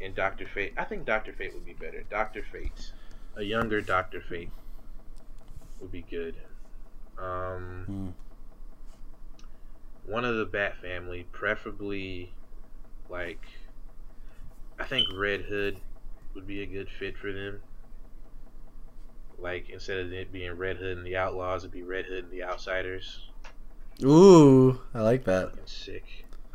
And 0.00 0.14
Doctor 0.14 0.46
Fate, 0.46 0.74
I 0.76 0.84
think 0.84 1.04
Doctor 1.04 1.32
Fate 1.32 1.52
would 1.54 1.66
be 1.66 1.74
better. 1.74 2.04
Doctor 2.08 2.42
Fate, 2.52 2.92
a 3.36 3.42
younger 3.42 3.80
Doctor 3.80 4.20
Fate, 4.20 4.50
would 5.80 5.90
be 5.92 6.02
good. 6.02 6.36
Um, 7.18 7.84
Hmm. 7.86 8.10
one 10.10 10.24
of 10.24 10.36
the 10.36 10.46
Bat 10.46 10.76
family, 10.80 11.24
preferably 11.32 12.32
like 13.08 13.40
I 14.78 14.84
think 14.84 15.08
Red 15.14 15.42
Hood 15.42 15.78
would 16.34 16.46
be 16.46 16.62
a 16.62 16.66
good 16.66 16.88
fit 16.98 17.16
for 17.18 17.32
them. 17.32 17.60
Like 19.38 19.70
instead 19.70 19.98
of 20.00 20.12
it 20.12 20.32
being 20.32 20.52
Red 20.52 20.76
Hood 20.76 20.96
and 20.98 21.06
the 21.06 21.16
Outlaws, 21.16 21.62
it'd 21.62 21.72
be 21.72 21.82
Red 21.82 22.06
Hood 22.06 22.24
and 22.24 22.32
the 22.32 22.42
Outsiders. 22.44 23.20
Ooh, 24.04 24.80
I 24.94 25.02
like 25.02 25.24
that. 25.24 25.50
Fucking 25.50 25.66
sick. 25.66 26.04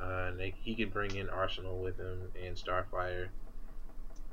Uh, 0.01 0.28
and 0.30 0.39
they, 0.39 0.53
he 0.63 0.76
could 0.76 0.91
bring 0.93 1.15
in 1.15 1.30
Arsenal 1.30 1.82
with 1.82 1.97
him 1.97 2.19
and 2.45 2.55
Starfire, 2.55 3.28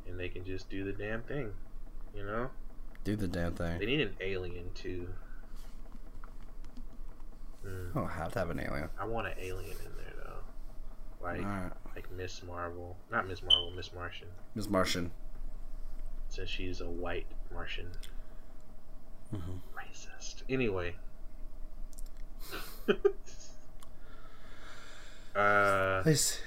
and 0.09 0.19
they 0.19 0.29
can 0.29 0.45
just 0.45 0.69
do 0.69 0.85
the 0.85 0.93
damn 0.93 1.23
thing. 1.23 1.53
You 2.15 2.25
know, 2.25 2.51
Do 3.05 3.15
the 3.15 3.29
damn 3.29 3.55
thing. 3.55 3.79
they 3.79 3.87
need 3.87 4.01
an 4.01 4.17
alien 4.21 4.71
too. 4.75 5.07
Hmm. 7.65 7.97
I 7.97 8.01
don't 8.01 8.11
have 8.11 8.33
to 8.33 8.39
have 8.41 8.51
an 8.51 8.59
alien. 8.61 8.89
I 8.99 9.05
want 9.05 9.29
an 9.29 9.35
alien 9.39 9.77
in 9.85 10.00
like 11.23 11.43
Alright. 11.43 11.73
like 11.95 12.11
Miss 12.13 12.43
Marvel, 12.43 12.97
not 13.11 13.29
Miss 13.29 13.43
Marvel, 13.43 13.71
Miss 13.77 13.93
Martian, 13.95 14.29
Miss 14.55 14.69
Martian. 14.69 15.11
since 16.29 16.49
she's 16.51 16.81
a 16.81 16.89
white 16.89 17.27
Martian. 17.53 17.91
Mhm. 19.35 19.61
Racist. 19.77 20.43
Anyway. 20.49 20.95
uh, 25.37 26.03
Nice. 26.05 26.41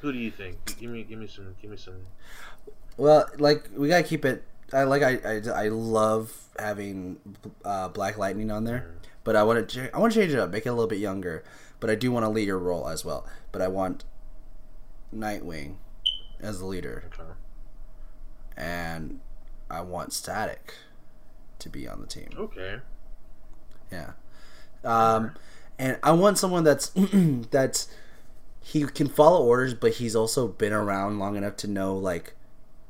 who 0.00 0.12
do 0.12 0.18
you 0.18 0.30
think? 0.30 0.76
Give 0.78 0.90
me, 0.90 1.02
give 1.04 1.18
me 1.18 1.26
some, 1.26 1.54
give 1.60 1.70
me 1.70 1.76
some. 1.76 1.94
Well, 2.96 3.28
like 3.38 3.68
we 3.76 3.88
gotta 3.88 4.02
keep 4.04 4.24
it. 4.24 4.44
I 4.72 4.84
like. 4.84 5.02
I 5.02 5.18
I, 5.24 5.64
I 5.64 5.68
love 5.68 6.32
having 6.58 7.18
uh, 7.64 7.88
Black 7.88 8.16
Lightning 8.18 8.50
on 8.50 8.64
there, 8.64 8.90
but 9.24 9.34
I 9.36 9.42
want 9.42 9.68
to. 9.68 9.94
I 9.94 9.98
want 9.98 10.12
to 10.12 10.20
change 10.20 10.32
it 10.32 10.38
up, 10.38 10.50
make 10.50 10.64
it 10.66 10.68
a 10.68 10.72
little 10.72 10.86
bit 10.86 10.98
younger. 10.98 11.42
But 11.80 11.90
I 11.90 11.94
do 11.94 12.12
want 12.12 12.24
a 12.26 12.28
leader 12.28 12.58
role 12.58 12.88
as 12.88 13.04
well. 13.04 13.26
But 13.52 13.62
I 13.62 13.68
want 13.68 14.04
Nightwing 15.14 15.76
as 16.40 16.58
the 16.60 16.66
leader, 16.66 17.04
Okay. 17.12 17.30
and 18.56 19.20
I 19.70 19.80
want 19.82 20.12
Static 20.12 20.74
to 21.58 21.68
be 21.68 21.86
on 21.88 22.00
the 22.00 22.06
team. 22.06 22.28
Okay. 22.36 22.76
Yeah. 23.92 24.12
Um, 24.84 25.32
and 25.78 25.98
I 26.02 26.12
want 26.12 26.38
someone 26.38 26.64
that's 26.64 26.90
that's 27.50 27.88
he 28.62 28.84
can 28.84 29.08
follow 29.08 29.44
orders, 29.44 29.74
but 29.74 29.94
he's 29.94 30.14
also 30.14 30.48
been 30.48 30.72
around 30.72 31.18
long 31.18 31.36
enough 31.36 31.56
to 31.56 31.66
know 31.68 31.96
like 31.96 32.34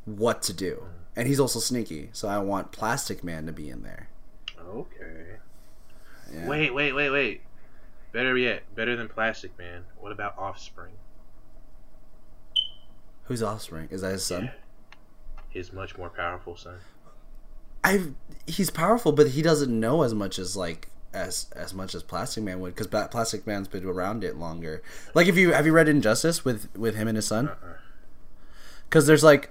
what 0.04 0.42
to 0.42 0.52
do, 0.52 0.84
and 1.16 1.26
he's 1.26 1.40
also 1.40 1.58
sneaky. 1.58 2.10
So 2.12 2.28
I 2.28 2.38
want 2.38 2.72
Plastic 2.72 3.24
Man 3.24 3.46
to 3.46 3.52
be 3.52 3.68
in 3.70 3.82
there. 3.82 4.08
Okay. 4.68 5.36
Yeah. 6.32 6.48
Wait, 6.48 6.72
wait, 6.74 6.92
wait, 6.92 7.10
wait. 7.10 7.40
Better 8.12 8.36
yet, 8.36 8.62
better 8.74 8.94
than 8.96 9.08
Plastic 9.08 9.56
Man. 9.58 9.84
What 9.98 10.12
about 10.12 10.36
Offspring? 10.38 10.92
Who's 13.30 13.44
Offspring? 13.44 13.86
Is 13.92 14.00
that 14.00 14.10
his 14.10 14.24
son? 14.24 14.46
Yeah. 14.46 14.50
His 15.50 15.72
much 15.72 15.96
more 15.96 16.10
powerful 16.10 16.56
son. 16.56 16.78
I 17.84 18.08
he's 18.48 18.70
powerful, 18.70 19.12
but 19.12 19.28
he 19.28 19.40
doesn't 19.40 19.70
know 19.70 20.02
as 20.02 20.12
much 20.12 20.36
as 20.36 20.56
like 20.56 20.88
as 21.14 21.48
as 21.54 21.72
much 21.72 21.94
as 21.94 22.02
Plastic 22.02 22.42
Man 22.42 22.58
would, 22.58 22.74
because 22.74 22.88
Plastic 22.88 23.46
Man's 23.46 23.68
been 23.68 23.84
around 23.84 24.24
it 24.24 24.34
longer. 24.34 24.82
Like 25.14 25.28
if 25.28 25.36
you 25.36 25.52
have 25.52 25.64
you 25.64 25.70
read 25.70 25.88
Injustice 25.88 26.44
with 26.44 26.68
with 26.76 26.96
him 26.96 27.06
and 27.06 27.16
his 27.16 27.28
son? 27.28 27.48
Uh-uh. 27.48 27.74
because 28.88 29.06
there's 29.06 29.22
like 29.22 29.48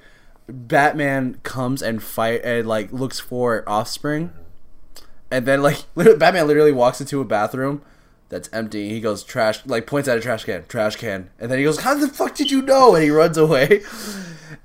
Batman 0.50 1.40
comes 1.44 1.82
and 1.82 2.04
fight 2.04 2.42
and 2.44 2.68
like 2.68 2.92
looks 2.92 3.22
for 3.22 3.64
Offspring, 3.66 4.28
mm-hmm. 4.28 5.06
and 5.32 5.46
then 5.46 5.64
like 5.64 5.86
Batman 5.96 6.48
literally 6.48 6.74
walks 6.74 7.00
into 7.00 7.22
a 7.22 7.26
bathroom 7.26 7.82
that's 8.30 8.50
empty. 8.54 8.90
He 8.90 9.02
goes 9.02 9.24
trash, 9.24 9.66
like 9.66 9.86
points 9.88 10.08
at 10.08 10.18
a 10.18 10.22
trash 10.22 10.46
can, 10.46 10.66
trash 10.68 10.96
can, 10.96 11.30
and 11.40 11.52
then 11.52 11.58
he 11.58 11.64
goes, 11.66 11.82
"How 11.82 11.96
the 11.96 12.08
fuck 12.08 12.36
did 12.36 12.50
you 12.52 12.62
know?" 12.62 12.96
And 12.96 13.04
he 13.04 13.10
runs 13.10 13.38
away. 13.38 13.82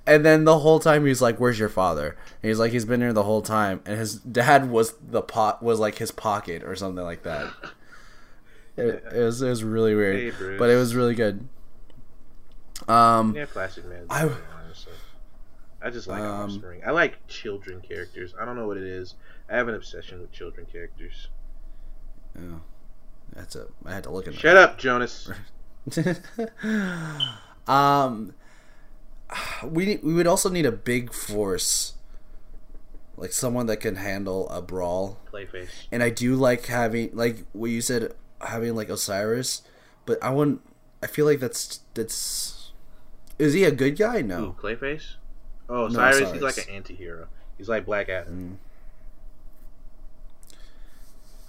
And 0.06 0.22
then 0.24 0.44
the 0.44 0.58
whole 0.58 0.80
time 0.80 1.06
he's 1.06 1.22
like, 1.22 1.38
"Where's 1.40 1.58
your 1.58 1.70
father?" 1.70 2.08
And 2.42 2.48
he's 2.50 2.58
like, 2.58 2.72
"He's 2.72 2.84
been 2.84 3.00
here 3.00 3.14
the 3.14 3.22
whole 3.22 3.40
time." 3.40 3.80
And 3.86 3.98
his 3.98 4.16
dad 4.16 4.70
was 4.70 4.92
the 4.98 5.22
pot 5.22 5.62
was 5.62 5.80
like 5.80 5.96
his 5.96 6.10
pocket 6.10 6.62
or 6.62 6.76
something 6.76 7.02
like 7.04 7.22
that. 7.22 7.50
It, 8.76 9.04
it 9.14 9.20
was 9.22 9.40
it 9.40 9.48
was 9.48 9.62
really 9.62 9.94
weird, 9.94 10.34
Hey, 10.34 10.56
but 10.58 10.68
it 10.68 10.74
was 10.76 10.94
really 10.96 11.14
good. 11.14 11.48
Um, 12.88 13.34
Yeah, 13.36 13.46
Plastic 13.46 13.84
Man. 13.86 14.06
I- 14.10 14.30
I 15.80 15.90
just 15.90 16.08
like 16.08 16.20
Um, 16.22 16.50
Offspring. 16.50 16.80
I 16.84 16.90
like 16.90 17.26
children 17.28 17.80
characters. 17.82 18.34
I 18.40 18.44
don't 18.44 18.56
know 18.56 18.66
what 18.66 18.78
it 18.78 18.82
is. 18.84 19.14
I 19.50 19.56
have 19.56 19.68
an 19.68 19.74
obsession 19.74 20.20
with 20.20 20.32
children 20.32 20.66
characters. 20.70 21.28
Yeah. 22.34 22.58
That's 23.34 23.56
a. 23.56 23.66
I 23.84 23.92
had 23.92 24.04
to 24.04 24.10
look 24.10 24.28
at 24.28 24.34
Shut 24.34 24.56
up, 24.56 24.78
Jonas. 24.78 25.30
um, 27.66 28.34
we 29.64 29.96
we 30.02 30.14
would 30.14 30.26
also 30.26 30.48
need 30.48 30.66
a 30.66 30.72
big 30.72 31.12
force 31.12 31.94
like 33.16 33.32
someone 33.32 33.66
that 33.66 33.78
can 33.78 33.96
handle 33.96 34.48
a 34.48 34.60
brawl. 34.62 35.18
Clayface. 35.32 35.68
And 35.92 36.02
I 36.02 36.10
do 36.10 36.34
like 36.34 36.66
having 36.66 37.10
like 37.12 37.44
what 37.52 37.70
you 37.70 37.80
said 37.80 38.14
having 38.40 38.74
like 38.74 38.88
Osiris, 38.88 39.62
but 40.06 40.22
I 40.22 40.30
wouldn't. 40.30 40.60
I 41.02 41.06
feel 41.06 41.26
like 41.26 41.40
that's 41.40 41.80
that's. 41.94 42.72
Is 43.38 43.52
he 43.52 43.64
a 43.64 43.72
good 43.72 43.96
guy? 43.96 44.18
Ooh, 44.18 44.22
No. 44.22 44.56
Clayface. 44.60 45.14
Oh, 45.68 45.88
No, 45.88 46.08
Osiris. 46.08 46.32
He's 46.32 46.42
like 46.42 46.58
an 46.58 46.72
anti-hero. 46.72 47.26
He's 47.58 47.68
like 47.68 47.84
Black 47.84 48.08
Adam. 48.08 48.58
Mm. 48.60 48.63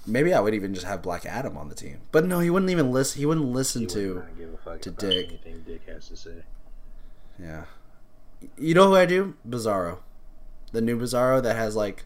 Maybe 0.08 0.34
I 0.34 0.40
would 0.40 0.54
even 0.54 0.74
just 0.74 0.86
have 0.86 1.02
Black 1.02 1.26
Adam 1.26 1.58
on 1.58 1.70
the 1.70 1.76
team, 1.76 2.00
but 2.12 2.26
no, 2.26 2.40
he 2.40 2.50
wouldn't 2.50 2.70
even 2.72 2.92
listen. 2.92 3.20
He 3.20 3.26
wouldn't 3.26 3.48
listen 3.48 3.82
He 3.82 3.88
to. 3.88 4.16
would 4.16 4.38
give 4.38 4.54
a 4.54 4.58
fuck 4.58 4.82
to 4.82 4.92
Dick. 4.92 5.28
anything 5.30 5.64
Dick 5.66 5.82
has 5.88 6.08
to 6.10 6.16
say. 6.18 6.44
Yeah. 7.40 7.66
You 8.58 8.76
know 8.76 8.90
who 8.90 8.96
I 8.96 9.06
do? 9.06 9.36
Bizarro. 9.48 10.00
The 10.72 10.82
new 10.82 11.00
Bizarro 11.00 11.42
that 11.42 11.56
has 11.56 11.76
like. 11.76 12.04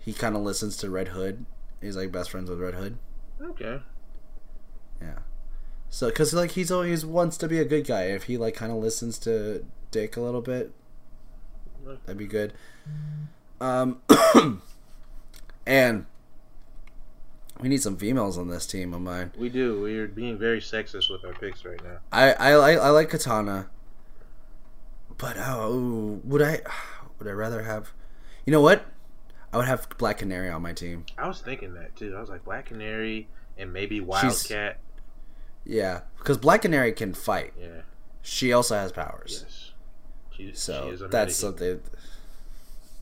He 0.00 0.12
kind 0.12 0.36
of 0.36 0.42
listens 0.42 0.76
to 0.78 0.88
Red 0.90 1.08
Hood. 1.08 1.44
He's 1.82 1.96
like 1.96 2.10
best 2.12 2.30
friends 2.30 2.48
with 2.48 2.60
Red 2.60 2.74
Hood. 2.74 2.96
Okay. 3.40 3.80
Yeah. 5.02 5.18
So, 5.90 6.10
cause 6.10 6.32
like 6.32 6.52
he's 6.52 6.70
always 6.70 7.04
wants 7.04 7.36
to 7.38 7.48
be 7.48 7.58
a 7.58 7.64
good 7.64 7.86
guy. 7.86 8.04
If 8.04 8.24
he 8.24 8.36
like 8.38 8.54
kind 8.54 8.72
of 8.72 8.78
listens 8.78 9.18
to 9.20 9.64
Dick 9.90 10.16
a 10.16 10.20
little 10.20 10.40
bit, 10.40 10.72
that'd 11.84 12.16
be 12.16 12.26
good. 12.26 12.52
Um, 13.60 14.00
and 15.66 16.06
we 17.60 17.68
need 17.68 17.82
some 17.82 17.96
females 17.96 18.36
on 18.38 18.48
this 18.48 18.66
team 18.66 18.92
of 18.92 19.00
mine. 19.00 19.32
We 19.36 19.48
do. 19.48 19.80
We're 19.80 20.08
being 20.08 20.38
very 20.38 20.60
sexist 20.60 21.10
with 21.10 21.24
our 21.24 21.32
picks 21.32 21.64
right 21.64 21.82
now. 21.82 21.98
I 22.12 22.32
I 22.32 22.54
like 22.56 22.78
I 22.78 22.90
like 22.90 23.10
Katana, 23.10 23.68
but 25.18 25.36
oh, 25.38 26.20
would 26.24 26.42
I 26.42 26.60
would 27.18 27.28
I 27.28 27.32
rather 27.32 27.62
have? 27.62 27.92
You 28.44 28.52
know 28.52 28.60
what? 28.60 28.84
I 29.52 29.56
would 29.56 29.66
have 29.66 29.88
Black 29.96 30.18
Canary 30.18 30.50
on 30.50 30.62
my 30.62 30.72
team. 30.72 31.06
I 31.16 31.26
was 31.26 31.40
thinking 31.40 31.74
that 31.74 31.96
too. 31.96 32.14
I 32.16 32.20
was 32.20 32.28
like 32.28 32.44
Black 32.44 32.66
Canary 32.66 33.28
and 33.56 33.72
maybe 33.72 34.00
Wildcat. 34.00 34.78
Yeah, 35.64 36.02
because 36.18 36.36
Black 36.38 36.62
Canary 36.62 36.92
can 36.92 37.14
fight. 37.14 37.54
Yeah. 37.58 37.82
She 38.22 38.52
also 38.52 38.76
has 38.76 38.92
powers. 38.92 39.44
Yes. 39.44 39.70
She, 40.36 40.52
So 40.52 40.86
she 40.88 40.94
is 40.94 41.02
a 41.02 41.08
that's 41.08 41.36
something. 41.36 41.80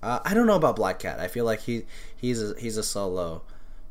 Uh, 0.02 0.20
I 0.24 0.34
don't 0.34 0.46
know 0.46 0.54
about 0.54 0.76
Black 0.76 0.98
Cat. 0.98 1.18
I 1.18 1.28
feel 1.28 1.44
like 1.44 1.62
he 1.62 1.86
he's 2.14 2.42
a, 2.42 2.54
he's 2.58 2.76
a 2.76 2.82
solo 2.82 3.42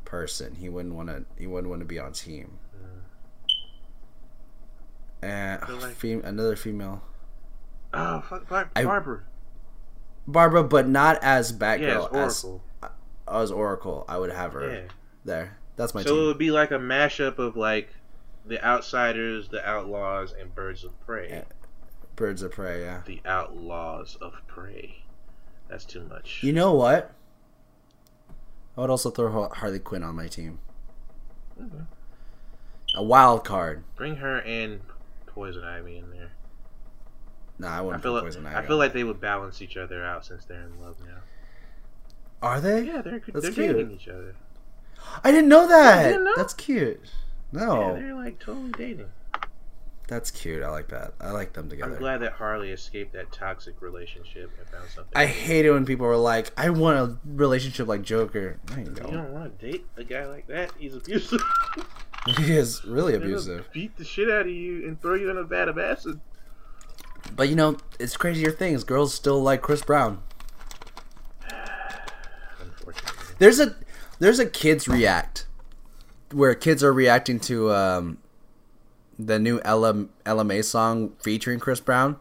person. 0.04 0.54
He 0.56 0.68
wouldn't 0.68 0.94
want 0.94 1.08
to 1.08 1.24
he 1.38 1.46
wouldn't 1.46 1.68
want 1.70 1.80
to 1.80 1.86
be 1.86 1.98
on 1.98 2.12
team. 2.12 2.58
And 5.22 5.62
feel 5.62 5.76
like- 5.76 5.94
fem- 5.94 6.22
another 6.24 6.56
female 6.56 7.02
Oh 7.96 8.20
fuck, 8.22 8.48
Bar- 8.48 8.70
I- 8.74 8.84
Barbara. 8.84 9.22
Barbara, 10.26 10.64
but 10.64 10.88
not 10.88 11.22
as 11.22 11.52
Yeah, 11.52 11.58
Batgirl 11.58 12.06
it's 12.06 12.14
as 12.16 12.44
Oracle. 12.44 12.64
as 13.28 13.50
Oracle. 13.52 14.04
I 14.08 14.18
would 14.18 14.32
have 14.32 14.52
her 14.54 14.68
Yeah. 14.74 14.88
there. 15.24 15.58
That's 15.76 15.94
my 15.94 16.02
So 16.02 16.22
it 16.22 16.26
would 16.26 16.38
be 16.38 16.50
like 16.50 16.70
a 16.72 16.78
mashup 16.78 17.38
of 17.38 17.56
like 17.56 17.90
the 18.46 18.62
Outsiders, 18.64 19.48
the 19.48 19.66
Outlaws, 19.66 20.32
and 20.32 20.54
Birds 20.54 20.82
of 20.84 20.98
Prey. 21.06 21.28
Yeah. 21.30 21.44
Birds 22.16 22.42
of 22.42 22.50
Prey. 22.52 22.82
Yeah. 22.82 23.02
The 23.06 23.22
Outlaws 23.24 24.16
of 24.20 24.34
Prey. 24.46 25.04
That's 25.68 25.84
too 25.84 26.04
much. 26.04 26.42
You 26.42 26.52
know 26.52 26.74
what? 26.74 27.12
I 28.76 28.80
would 28.80 28.90
also 28.90 29.10
throw 29.10 29.48
Harley 29.48 29.78
Quinn 29.78 30.02
on 30.02 30.16
my 30.16 30.26
team. 30.26 30.58
Okay. 31.60 31.84
A 32.96 33.02
wild 33.02 33.44
card. 33.44 33.84
Bring 33.96 34.16
her 34.16 34.38
and 34.40 34.80
Poison 35.26 35.64
Ivy 35.64 35.98
in 35.98 36.10
there. 36.10 36.32
Nah, 37.58 37.68
I 37.68 37.78
I 37.78 37.80
wouldn't 37.82 38.02
feel 38.02 38.20
put 38.20 38.34
like 38.36 38.46
Ivy 38.46 38.56
I 38.56 38.66
feel 38.66 38.76
like 38.76 38.92
they 38.92 39.04
would 39.04 39.20
balance 39.20 39.62
each 39.62 39.76
other 39.76 40.04
out 40.04 40.24
since 40.24 40.44
they're 40.44 40.62
in 40.62 40.80
love 40.80 40.96
now. 41.00 41.18
Are 42.42 42.60
they? 42.60 42.82
Yeah, 42.82 43.00
they're 43.02 43.20
That's 43.20 43.42
they're 43.42 43.52
cute. 43.52 43.76
dating 43.76 43.90
each 43.92 44.08
other. 44.08 44.34
I 45.22 45.30
didn't 45.30 45.48
know 45.48 45.66
that. 45.68 46.08
didn't 46.08 46.24
know? 46.24 46.34
That's 46.36 46.54
cute. 46.54 47.00
No, 47.52 47.60
Yeah, 47.60 47.86
No, 47.86 47.94
they're 47.94 48.14
like 48.14 48.38
totally 48.38 48.72
dating. 48.72 49.06
That's 50.06 50.30
cute. 50.30 50.62
I 50.62 50.70
like 50.70 50.88
that. 50.88 51.14
I 51.20 51.30
like 51.30 51.52
them 51.54 51.68
together. 51.68 51.92
I'm 51.92 51.98
glad 51.98 52.18
that 52.18 52.32
Harley 52.32 52.70
escaped 52.70 53.12
that 53.14 53.32
toxic 53.32 53.80
relationship 53.80 54.50
and 54.58 54.68
found 54.68 54.88
something. 54.90 55.12
I 55.14 55.26
hate 55.26 55.64
it 55.64 55.72
when 55.72 55.84
people 55.86 56.06
are 56.06 56.16
like, 56.16 56.52
"I 56.56 56.70
want 56.70 56.98
a 56.98 57.16
relationship 57.26 57.88
like 57.88 58.02
Joker." 58.02 58.58
No, 58.70 58.76
you 58.76 58.82
You 58.84 58.90
don't. 58.90 59.12
don't 59.12 59.32
want 59.32 59.58
to 59.58 59.70
date 59.72 59.86
a 59.96 60.04
guy 60.04 60.26
like 60.26 60.46
that. 60.48 60.72
He's 60.78 60.94
abusive. 60.94 61.40
He 62.26 62.54
is 62.56 62.82
really 62.86 63.14
abusive. 63.14 63.68
Beat 63.74 63.98
the 63.98 64.04
shit 64.04 64.30
out 64.30 64.42
of 64.46 64.48
you 64.48 64.86
and 64.88 64.98
throw 64.98 65.12
you 65.14 65.28
in 65.28 65.36
a 65.36 65.42
vat 65.42 65.68
of 65.68 65.76
acid. 65.78 66.20
But 67.36 67.50
you 67.50 67.54
know, 67.54 67.76
it's 68.00 68.16
crazier 68.16 68.50
things. 68.50 68.82
Girls 68.82 69.12
still 69.12 69.42
like 69.42 69.60
Chris 69.60 69.82
Brown. 69.82 70.22
Unfortunately. 72.60 73.34
There's 73.38 73.60
a 73.60 73.76
there's 74.20 74.38
a 74.38 74.46
kids 74.46 74.88
react 74.88 75.46
where 76.32 76.54
kids 76.54 76.82
are 76.82 76.92
reacting 76.94 77.40
to 77.40 77.70
um, 77.72 78.18
the 79.18 79.38
new 79.38 79.60
Ella 79.64 80.06
LMA 80.24 80.64
song 80.64 81.12
featuring 81.22 81.60
Chris 81.60 81.80
Brown. 81.80 82.16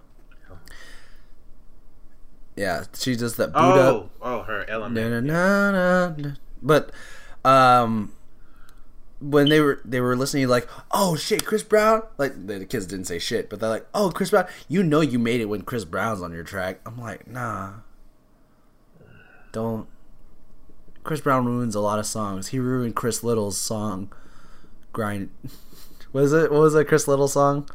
Yeah, 2.55 2.83
she 2.93 3.15
does 3.15 3.35
that 3.37 3.49
up. 3.49 3.55
Oh, 3.55 4.09
oh, 4.21 4.41
her 4.43 4.69
element. 4.69 4.95
Na, 4.95 5.19
na, 5.19 5.71
na, 5.71 5.71
na, 5.71 6.15
na. 6.17 6.35
But 6.61 6.91
um 7.43 8.13
when 9.19 9.49
they 9.49 9.59
were 9.59 9.81
they 9.85 10.01
were 10.01 10.15
listening 10.15 10.47
like, 10.47 10.67
"Oh 10.91 11.15
shit, 11.15 11.45
Chris 11.45 11.63
Brown." 11.63 12.03
Like 12.17 12.47
the 12.47 12.65
kids 12.65 12.85
didn't 12.85 13.05
say 13.05 13.19
shit, 13.19 13.49
but 13.49 13.59
they're 13.59 13.69
like, 13.69 13.87
"Oh, 13.93 14.11
Chris 14.11 14.29
Brown, 14.29 14.47
you 14.67 14.83
know 14.83 15.01
you 15.01 15.17
made 15.17 15.41
it 15.41 15.45
when 15.45 15.61
Chris 15.61 15.85
Brown's 15.85 16.21
on 16.21 16.33
your 16.33 16.43
track." 16.43 16.79
I'm 16.85 16.99
like, 16.99 17.27
"Nah. 17.27 17.73
Don't 19.51 19.87
Chris 21.03 21.21
Brown 21.21 21.45
ruins 21.45 21.75
a 21.75 21.79
lot 21.79 21.99
of 21.99 22.05
songs. 22.05 22.49
He 22.49 22.59
ruined 22.59 22.95
Chris 22.95 23.23
Little's 23.23 23.57
song 23.57 24.11
Grind 24.93 25.29
What 26.13 26.23
is 26.23 26.31
it? 26.33 26.49
What 26.51 26.61
was 26.61 26.73
that 26.73 26.85
Chris 26.87 27.07
Little 27.07 27.27
song? 27.27 27.69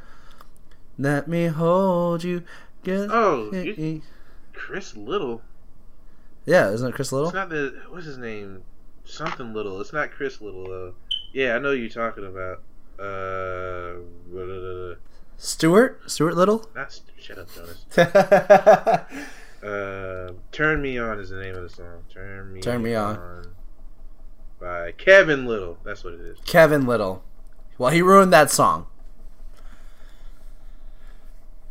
Let 0.99 1.28
me 1.28 1.47
hold 1.49 2.24
you. 2.24 2.43
Get 2.82 3.11
Oh, 3.11 3.51
you- 3.53 4.01
Chris 4.55 4.97
Little. 4.97 5.43
Yeah, 6.47 6.70
isn't 6.70 6.89
it 6.89 6.95
Chris 6.95 7.12
Little? 7.12 7.28
It's 7.28 7.34
not 7.34 7.51
the 7.51 7.74
what's 7.91 8.07
his 8.07 8.16
name? 8.18 8.62
Something 9.05 9.53
Little. 9.53 9.80
It's 9.80 9.93
not 9.93 10.11
Chris 10.11 10.41
Little 10.41 10.64
though. 10.64 10.95
Yeah, 11.32 11.57
I 11.57 11.59
know 11.59 11.72
who 11.72 11.76
you're 11.76 11.91
talking 11.91 12.24
about. 12.26 12.62
Uh, 12.99 13.99
blah, 14.28 14.45
blah, 14.45 14.59
blah, 14.61 14.72
blah. 14.74 14.95
Stuart? 15.36 16.01
Stuart 16.11 16.34
Little? 16.34 16.68
not 16.74 16.91
St- 16.93 17.11
shut 17.20 17.39
up, 17.39 17.49
Jonas. 17.55 17.84
Uh, 19.61 20.34
Turn 20.53 20.80
Me 20.80 20.99
On 20.99 21.18
is 21.18 21.30
the 21.30 21.41
name 21.41 21.57
of 21.57 21.62
the 21.64 21.68
song. 21.68 22.05
Turn 22.14 22.53
Me 22.53 22.61
Turn 22.61 22.80
Me 22.80 22.95
On. 22.95 23.45
by 24.61 24.93
Kevin 24.93 25.47
Lyttle. 25.47 25.78
That's 25.82 26.05
what 26.05 26.14
it 26.14 26.20
is. 26.20 26.39
Kevin 26.45 26.86
Lyttle. 26.86 27.24
Well, 27.79 27.91
he 27.91 28.03
ruined 28.03 28.33
that 28.33 28.51
song. 28.51 28.87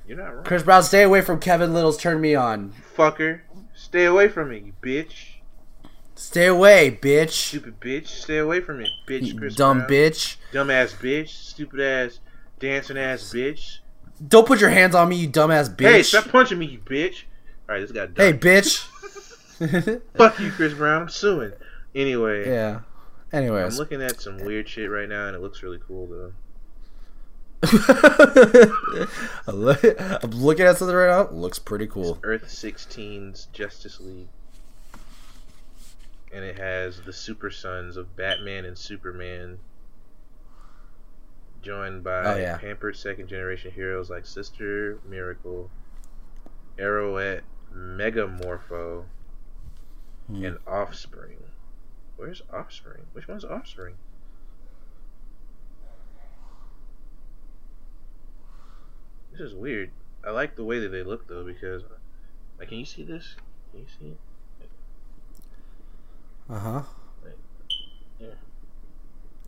You're 0.08 0.18
not 0.18 0.34
wrong. 0.34 0.44
Chris 0.46 0.64
Brown, 0.64 0.84
stay 0.84 1.04
away 1.04 1.22
from 1.22 1.40
Kevin 1.40 1.74
Lyttle's 1.74 1.98
"Turn 1.98 2.22
Me 2.22 2.34
On." 2.34 2.74
Fucker, 2.96 3.42
stay 3.76 4.06
away 4.06 4.30
from 4.30 4.50
me, 4.50 4.60
you 4.60 4.74
bitch. 4.82 5.36
Stay 6.16 6.48
away, 6.48 6.98
bitch. 7.00 7.32
Stupid 7.32 7.80
bitch, 7.80 8.08
stay 8.08 8.38
away 8.38 8.62
from 8.62 8.80
me, 8.80 8.90
bitch. 9.08 9.38
Chris 9.38 9.56
Dumb 9.56 9.80
Brown. 9.80 9.90
bitch. 9.90 10.38
Dumbass 10.52 10.96
bitch. 10.96 11.30
Stupid 11.30 11.82
ass, 11.82 12.20
dancing 12.60 12.98
ass 12.98 13.34
bitch. 13.34 13.80
Don't 14.26 14.48
put 14.48 14.62
your 14.62 14.70
hands 14.72 14.96
on 14.96 15.10
me, 15.10 15.18
you 15.18 15.30
dumbass 15.30 15.70
bitch. 15.76 15.92
Hey, 15.92 16.04
stop 16.04 16.30
punching 16.30 16.58
me, 16.58 16.66
you 16.66 16.80
bitch. 16.80 17.24
All 17.70 17.76
right, 17.76 17.82
this 17.82 17.92
got 17.92 18.18
Hey, 18.18 18.34
bitch. 18.34 18.80
Fuck 20.16 20.40
you, 20.40 20.52
Chris 20.52 20.74
Brown. 20.74 21.04
I'm 21.04 21.10
suing. 21.10 21.52
Anyway, 21.94 22.48
yeah. 22.48 22.80
I'm 23.66 23.78
looking 23.78 24.02
at 24.02 24.22
some 24.22 24.38
weird 24.38 24.68
shit 24.70 24.90
right 24.90 25.08
now, 25.10 25.28
and 25.28 25.36
it 25.36 25.42
looks 25.42 25.62
really 25.64 25.80
cool 25.86 26.08
though. 26.08 26.34
I'm 29.48 29.56
looking 30.32 30.66
at 30.66 30.78
something 30.78 30.96
right 30.96 31.10
now. 31.10 31.30
Looks 31.32 31.60
pretty 31.60 31.88
cool. 31.88 32.20
Earth 32.24 32.46
16's 32.46 33.48
Justice 33.54 34.00
League. 34.00 34.28
And 36.34 36.44
it 36.44 36.58
has 36.58 37.02
the 37.02 37.14
Super 37.14 37.50
Sons 37.50 37.98
of 37.98 38.16
Batman 38.16 38.66
and 38.66 38.78
Superman, 38.78 39.60
joined 41.62 42.04
by 42.04 42.24
Oh, 42.34 42.38
yeah. 42.38 42.58
pampered 42.58 42.96
second 42.98 43.28
generation 43.28 43.72
heroes 43.72 44.10
like 44.10 44.26
Sister 44.26 45.00
Miracle, 45.08 45.70
Arrowette, 46.78 47.42
Megamorpho, 47.74 49.06
Hmm. 50.28 50.44
and 50.46 50.58
Offspring. 50.68 51.38
Where's 52.18 52.42
Offspring? 52.52 53.04
Which 53.14 53.28
one's 53.28 53.46
Offspring? 53.46 53.96
This 59.32 59.42
is 59.42 59.54
weird. 59.54 59.92
I 60.26 60.32
like 60.32 60.56
the 60.56 60.64
way 60.64 60.80
that 60.80 60.90
they 60.90 61.04
look 61.04 61.28
though 61.28 61.44
because, 61.44 61.84
like, 62.60 62.70
can 62.70 62.80
you 62.80 62.86
see 62.86 63.04
this? 63.04 63.36
Can 63.72 63.82
you 63.82 63.86
see 64.00 64.06
it? 64.08 64.18
Uh 66.50 66.60
huh. 66.60 66.82
Yeah. 68.20 68.28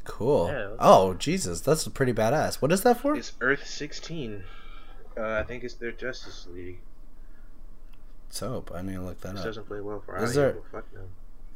Cool. 0.03 0.47
Yeah. 0.47 0.75
Oh, 0.79 1.13
Jesus. 1.15 1.61
That's 1.61 1.87
pretty 1.87 2.13
badass. 2.13 2.55
What 2.61 2.71
is 2.71 2.81
that 2.83 2.99
for? 2.99 3.15
It's 3.15 3.33
Earth 3.41 3.65
16. 3.65 4.43
Uh, 5.17 5.21
I 5.31 5.43
think 5.43 5.63
it's 5.63 5.73
their 5.75 5.91
Justice 5.91 6.45
League. 6.53 6.79
Soap. 8.29 8.71
I 8.75 8.81
need 8.81 8.95
to 8.95 9.01
look 9.01 9.21
that 9.21 9.31
This 9.33 9.39
up. 9.41 9.45
doesn't 9.47 9.67
play 9.67 9.81
well 9.81 10.01
for 10.05 10.17
Is 10.17 10.35
there- 10.35 10.57
Fuck 10.71 10.91
them. 10.93 11.07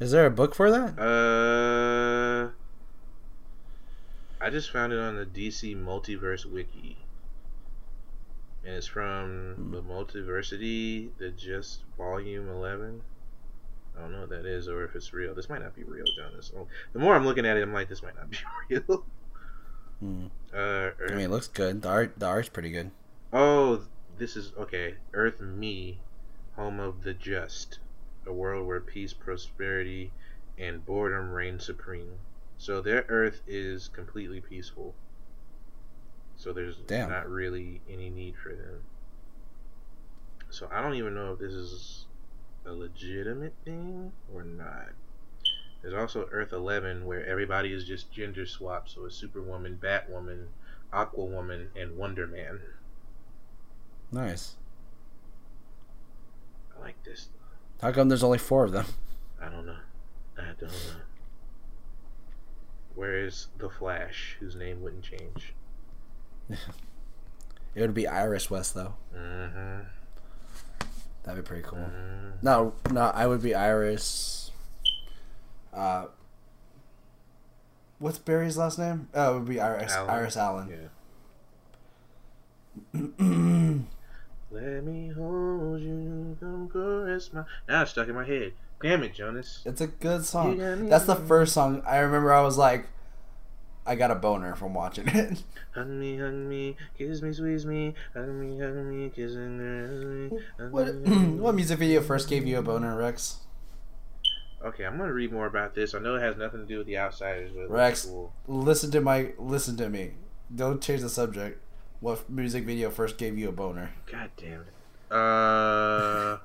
Is 0.03 0.11
there 0.11 0.25
a 0.25 0.29
book 0.31 0.53
for 0.53 0.69
that? 0.69 0.99
Uh, 0.99 2.49
I 4.43 4.49
just 4.49 4.69
found 4.69 4.91
it 4.91 4.99
on 4.99 5.15
the 5.15 5.25
DC 5.25 5.77
Multiverse 5.81 6.45
Wiki. 6.45 6.97
And 8.65 8.75
it's 8.75 8.85
from 8.87 9.55
Hmm. 9.55 9.71
the 9.71 9.81
Multiversity, 9.81 11.09
the 11.19 11.29
Just 11.31 11.83
Volume 11.97 12.49
11. 12.49 13.01
I 13.95 14.01
don't 14.01 14.11
know 14.11 14.19
what 14.21 14.29
that 14.31 14.45
is 14.45 14.67
or 14.67 14.83
if 14.83 14.93
it's 14.93 15.13
real. 15.13 15.33
This 15.33 15.47
might 15.47 15.61
not 15.61 15.73
be 15.73 15.83
real, 15.85 16.03
Jonas. 16.17 16.51
Oh, 16.53 16.67
the 16.91 16.99
more 16.99 17.15
I'm 17.15 17.23
looking 17.25 17.45
at 17.45 17.55
it, 17.55 17.61
I'm 17.61 17.71
like, 17.73 17.87
this 17.87 18.03
might 18.03 18.15
not 18.17 18.29
be 18.29 18.37
real. 18.69 19.05
Hmm. 20.01 20.25
Uh, 20.53 20.89
I 21.07 21.11
mean, 21.11 21.21
it 21.21 21.31
looks 21.31 21.47
good. 21.47 21.81
The 21.81 21.87
art, 21.89 22.13
the 22.19 22.25
art's 22.25 22.49
pretty 22.49 22.71
good. 22.71 22.91
oh, 23.31 23.83
this 24.17 24.35
is 24.35 24.51
okay. 24.59 24.95
Earth 25.13 25.39
Me, 25.39 25.99
home 26.57 26.81
of 26.81 27.03
the 27.03 27.13
just, 27.13 27.79
a 28.25 28.33
world 28.33 28.67
where 28.67 28.79
peace, 28.79 29.13
prosperity, 29.13 30.11
and 30.57 30.85
boredom 30.85 31.31
reign 31.31 31.59
supreme. 31.59 32.17
So 32.57 32.81
their 32.81 33.05
Earth 33.09 33.41
is 33.47 33.89
completely 33.89 34.41
peaceful. 34.41 34.93
So 36.35 36.53
there's 36.53 36.77
Damn. 36.87 37.09
not 37.09 37.29
really 37.29 37.81
any 37.89 38.09
need 38.09 38.35
for 38.41 38.49
them. 38.49 38.81
So 40.49 40.69
I 40.71 40.81
don't 40.81 40.95
even 40.95 41.15
know 41.15 41.33
if 41.33 41.39
this 41.39 41.53
is 41.53 42.05
a 42.65 42.71
legitimate 42.71 43.53
thing 43.65 44.11
or 44.33 44.43
not. 44.43 44.89
There's 45.81 45.93
also 45.93 46.29
Earth 46.31 46.53
11 46.53 47.05
where 47.05 47.25
everybody 47.25 47.73
is 47.73 47.83
just 47.83 48.11
gender 48.11 48.45
swapped. 48.45 48.91
So 48.91 49.05
it's 49.05 49.15
Superwoman, 49.15 49.79
Batwoman, 49.81 50.45
Aquawoman, 50.93 51.67
and 51.75 51.97
Wonder 51.97 52.27
Man. 52.27 52.61
Nice. 54.11 54.55
I 56.77 56.81
like 56.81 57.03
this. 57.03 57.27
How 57.83 57.91
come 57.91 58.07
there's 58.07 58.23
only 58.23 58.37
four 58.37 58.63
of 58.63 58.71
them? 58.71 58.85
I 59.41 59.49
don't 59.49 59.65
know. 59.65 59.75
I 60.37 60.45
don't 60.57 60.71
know. 60.71 61.01
Where 62.95 63.25
is 63.25 63.47
the 63.57 63.69
Flash, 63.69 64.37
whose 64.39 64.55
name 64.55 64.81
wouldn't 64.81 65.03
change? 65.03 65.53
It 67.75 67.81
would 67.81 67.95
be 67.95 68.05
Iris 68.05 68.51
West 68.51 68.75
though. 68.75 68.93
Mm-hmm. 69.17 69.79
That'd 71.23 71.43
be 71.43 71.47
pretty 71.47 71.63
cool. 71.63 71.79
mm-hmm. 71.79 72.29
No, 72.43 72.75
no, 72.91 73.01
I 73.01 73.25
would 73.25 73.41
be 73.41 73.55
Iris. 73.55 74.51
Uh, 75.73 76.05
what's 77.97 78.19
Barry's 78.19 78.57
last 78.57 78.77
name? 78.77 79.07
Oh, 79.15 79.31
it 79.31 79.39
would 79.39 79.49
be 79.49 79.59
Iris. 79.59 79.91
Allen. 79.91 80.09
Iris 80.11 80.37
Allen. 80.37 80.89
Yeah. 82.93 83.79
Let 84.53 84.83
me 84.83 85.09
hold 85.09 85.81
you, 85.81 86.37
come 86.39 86.69
caress 86.69 87.33
my. 87.33 87.43
Now 87.67 87.81
it's 87.81 87.91
stuck 87.91 88.07
in 88.07 88.13
my 88.13 88.23
head. 88.23 88.53
Damn 88.83 89.01
it, 89.01 89.15
Jonas. 89.15 89.63
It's 89.65 89.81
a 89.81 89.87
good 89.87 90.23
song. 90.25 90.51
You 90.51 90.57
got 90.57 90.77
me. 90.77 90.89
That's 90.89 91.05
the 91.05 91.15
first 91.15 91.53
song 91.53 91.81
I 91.87 91.97
remember. 91.97 92.31
I 92.31 92.41
was 92.41 92.55
like, 92.55 92.85
I 93.83 93.95
got 93.95 94.11
a 94.11 94.15
boner 94.15 94.53
from 94.53 94.75
watching 94.75 95.07
it. 95.07 95.41
Hug 95.71 95.87
me, 95.87 96.17
hug 96.19 96.33
me, 96.33 96.75
kiss 96.95 97.23
me, 97.23 97.33
squeeze 97.33 97.65
me, 97.65 97.95
hug 98.13 98.27
me, 98.27 98.59
hug 98.59 98.75
me, 98.75 99.09
kiss 99.09 99.33
me. 99.33 100.29
what 100.69 100.95
me, 100.97 101.09
hug 101.09 101.27
me. 101.27 101.39
what 101.39 101.55
music 101.55 101.79
video 101.79 102.01
first 102.01 102.29
gave 102.29 102.45
you 102.45 102.59
a 102.59 102.61
boner, 102.61 102.95
Rex? 102.95 103.37
Okay, 104.63 104.85
I'm 104.85 104.99
gonna 104.99 105.13
read 105.13 105.33
more 105.33 105.47
about 105.47 105.73
this. 105.73 105.95
I 105.95 105.99
know 105.99 106.13
it 106.13 106.21
has 106.21 106.37
nothing 106.37 106.59
to 106.59 106.65
do 106.67 106.77
with 106.77 106.85
the 106.85 106.99
outsiders, 106.99 107.49
but 107.55 107.71
Rex. 107.71 108.05
cool. 108.05 108.31
Listen 108.47 108.91
to 108.91 109.01
my 109.01 109.31
listen 109.39 109.75
to 109.77 109.89
me. 109.89 110.11
Don't 110.53 110.79
change 110.79 111.01
the 111.01 111.09
subject. 111.09 111.59
What 112.03 112.29
music 112.29 112.65
video 112.65 112.89
first 112.89 113.17
gave 113.17 113.37
you 113.37 113.47
a 113.47 113.51
boner? 113.53 113.91
God 114.11 114.29
damn 114.35 114.59
it. 114.59 114.73
Uh, 115.09 116.37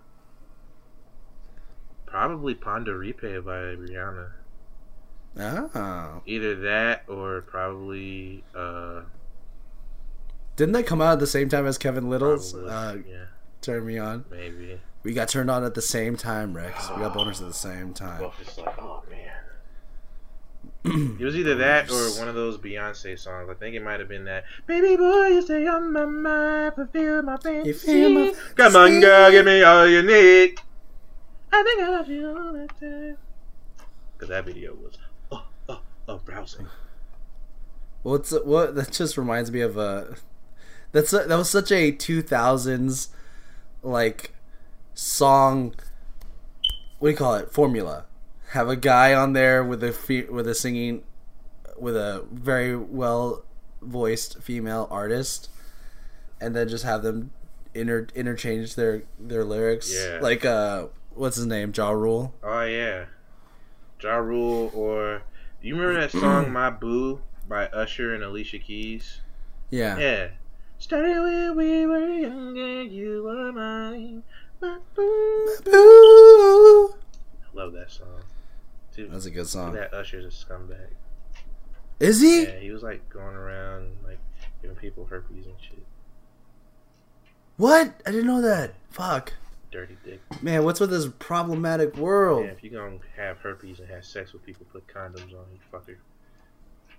probably 2.07 2.55
Ponderosa 2.55 3.43
by 3.45 3.75
Rihanna. 3.75 4.31
Oh, 5.37 6.23
Either 6.27 6.55
that 6.61 7.03
or 7.09 7.41
probably 7.41 8.45
uh. 8.55 9.01
didn't 10.55 10.75
they 10.75 10.85
come 10.85 11.03
out 11.03 11.15
at 11.15 11.19
the 11.19 11.27
same 11.27 11.49
time 11.49 11.67
as 11.67 11.77
Kevin 11.77 12.09
Lyttle's? 12.09 12.53
probably, 12.53 12.71
Uh, 12.71 12.95
yeah, 13.09 13.25
turn 13.61 13.85
me 13.85 13.99
on. 13.99 14.27
maybe. 14.31 14.81
We 15.03 15.13
got 15.13 15.27
turned 15.29 15.51
on 15.51 15.65
at 15.65 15.75
the 15.75 15.83
same 15.83 16.17
time, 16.17 16.55
Rex. 16.57 16.89
We 16.91 16.99
got 17.03 17.15
boners 17.17 17.41
at 17.41 17.49
the 17.49 17.53
same 17.53 17.93
time. 17.95 18.21
Both 18.21 18.39
just 18.45 18.59
like, 18.59 18.81
oh 18.81 19.03
man. 19.11 19.38
It 20.85 21.21
was 21.21 21.37
either 21.37 21.57
that 21.57 21.91
or 21.91 22.19
one 22.19 22.29
of 22.29 22.35
those 22.35 22.57
Beyonce 22.57 23.19
songs. 23.19 23.51
I 23.51 23.55
think 23.55 23.75
it 23.75 23.83
might 23.83 24.01
have 24.01 24.09
been 24.09 24.25
that. 24.25 24.45
Baby 24.67 24.97
boy, 24.97 25.27
you 25.27 25.43
stay 25.43 25.67
on 25.67 25.93
my 25.93 26.05
mind, 26.05 26.75
fulfill 26.75 27.23
my 27.23 27.37
fantasy. 27.37 28.15
my 28.15 28.33
Come 28.55 28.77
on, 28.77 29.01
girl, 29.01 29.31
give 29.31 29.45
me 29.45 29.63
all 29.63 29.87
you 29.87 30.03
need. 30.03 30.61
I 31.53 31.63
think 31.63 31.81
I 31.83 31.89
love 31.89 32.09
you 32.09 32.29
all 32.29 32.53
the 32.53 32.69
time. 32.81 33.17
Cause 34.19 34.29
that 34.29 34.45
video 34.45 34.75
was 34.75 34.99
oh 35.31 35.45
oh 35.69 35.81
oh 36.09 36.19
browsing. 36.25 36.67
What's 38.03 38.33
what? 38.45 38.75
That 38.75 38.93
just 38.93 39.17
reminds 39.17 39.51
me 39.51 39.61
of 39.61 39.77
a. 39.77 40.17
That's 40.93 41.13
a, 41.13 41.25
that 41.25 41.37
was 41.37 41.51
such 41.51 41.71
a 41.71 41.91
two 41.91 42.23
thousands, 42.23 43.11
like, 43.83 44.35
song. 44.95 45.75
What 46.99 47.09
do 47.09 47.11
you 47.13 47.17
call 47.17 47.35
it? 47.35 47.53
Formula. 47.53 48.07
Have 48.53 48.69
a 48.69 48.77
guy 48.77 49.15
on 49.15 49.33
there 49.35 49.63
with 49.63 49.83
a 49.85 49.93
fe- 49.93 50.25
with 50.25 50.49
a 50.49 50.55
singing, 50.55 51.03
with 51.79 51.97
a 51.97 52.25
very 52.33 52.75
well 52.77 53.45
voiced 53.83 54.43
female 54.43 54.89
artist, 54.91 55.51
and 56.41 56.57
then 56.57 56.69
just 56.69 56.85
have 56.85 57.03
them 57.03 57.31
inter 57.75 58.07
interchange 58.15 58.75
their 58.75 59.03
their 59.19 59.45
lyrics. 59.45 59.93
Yeah. 59.95 60.19
Like 60.23 60.45
uh, 60.45 60.87
what's 61.15 61.37
his 61.37 61.47
name? 61.47 61.73
Ja 61.77 61.91
Rule. 61.91 62.35
Oh 62.43 62.63
yeah, 62.63 63.05
Ja 64.03 64.17
Rule 64.17 64.71
or 64.75 65.23
do 65.61 65.69
you 65.69 65.75
remember 65.77 66.01
that 66.01 66.11
song 66.13 66.51
"My 66.53 66.71
Boo" 66.71 67.21
by 67.49 67.67
Usher 67.67 68.15
and 68.15 68.23
Alicia 68.25 68.59
Keys? 68.61 69.21
Yeah. 69.71 69.99
Yeah. 69.99 70.29
Started 70.79 71.19
when 71.21 71.57
we 71.57 71.87
were 71.87 72.09
younger, 72.09 72.83
you 72.85 73.25
were 73.25 73.53
mine. 73.53 74.23
My 74.63 74.79
boo. 74.95 75.57
Ooh. 75.69 76.95
Love 77.53 77.73
that 77.73 77.91
song. 77.91 78.23
Dude, 78.99 79.13
That's 79.13 79.27
a 79.27 79.31
good 79.31 79.47
song. 79.47 79.75
that 79.75 79.95
Usher's 79.95 80.25
a 80.25 80.29
scumbag. 80.47 80.89
Is 82.01 82.21
he? 82.21 82.43
Yeah, 82.43 82.59
he 82.59 82.73
was 82.73 82.83
like 82.83 83.09
going 83.09 83.37
around 83.37 83.93
like 84.05 84.19
giving 84.61 84.77
people 84.77 85.07
herpes 85.07 85.47
and 85.47 85.55
shit. 85.61 85.87
What? 87.57 88.03
I 88.05 88.11
didn't 88.11 88.27
know 88.27 88.41
that. 88.43 88.75
Fuck. 88.91 89.35
Dirty 89.71 89.97
dick. 90.05 90.21
Man, 90.43 90.65
what's 90.65 90.81
with 90.81 90.91
this 90.91 91.07
problematic 91.21 91.97
world? 91.97 92.45
Yeah, 92.47 92.51
if 92.53 92.65
you're 92.65 92.81
gonna 92.83 92.99
have 93.17 93.39
herpes 93.39 93.79
and 93.81 93.89
have 93.89 94.05
sex 94.05 94.33
with 94.33 94.45
people, 94.45 94.67
put 94.73 94.87
condoms 94.89 95.33
on 95.33 95.45
you, 95.53 95.59
fucker. 95.73 95.97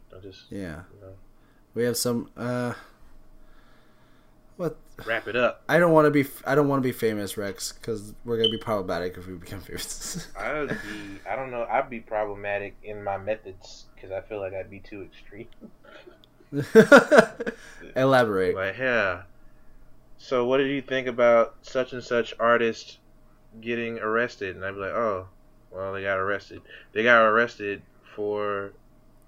Don't 0.10 0.24
just 0.24 0.50
Yeah. 0.50 0.84
you 0.95 1.02
know, 1.02 1.14
We 1.74 1.84
have 1.84 1.97
some 1.97 2.30
uh 2.38 2.76
what 4.60 4.76
wrap 5.05 5.26
it 5.30 5.38
up. 5.38 5.64
I 5.70 5.80
don't 5.80 5.93
want 5.93 6.05
to 6.05 6.12
be 6.12 6.26
I 6.45 6.53
don't 6.53 6.68
want 6.68 6.84
to 6.84 6.88
be 6.88 6.91
famous, 6.91 7.38
Rex, 7.38 7.72
cuz 7.72 8.14
we're 8.26 8.36
going 8.36 8.51
to 8.51 8.57
be 8.57 8.62
problematic 8.62 9.18
if 9.18 9.26
we 9.26 9.36
become 9.36 9.62
famous. 9.62 10.28
I'd 10.38 10.68
be, 10.68 10.76
I 11.28 11.38
don't 11.38 11.49
know, 11.49 11.66
I'd 11.70 11.89
be 11.89 12.01
problematic 12.01 12.76
in 12.84 13.01
my 13.01 13.18
methods 13.18 13.86
because 13.95 14.12
I 14.12 14.20
feel 14.20 14.41
like 14.41 14.53
I'd 14.53 14.70
be 14.70 14.82
too 14.82 15.03
extreme. 15.03 15.47
Elaborate. 17.95 18.53
But 18.53 18.78
yeah. 18.78 19.22
So 20.18 20.45
what 20.45 20.57
did 20.57 20.70
you 20.70 20.82
think 20.82 21.07
about 21.07 21.55
such 21.62 21.93
and 21.93 22.03
such 22.03 22.34
artist 22.38 22.97
getting 23.62 23.99
arrested? 23.99 24.57
And 24.57 24.66
I'd 24.66 24.74
be 24.74 24.82
like, 24.82 24.91
oh, 24.91 25.28
well, 25.72 25.93
they 25.93 26.01
got 26.01 26.18
arrested. 26.18 26.62
They 26.91 27.03
got 27.03 27.22
arrested 27.22 27.82
for 28.14 28.74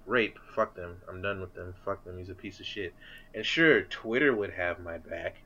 rape. 0.06 0.38
Fuck 0.54 0.74
them. 0.74 0.96
I'm 1.08 1.22
done 1.22 1.40
with 1.40 1.54
them. 1.54 1.74
Fuck 1.84 2.04
them. 2.04 2.18
He's 2.18 2.28
a 2.28 2.34
piece 2.34 2.60
of 2.60 2.66
shit. 2.66 2.94
And 3.34 3.44
sure, 3.44 3.82
Twitter 3.82 4.34
would 4.34 4.50
have 4.52 4.80
my 4.80 4.98
back, 4.98 5.36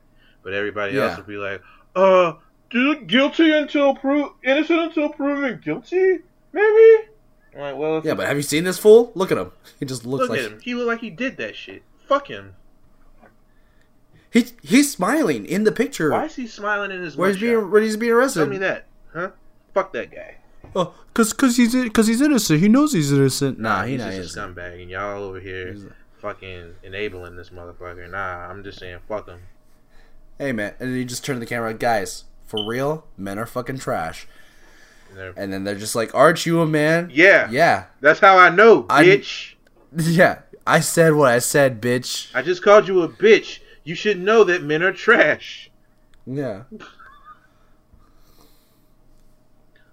but 0.43 0.53
everybody 0.53 0.93
Yeah. 0.93 1.07
else 1.09 1.17
would 1.17 1.27
be 1.27 1.37
like, 1.37 1.61
uh, 1.95 2.33
dude, 2.69 3.07
guilty 3.07 3.51
until 3.51 3.95
pro- 3.95 4.35
innocent 4.43 4.79
until 4.79 5.09
proven 5.09 5.59
guilty, 5.63 6.19
maybe. 6.53 7.07
I'm 7.55 7.61
like, 7.61 7.77
well, 7.77 8.01
Yeah, 8.03 8.13
but 8.13 8.27
have 8.27 8.37
you 8.37 8.43
seen 8.43 8.63
this 8.63 8.77
fool? 8.77 9.11
Look 9.15 9.31
at 9.31 9.37
him. 9.37 9.51
He 9.79 9.85
just 9.85 10.05
looks 10.05 10.21
look 10.21 10.29
like 10.31 10.39
him. 10.41 10.59
He 10.61 10.75
looked 10.75 10.87
like 10.87 10.99
he 11.01 11.09
did 11.09 11.37
that 11.37 11.55
shit. 11.55 11.83
Fuck 12.07 12.27
him. 12.27 12.55
he 14.31 14.45
he's 14.61 14.91
smiling 14.91 15.45
in 15.45 15.63
the 15.63 15.71
picture 15.71 16.11
Why 16.11 16.25
is 16.25 16.35
he 16.35 16.47
smiling 16.47 16.91
in 16.91 17.01
his 17.01 17.15
where 17.15 17.29
he's 17.29 17.39
being 17.39 17.71
where 17.71 17.81
he's 17.81 17.97
being 17.97 18.11
arrested. 18.11 18.39
Tell 18.41 18.47
me 18.49 18.57
that, 18.59 18.85
huh? 19.13 19.31
Fuck 19.73 19.93
that 19.93 20.11
guy. 20.11 20.35
Oh, 20.79 20.93
cuz 21.13 21.33
cuz 21.33 21.57
he's 21.57 21.73
cuz 21.91 22.07
he's 22.07 22.21
innocent. 22.21 22.59
He 22.59 22.67
knows 22.69 22.93
he's 22.93 23.11
innocent. 23.11 23.59
Nah, 23.59 23.83
he 23.83 23.93
he's 23.93 23.99
not 24.01 24.11
just 24.11 24.37
innocent. 24.37 24.57
a 24.57 24.61
scumbag, 24.61 24.81
and 24.81 24.89
y'all 24.91 25.23
over 25.23 25.39
here 25.39 25.73
He's 25.73 25.83
a- 25.85 25.91
fucking 26.19 26.75
enabling 26.83 27.35
this 27.35 27.49
motherfucker. 27.49 28.09
Nah, 28.09 28.47
I'm 28.49 28.63
just 28.63 28.79
saying, 28.79 28.99
fuck 29.07 29.27
him. 29.27 29.39
Hey 30.37 30.51
man, 30.51 30.73
and 30.79 30.91
then 30.91 30.97
you 30.97 31.05
just 31.05 31.25
turned 31.25 31.37
to 31.37 31.39
the 31.39 31.45
camera, 31.49 31.73
guys. 31.73 32.25
For 32.45 32.65
real, 32.67 33.05
men 33.17 33.39
are 33.39 33.45
fucking 33.47 33.79
trash. 33.79 34.27
And 35.09 35.17
they're- 35.17 35.33
And 35.35 35.51
then 35.53 35.63
they're 35.63 35.75
just 35.75 35.95
like, 35.95 36.13
"Aren't 36.13 36.45
you 36.45 36.61
a 36.61 36.67
man?" 36.67 37.09
Yeah, 37.13 37.49
Yeah. 37.49 37.85
that's 38.01 38.19
how 38.19 38.37
I 38.37 38.49
know, 38.49 38.85
I- 38.89 39.03
bitch. 39.05 39.53
Yeah. 39.97 40.39
I 40.67 40.81
said 40.81 41.13
what 41.13 41.31
I 41.31 41.39
said, 41.39 41.81
bitch. 41.81 42.29
I 42.35 42.41
just 42.41 42.61
called 42.61 42.87
you 42.89 43.01
a 43.01 43.07
bitch. 43.09 43.59
You 43.85 43.95
should 43.95 44.19
know 44.19 44.43
that 44.43 44.61
men 44.63 44.83
are 44.83 44.91
trash. 44.91 45.71
Yeah. 46.25 46.63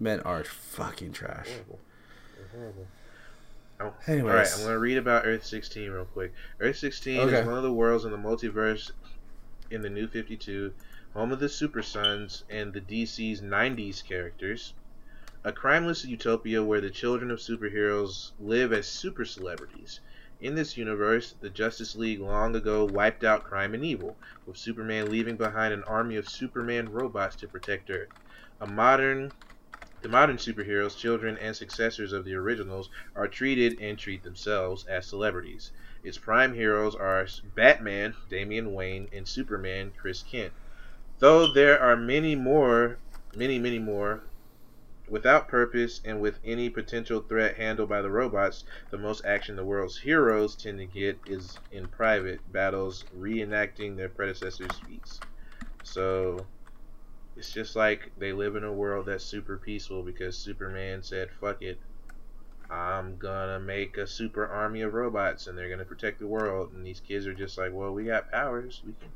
Men 0.01 0.21
are 0.21 0.45
fucking 0.45 1.13
trash. 1.13 1.49
Horrible. 1.49 1.79
Horrible. 2.53 2.87
Oh, 3.81 3.93
Anyways. 4.07 4.31
All 4.31 4.37
right, 4.39 4.53
I'm 4.55 4.61
going 4.61 4.73
to 4.73 4.79
read 4.79 4.99
about 4.99 5.27
Earth 5.27 5.45
16 5.45 5.91
real 5.91 6.05
quick. 6.05 6.33
Earth 6.61 6.77
16 6.77 7.21
Okay. 7.21 7.41
is 7.41 7.47
one 7.47 7.57
of 7.57 7.63
the 7.63 7.73
worlds 7.73 8.05
in 8.05 8.11
the 8.13 8.17
multiverse 8.17 8.91
in 9.71 9.83
the 9.83 9.91
New 9.91 10.07
52, 10.07 10.73
home 11.13 11.33
of 11.33 11.41
the 11.41 11.49
Super 11.49 11.83
Sons 11.83 12.45
and 12.49 12.73
the 12.73 12.81
DC's 12.81 13.41
90s 13.41 14.05
characters. 14.05 14.75
A 15.43 15.53
crimeless 15.53 16.05
utopia 16.05 16.63
where 16.63 16.81
the 16.81 16.91
children 16.91 17.31
of 17.31 17.39
superheroes 17.39 18.31
live 18.41 18.73
as 18.73 18.87
super 18.87 19.25
celebrities. 19.25 20.01
In 20.41 20.55
this 20.55 20.77
universe, 20.77 21.35
the 21.41 21.51
Justice 21.51 21.97
League 21.97 22.21
long 22.21 22.55
ago 22.57 22.85
wiped 22.85 23.25
out 23.25 23.45
crime 23.45 23.75
and 23.75 23.85
evil, 23.85 24.17
with 24.47 24.57
Superman 24.57 25.11
leaving 25.11 25.37
behind 25.37 25.75
an 25.75 25.85
army 25.85 26.17
of 26.17 26.29
Superman 26.29 26.91
robots 26.91 27.37
to 27.37 27.49
protect 27.49 27.91
Earth. 27.91 28.09
A 28.61 28.67
modern 28.67 29.33
the 30.05 30.11
modern 30.11 30.37
superheroes, 30.37 30.95
children 30.99 31.39
and 31.39 31.57
successors 31.57 32.13
of 32.13 32.27
the 32.27 32.35
originals, 32.35 32.91
are 33.17 33.27
treated 33.27 33.79
and 33.81 33.99
treat 33.99 34.23
themselves 34.23 34.85
as 34.85 35.07
celebrities. 35.07 35.73
Its 36.03 36.19
prime 36.19 36.53
heroes 36.53 36.95
are 36.95 37.27
Batman, 37.57 38.15
Damian 38.29 38.75
Wayne, 38.75 39.09
and 39.15 39.27
Superman, 39.27 39.95
Chris 39.97 40.23
Kent. 40.23 40.53
Though 41.21 41.51
there 41.51 41.81
are 41.81 41.97
many 41.97 42.37
more, 42.37 42.99
many, 43.35 43.59
many 43.59 43.79
more, 43.79 44.25
without 45.09 45.49
purpose 45.49 46.03
and 46.05 46.21
with 46.21 46.39
any 46.45 46.69
potential 46.69 47.21
threat 47.21 47.57
handled 47.57 47.89
by 47.89 48.03
the 48.03 48.11
robots, 48.11 48.63
the 48.91 48.99
most 48.99 49.25
action 49.25 49.57
the 49.57 49.65
world's 49.65 49.97
heroes 50.01 50.55
tend 50.55 50.81
to 50.81 50.87
get 50.87 51.19
is 51.25 51.61
in 51.71 51.89
private 51.89 52.53
battles, 52.53 53.07
reenacting 53.17 53.97
their 53.97 54.11
predecessors' 54.11 54.83
feats. 54.87 55.23
So, 55.83 56.47
it's 57.37 57.53
just 57.53 57.75
like 57.75 58.13
they 58.19 58.33
live 58.33 58.57
in 58.57 58.65
a 58.65 58.73
world 58.73 59.07
that's 59.07 59.25
super 59.25 59.57
peaceful 59.57 60.03
because 60.03 60.37
Superman 60.37 61.03
said, 61.03 61.31
fuck 61.41 61.63
it. 61.63 61.79
I'm 62.71 63.17
gonna 63.19 63.61
make 63.61 63.97
a 63.99 64.07
super 64.07 64.47
army 64.47 64.83
of 64.83 64.95
robots 64.95 65.47
and 65.47 65.57
they're 65.57 65.69
gonna 65.69 65.85
protect 65.85 66.21
the 66.21 66.27
world. 66.27 66.73
And 66.73 66.87
these 66.87 67.01
kids 67.01 67.27
are 67.27 67.35
just 67.35 67.59
like, 67.59 67.73
well, 67.73 67.93
we 67.93 68.05
got 68.05 68.31
powers. 68.31 68.83
We 68.87 68.95
can, 69.01 69.11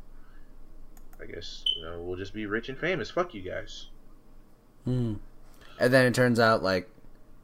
I 1.20 1.32
guess, 1.32 1.64
you 1.76 1.84
know, 1.84 2.02
we'll 2.02 2.16
just 2.16 2.34
be 2.34 2.46
rich 2.46 2.68
and 2.68 2.78
famous. 2.78 3.10
Fuck 3.10 3.34
you 3.34 3.42
guys. 3.42 3.86
Hmm. 4.84 5.14
And 5.78 5.92
then 5.92 6.06
it 6.06 6.14
turns 6.14 6.40
out 6.40 6.62
like 6.62 6.88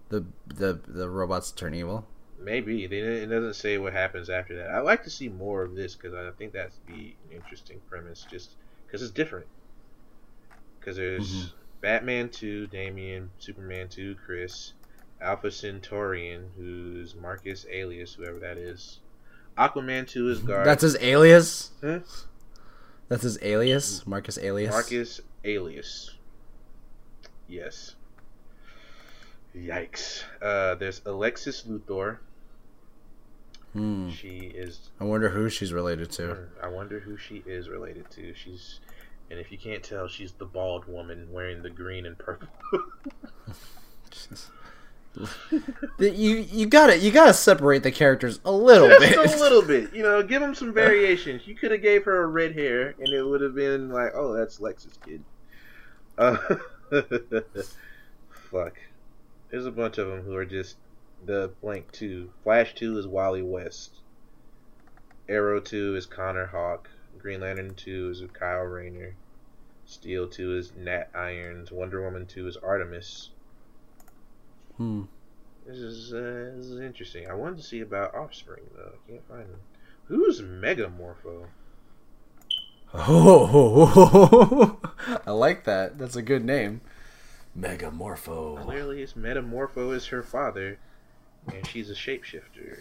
the 0.09 0.25
the 0.47 0.81
the 0.87 1.09
robots 1.09 1.53
turn 1.53 1.75
evil. 1.75 2.07
Maybe 2.39 2.87
they, 2.87 2.99
it 2.99 3.31
doesn't 3.31 3.55
say 3.55 3.79
what 3.79 3.93
happens 3.95 4.29
after 4.29 4.57
that. 4.57 4.71
I'd 4.71 4.81
like 4.81 5.05
to 5.05 5.11
see 5.11 5.29
more 5.29 5.63
of 5.63 5.75
this 5.75 5.95
because 5.95 6.15
I 6.15 6.31
think 6.37 6.53
that's 6.53 6.79
the 6.87 7.15
interesting 7.33 7.81
premise, 7.89 8.27
just 8.31 8.51
because 8.87 9.03
it's 9.03 9.13
different. 9.13 9.47
Because 10.85 10.97
there's 10.99 11.47
Mhm. 11.47 11.53
Batman 11.81 12.29
2, 12.29 12.67
Damian, 12.67 13.31
Superman 13.39 13.89
2, 13.89 14.17
Chris, 14.17 14.75
Alpha 15.21 15.51
Centurion, 15.51 16.51
who's 16.59 17.15
Marcus 17.15 17.65
Alias, 17.71 18.15
whoever 18.15 18.39
that 18.41 18.59
is. 18.59 18.99
Aquaman 19.57 20.07
2 20.07 20.29
is 20.29 20.41
Guard. 20.41 20.67
That's 20.67 20.83
his 20.83 20.97
alias. 21.01 21.71
Huh? 21.81 22.01
That's 23.09 23.23
his 23.23 23.39
alias, 23.43 24.07
Marcus 24.07 24.37
Alias. 24.39 24.71
Marcus 24.73 25.21
Alias. 25.45 26.11
Yes. 27.49 27.95
Yikes. 29.57 30.25
Uh, 30.43 30.75
there's 30.75 31.01
Alexis 31.07 31.63
Luthor. 31.65 32.19
Hmm. 33.73 34.11
She 34.11 34.39
is 34.55 34.91
I 35.01 35.05
wonder 35.05 35.29
who 35.31 35.49
she's 35.49 35.73
related 35.73 36.11
to. 36.13 36.49
I 36.63 36.69
wonder 36.69 37.01
who 37.01 37.17
she 37.17 37.43
is 37.47 37.69
related 37.69 38.11
to. 38.13 38.35
She's, 38.35 38.81
and 39.31 39.39
if 39.39 39.51
you 39.53 39.59
can't 39.59 39.83
tell, 39.83 40.07
she's 40.09 40.33
the 40.33 40.45
bald 40.45 40.87
woman 40.87 41.29
wearing 41.31 41.63
the 41.63 41.71
green 41.71 42.07
and 42.07 42.19
purple. 42.19 42.49
You 45.99 46.39
you 46.51 46.67
got 46.67 46.89
to 46.89 46.99
You 46.99 47.13
got 47.13 47.27
to 47.27 47.35
separate 47.35 47.85
the 47.85 47.93
characters 47.93 48.41
a 48.45 48.51
little 48.51 48.89
Just 48.89 49.01
bit. 49.01 49.17
a 49.17 49.37
little 49.41 49.63
bit, 49.63 49.95
you 49.95 50.03
know. 50.03 50.23
Give 50.25 50.41
them 50.41 50.57
some 50.57 50.73
variations. 50.75 51.47
You 51.47 51.55
could 51.55 51.71
have 51.71 51.83
gave 51.83 52.05
her 52.05 52.25
a 52.25 52.27
red 52.27 52.55
hair, 52.55 52.95
and 52.99 53.09
it 53.09 53.23
would 53.23 53.41
have 53.41 53.55
been 53.55 53.91
like, 53.91 54.11
oh, 54.15 54.33
that's 54.33 54.61
Lex's 54.61 54.99
kid. 55.07 55.23
Uh, 56.19 56.37
fuck. 58.51 58.75
There's 59.51 59.67
a 59.67 59.71
bunch 59.71 59.99
of 59.99 60.09
them 60.09 60.23
who 60.23 60.35
are 60.35 60.45
just 60.45 60.77
the 61.25 61.53
blank 61.63 61.93
two. 61.93 62.31
Flash 62.43 62.75
two 62.75 62.99
is 62.99 63.07
Wally 63.07 63.43
West. 63.43 63.99
Arrow 65.29 65.61
two 65.61 65.95
is 65.95 66.07
Connor 66.07 66.47
Hawke. 66.47 66.91
Green 67.25 67.41
Lantern 67.41 67.75
two 67.75 68.11
is 68.11 68.23
Kyle 68.35 68.65
Rayner. 68.65 69.17
Steel 69.87 70.29
two 70.29 70.59
is 70.59 70.75
Nat 70.77 71.09
Irons. 71.15 71.73
Wonder 71.73 72.03
Woman 72.03 72.27
two 72.27 72.47
is 72.47 72.59
Artemis. 72.59 73.31
Hmm. 74.77 75.05
This 75.67 75.79
is 75.79 76.13
uh, 76.13 76.53
this 76.55 76.67
is 76.67 76.81
interesting. 76.81 77.27
I 77.27 77.33
wanted 77.33 77.57
to 77.57 77.63
see 77.63 77.81
about 77.81 78.15
Offspring 78.15 78.65
though. 78.77 78.93
I 78.93 79.11
can't 79.11 79.27
find 79.27 79.45
them. 79.45 79.61
Who's 80.05 80.43
Megamorpho? 80.43 81.47
Oh, 82.93 84.79
I 85.27 85.31
like 85.31 85.65
that. 85.65 85.97
That's 85.97 86.17
a 86.17 86.23
good 86.23 86.45
name. 86.45 86.83
Megamorpho. 87.59 88.63
Clearly, 88.65 89.01
it's 89.01 89.15
Metamorpho 89.15 89.95
is 89.95 90.09
her 90.09 90.23
father, 90.23 90.79
and 91.51 91.67
she's 91.67 91.89
a 91.89 91.95
shapeshifter. 91.95 92.81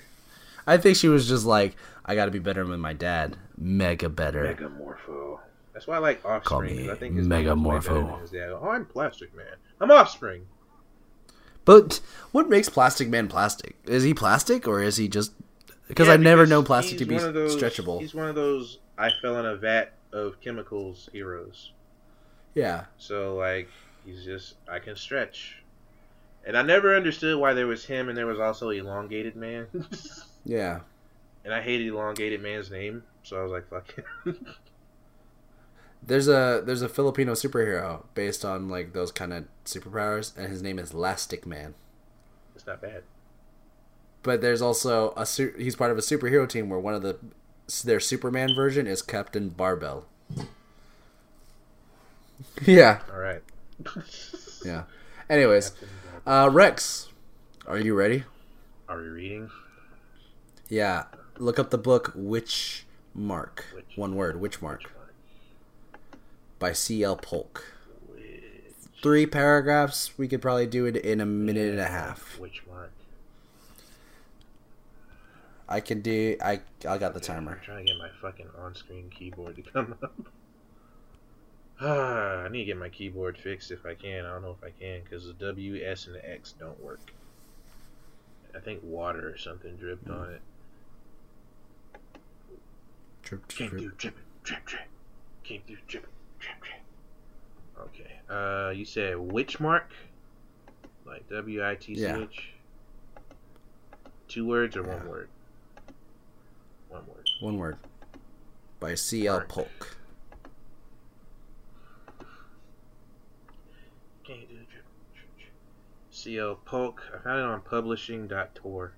I 0.66 0.78
think 0.78 0.98
she 0.98 1.08
was 1.10 1.28
just 1.28 1.46
like, 1.46 1.76
I 2.06 2.16
got 2.16 2.26
to 2.26 2.32
be 2.32 2.40
better 2.40 2.64
than 2.66 2.80
my 2.80 2.94
dad. 2.94 3.38
Mega 3.58 4.10
better. 4.10 4.44
Megamorpho. 4.56 5.40
That's 5.74 5.88
why 5.88 5.96
I 5.96 6.00
like 6.00 6.24
Offspring. 6.26 6.90
I 6.90 6.96
think 6.96 7.16
his 7.16 7.28
name 7.28 7.46
is 7.46 7.48
Megamorpho. 7.54 7.84
better 7.84 8.04
than 8.04 8.20
his 8.20 8.32
dad. 8.32 8.50
Oh, 8.52 8.70
I'm 8.70 8.86
Plastic 8.86 9.36
Man. 9.36 9.46
I'm 9.82 9.92
Offspring. 9.92 10.46
But 11.66 12.02
what 12.32 12.50
makes 12.50 12.68
Plastic 12.70 13.08
Man 13.10 13.28
plastic? 13.28 13.76
Is 13.86 14.04
he 14.04 14.14
plastic 14.14 14.68
or 14.68 14.82
is 14.82 14.98
he 14.98 15.08
just? 15.08 15.32
Because 15.88 16.08
Yeah, 16.08 16.14
I've 16.14 16.22
never 16.22 16.46
known 16.46 16.64
plastic 16.66 16.98
to 17.00 17.06
be 17.06 17.18
those- 17.18 17.56
stretchable. 17.56 18.00
He's 18.02 18.14
one 18.14 18.28
of 18.28 18.36
those 18.36 18.80
I 18.98 19.10
fell 19.22 19.38
in 19.40 19.46
a 19.46 19.56
vat 19.56 19.94
of 20.12 20.40
chemicals 20.42 21.10
heroes. 21.14 21.72
Yeah. 22.54 22.86
So 22.98 23.36
like 23.36 23.70
he's 24.06 24.24
just 24.24 24.56
I 24.70 24.80
can 24.80 24.96
stretch. 24.96 25.58
And 26.46 26.58
I 26.58 26.62
never 26.62 26.96
understood 26.96 27.40
why 27.40 27.54
there 27.54 27.68
was 27.68 27.86
him 27.86 28.10
and 28.10 28.18
there 28.18 28.28
was 28.28 28.40
also 28.40 28.70
elongated 28.70 29.36
man. 29.36 29.68
Yeah. 30.46 30.80
and 31.46 31.54
I 31.54 31.62
hated 31.62 31.88
elongated 31.88 32.42
man's 32.42 32.72
name, 32.72 33.04
so 33.24 33.40
I 33.40 33.44
was 33.44 33.52
like, 33.52 33.70
fuck 33.70 33.94
it. 34.26 34.26
There's 36.06 36.28
a 36.28 36.62
there's 36.66 36.82
a 36.82 36.90
Filipino 36.90 37.32
superhero 37.32 38.04
based 38.14 38.44
on 38.44 38.68
like 38.68 38.92
those 38.92 39.10
kind 39.10 39.32
of 39.32 39.46
superpowers, 39.64 40.36
and 40.38 40.50
his 40.50 40.62
name 40.62 40.78
is 40.78 40.92
Elastic 40.92 41.46
Man. 41.46 41.76
it's 42.56 42.68
not 42.68 42.82
bad. 42.82 43.04
But 44.22 44.42
there's 44.42 44.62
also 44.62 45.14
a 45.16 45.26
su- 45.26 45.54
he's 45.58 45.78
part 45.78 45.92
of 45.92 45.98
a 45.98 46.02
superhero 46.02 46.48
team 46.48 46.70
where 46.70 46.80
one 46.80 46.94
of 46.94 47.04
the 47.04 47.20
their 47.86 48.02
Superman 48.02 48.54
version 48.54 48.86
is 48.86 49.02
Captain 49.02 49.48
Barbell. 49.48 50.06
yeah, 52.66 53.00
All 53.14 53.20
right. 53.20 53.42
yeah. 54.66 54.84
Anyways, 55.30 55.72
uh, 56.28 56.50
Rex, 56.52 57.08
are 57.66 57.78
you 57.78 57.96
ready? 57.96 58.26
Are 58.90 58.98
we 58.98 59.08
reading? 59.08 59.50
Yeah. 60.74 61.04
Look 61.38 61.60
up 61.60 61.70
the 61.70 61.78
book 61.78 62.12
Witch 62.16 62.88
Mark. 63.14 63.66
Witch. 63.76 63.96
One 63.96 64.16
word, 64.16 64.42
Witchmark 64.42 64.82
by 66.58 66.74
C.L. 66.74 67.18
Polk. 67.18 67.64
Which, 68.08 68.24
Three 69.04 69.28
paragraphs. 69.28 70.18
We 70.18 70.28
could 70.28 70.42
probably 70.42 70.66
do 70.66 70.88
it 70.88 70.96
in 70.96 71.22
a 71.22 71.28
minute 71.28 71.70
and 71.70 71.80
a 71.80 71.86
half. 71.86 72.40
which 72.40 72.64
mark? 72.68 72.92
I 75.70 75.80
can 75.80 76.02
do. 76.02 76.38
I 76.44 76.62
I 76.90 76.98
got 76.98 77.14
the 77.14 77.20
timer. 77.20 77.60
I'm 77.60 77.66
trying 77.66 77.86
to 77.86 77.92
get 77.92 78.00
my 78.00 78.10
fucking 78.20 78.48
on-screen 78.58 79.12
keyboard 79.12 79.58
to 79.58 79.62
come 79.62 79.96
up. 80.02 80.14
Ah, 81.82 82.44
I 82.44 82.50
need 82.50 82.60
to 82.60 82.66
get 82.66 82.78
my 82.78 82.88
keyboard 82.88 83.38
fixed 83.38 83.70
if 83.70 83.86
I 83.86 83.94
can. 83.94 84.26
I 84.26 84.30
don't 84.30 84.42
know 84.42 84.56
if 84.58 84.64
I 84.64 84.72
can 84.72 85.02
because 85.04 85.26
the 85.26 85.34
W, 85.34 85.84
S, 85.84 86.08
and 86.08 86.16
the 86.16 86.28
X 86.28 86.54
don't 86.58 86.82
work. 86.82 87.12
I 88.56 88.60
think 88.60 88.82
water 88.84 89.30
or 89.30 89.38
something 89.38 89.76
dripped 89.76 90.10
on 90.10 90.30
it. 90.32 90.42
Trip, 93.34 93.48
Can't 93.48 93.70
trip. 93.72 93.82
do 93.82 93.92
drip, 93.98 94.16
drip, 94.44 94.66
drip. 94.66 94.82
Can't 95.44 95.66
do 95.68 95.76
drip, 95.88 96.08
drip, 96.40 96.56
drip. 96.62 96.82
Okay. 97.88 98.20
Uh, 98.30 98.70
you 98.72 98.86
said 98.86 99.18
which 99.18 99.60
mark? 99.60 99.92
Like 101.06 101.28
W 101.30 101.66
I 101.66 101.76
T 101.76 101.96
C 101.96 102.02
Yeah. 102.02 102.26
Two 104.28 104.46
words 104.48 104.78
or 104.78 104.84
one 104.84 105.08
word? 105.08 105.30
One 106.90 107.06
word. 107.08 107.30
One 107.42 107.58
word. 107.58 107.78
By 108.80 108.96
C.L. 108.96 109.34
Mark. 109.38 109.50
Polk. 109.50 109.98
CL 116.12 116.56
Polk. 116.64 117.02
I 117.14 117.18
found 117.18 117.40
it 117.40 117.46
on 117.46 117.62
publishing.tor. 117.62 118.94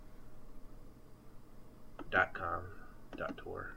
Dot 2.12 2.34
com. 2.34 2.62
Dot 3.18 3.38
tor. 3.38 3.74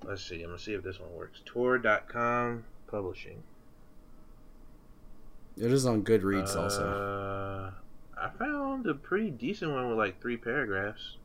Dot 0.00 0.06
com. 0.06 0.10
Let's 0.10 0.22
see. 0.24 0.42
I'm 0.42 0.48
gonna 0.50 0.58
see 0.58 0.74
if 0.74 0.82
this 0.82 0.98
one 1.00 1.14
works. 1.14 1.40
Tor.com 1.44 2.64
publishing. 2.86 3.42
It 5.56 5.72
is 5.72 5.86
on 5.86 6.04
Goodreads 6.04 6.54
uh, 6.56 6.62
also. 6.62 7.72
I 8.20 8.30
found 8.38 8.86
a 8.86 8.94
pretty 8.94 9.30
decent 9.30 9.72
one 9.72 9.88
with 9.88 9.98
like 9.98 10.20
three 10.20 10.36
paragraphs. 10.36 11.16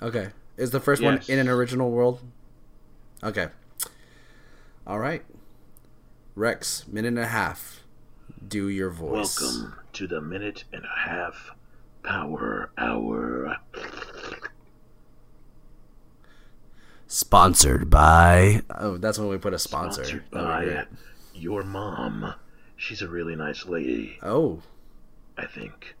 Okay. 0.00 0.30
Is 0.56 0.70
the 0.70 0.80
first 0.80 1.02
one 1.02 1.20
in 1.28 1.38
an 1.38 1.48
original 1.48 1.90
world? 1.90 2.20
Okay. 3.22 3.48
All 4.86 4.98
right. 4.98 5.22
Rex, 6.34 6.88
minute 6.88 7.08
and 7.08 7.18
a 7.18 7.26
half. 7.26 7.84
Do 8.46 8.68
your 8.68 8.90
voice. 8.90 9.40
Welcome 9.40 9.76
to 9.92 10.06
the 10.06 10.20
minute 10.20 10.64
and 10.72 10.84
a 10.84 11.08
half 11.08 11.52
power 12.02 12.70
hour. 12.76 13.56
Sponsored 17.12 17.90
by. 17.90 18.62
Oh, 18.74 18.96
that's 18.96 19.18
when 19.18 19.28
we 19.28 19.36
put 19.36 19.52
a 19.52 19.58
sponsor. 19.58 20.02
Sponsored 20.02 20.24
oh, 20.32 20.44
by 20.44 20.84
your 21.34 21.62
mom. 21.62 22.32
She's 22.74 23.02
a 23.02 23.06
really 23.06 23.36
nice 23.36 23.66
lady, 23.66 24.16
Oh. 24.22 24.62
I 25.36 25.44
think. 25.44 25.94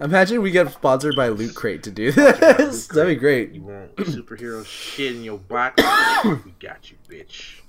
Imagine 0.00 0.40
we 0.40 0.52
get 0.52 0.70
sponsored 0.70 1.16
by 1.16 1.30
Loot 1.30 1.56
Crate 1.56 1.82
to 1.82 1.90
do 1.90 2.12
this. 2.12 2.86
That'd 2.94 3.08
be 3.08 3.16
great. 3.16 3.50
You 3.50 3.62
want 3.62 3.96
superhero 3.96 4.64
shit 4.64 5.16
in 5.16 5.24
your 5.24 5.38
box? 5.38 5.82
we 6.24 6.52
got 6.60 6.88
you, 6.88 6.96
bitch. 7.08 7.62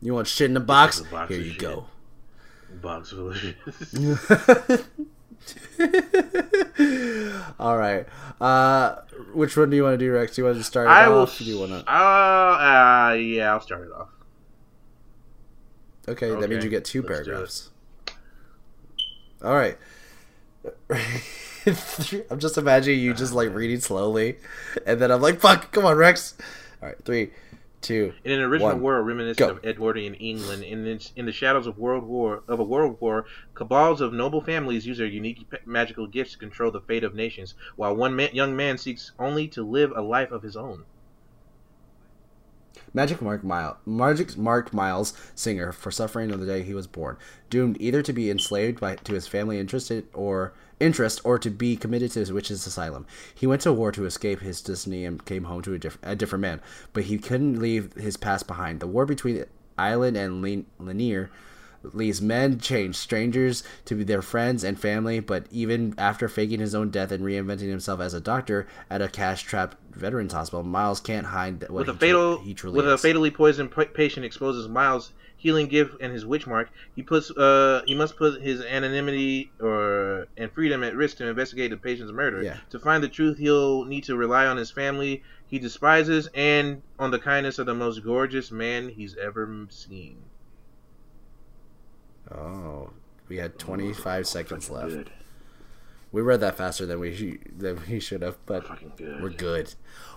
You 0.00 0.14
want 0.14 0.28
shit 0.28 0.44
in 0.44 0.54
the 0.54 0.60
box? 0.60 1.00
box 1.00 1.30
Here 1.30 1.40
you 1.40 1.50
shit. 1.50 1.58
go. 1.58 1.86
Box 2.80 3.10
full 3.10 3.30
of 3.30 3.36
shit. 3.36 3.56
All 7.58 7.76
right. 7.76 8.06
Uh, 8.40 8.96
which 9.32 9.56
one 9.56 9.70
do 9.70 9.76
you 9.76 9.82
want 9.82 9.94
to 9.94 9.98
do, 9.98 10.12
Rex? 10.12 10.34
Do 10.36 10.42
you 10.42 10.46
want 10.46 10.58
to 10.58 10.64
start 10.64 10.88
it 10.88 10.90
I 10.90 11.08
will. 11.08 11.20
off? 11.20 11.38
Do 11.38 11.44
you 11.44 11.58
want 11.58 11.72
to? 11.72 11.90
Uh, 11.90 13.10
uh, 13.10 13.12
yeah, 13.14 13.52
I'll 13.52 13.60
start 13.60 13.86
it 13.86 13.92
off. 13.92 14.08
Okay, 16.08 16.28
that 16.28 16.48
means 16.48 16.62
you 16.62 16.70
get 16.70 16.84
two 16.84 17.02
let's 17.02 17.26
paragraphs. 17.26 17.70
All 19.42 19.54
right. 19.54 19.76
I'm 22.30 22.38
just 22.38 22.58
imagining 22.58 23.00
you 23.00 23.12
just 23.12 23.32
like 23.32 23.52
reading 23.52 23.80
slowly, 23.80 24.36
and 24.86 25.00
then 25.00 25.10
I'm 25.10 25.20
like, 25.20 25.40
"Fuck, 25.40 25.72
come 25.72 25.84
on, 25.84 25.96
Rex." 25.96 26.34
All 26.80 26.88
right, 26.88 27.04
three, 27.04 27.30
two. 27.86 28.12
In 28.24 28.32
an 28.32 28.40
original 28.40 28.72
One. 28.72 28.80
world 28.82 29.06
reminiscent 29.06 29.38
Go. 29.38 29.50
of 29.56 29.64
Edwardian 29.64 30.14
England, 30.14 30.64
in 30.64 30.86
its, 30.86 31.12
in 31.14 31.24
the 31.24 31.32
shadows 31.32 31.66
of 31.66 31.78
world 31.78 32.04
war 32.04 32.42
of 32.48 32.58
a 32.58 32.64
world 32.64 33.00
war, 33.00 33.26
cabals 33.54 34.00
of 34.00 34.12
noble 34.12 34.40
families 34.40 34.86
use 34.86 34.98
their 34.98 35.06
unique 35.06 35.46
magical 35.64 36.06
gifts 36.06 36.32
to 36.32 36.38
control 36.38 36.70
the 36.70 36.80
fate 36.80 37.04
of 37.04 37.14
nations, 37.14 37.54
while 37.76 37.94
one 37.94 38.16
ma- 38.16 38.28
young 38.32 38.56
man 38.56 38.76
seeks 38.76 39.12
only 39.18 39.46
to 39.48 39.62
live 39.62 39.92
a 39.94 40.02
life 40.02 40.32
of 40.32 40.42
his 40.42 40.56
own. 40.56 40.84
Magic 42.92 43.20
Mark 43.20 43.44
Miles, 43.44 43.76
Magic 43.84 44.36
marked 44.36 44.72
Miles 44.72 45.12
Singer 45.34 45.70
for 45.70 45.90
suffering 45.90 46.32
on 46.32 46.40
the 46.40 46.46
day 46.46 46.62
he 46.62 46.74
was 46.74 46.86
born, 46.86 47.16
doomed 47.50 47.76
either 47.78 48.02
to 48.02 48.12
be 48.12 48.30
enslaved 48.30 48.80
by 48.80 48.96
to 48.96 49.12
his 49.12 49.26
family 49.26 49.60
interested 49.60 50.06
or 50.12 50.54
interest 50.80 51.20
or 51.24 51.38
to 51.38 51.50
be 51.50 51.76
committed 51.76 52.10
to 52.12 52.20
his 52.20 52.32
witch's 52.32 52.66
asylum. 52.66 53.06
He 53.34 53.46
went 53.46 53.62
to 53.62 53.72
war 53.72 53.92
to 53.92 54.04
escape 54.04 54.40
his 54.40 54.60
destiny 54.60 55.04
and 55.04 55.24
came 55.24 55.44
home 55.44 55.62
to 55.62 55.74
a, 55.74 55.78
diff- 55.78 55.98
a 56.02 56.14
different 56.16 56.42
man, 56.42 56.60
but 56.92 57.04
he 57.04 57.18
couldn't 57.18 57.60
leave 57.60 57.92
his 57.94 58.16
past 58.16 58.46
behind. 58.46 58.80
The 58.80 58.86
war 58.86 59.06
between 59.06 59.44
Island 59.78 60.16
and 60.16 60.42
Lin- 60.42 60.66
Laneer 60.80 61.28
leaves 61.92 62.20
men 62.20 62.58
change 62.58 62.96
strangers 62.96 63.62
to 63.84 63.94
be 63.94 64.02
their 64.02 64.22
friends 64.22 64.64
and 64.64 64.80
family 64.80 65.20
but 65.20 65.46
even 65.52 65.94
after 65.98 66.28
faking 66.28 66.58
his 66.58 66.74
own 66.74 66.90
death 66.90 67.12
and 67.12 67.22
reinventing 67.22 67.68
himself 67.70 68.00
as 68.00 68.12
a 68.12 68.20
doctor 68.20 68.66
at 68.90 69.00
a 69.00 69.06
cash 69.08 69.42
trapped 69.42 69.76
veterans 69.92 70.32
hospital 70.32 70.64
miles 70.64 70.98
can't 70.98 71.26
hide 71.26 71.60
what 71.62 71.70
With 71.86 71.88
a 71.90 71.92
he, 71.92 71.98
fatal, 71.98 72.38
he 72.38 72.54
truly 72.54 72.76
with 72.76 72.86
is. 72.88 72.92
a 72.94 72.98
fatally 72.98 73.30
poisoned 73.30 73.70
pa- 73.70 73.84
patient 73.94 74.26
exposes 74.26 74.66
Miles' 74.68 75.12
healing 75.36 75.66
gift 75.68 75.96
and 76.00 76.12
his 76.12 76.24
witch 76.26 76.46
mark. 76.46 76.70
He 76.94 77.02
puts, 77.02 77.30
uh, 77.30 77.82
he 77.86 77.94
must 77.94 78.16
put 78.16 78.40
his 78.40 78.62
anonymity 78.62 79.50
or 79.60 80.26
and 80.36 80.50
freedom 80.52 80.82
at 80.82 80.94
risk 80.94 81.18
to 81.18 81.28
investigate 81.28 81.70
the 81.70 81.76
patient's 81.76 82.12
murder. 82.12 82.42
Yeah. 82.42 82.56
To 82.70 82.78
find 82.78 83.02
the 83.02 83.08
truth, 83.08 83.38
he'll 83.38 83.84
need 83.84 84.04
to 84.04 84.16
rely 84.16 84.46
on 84.46 84.56
his 84.56 84.70
family 84.70 85.22
he 85.46 85.58
despises 85.58 86.28
and 86.34 86.82
on 86.98 87.10
the 87.10 87.18
kindness 87.18 87.58
of 87.58 87.66
the 87.66 87.74
most 87.74 88.02
gorgeous 88.02 88.50
man 88.50 88.88
he's 88.88 89.16
ever 89.16 89.66
seen. 89.70 90.18
Oh, 92.30 92.90
we 93.28 93.36
had 93.36 93.58
25 93.58 94.26
seconds 94.26 94.68
left. 94.70 94.90
Good, 94.90 95.10
We 96.10 96.22
read 96.22 96.40
that 96.40 96.56
faster 96.56 96.84
than 96.84 96.98
we 96.98 97.38
than 97.56 97.80
we 97.88 98.00
should 98.00 98.22
have, 98.22 98.38
but 98.46 98.66
fucking 98.66 98.92
good. 98.96 99.22
we're 99.22 99.30
good. 99.30 99.74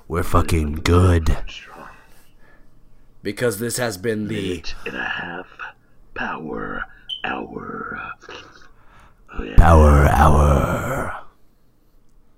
We're 0.08 0.24
fucking 0.24 0.76
good 0.76 1.38
strong. 1.48 1.90
Because 3.24 3.60
this 3.60 3.78
has 3.78 3.98
been 3.98 4.28
the 4.28 4.50
Minute 4.50 4.76
and 4.86 4.96
a 4.96 5.04
half 5.04 5.48
power 6.14 6.86
hour. 7.24 8.00
Oh 9.32 9.44
yeah. 9.44 9.56
Power 9.58 10.06
Hour, 10.08 11.26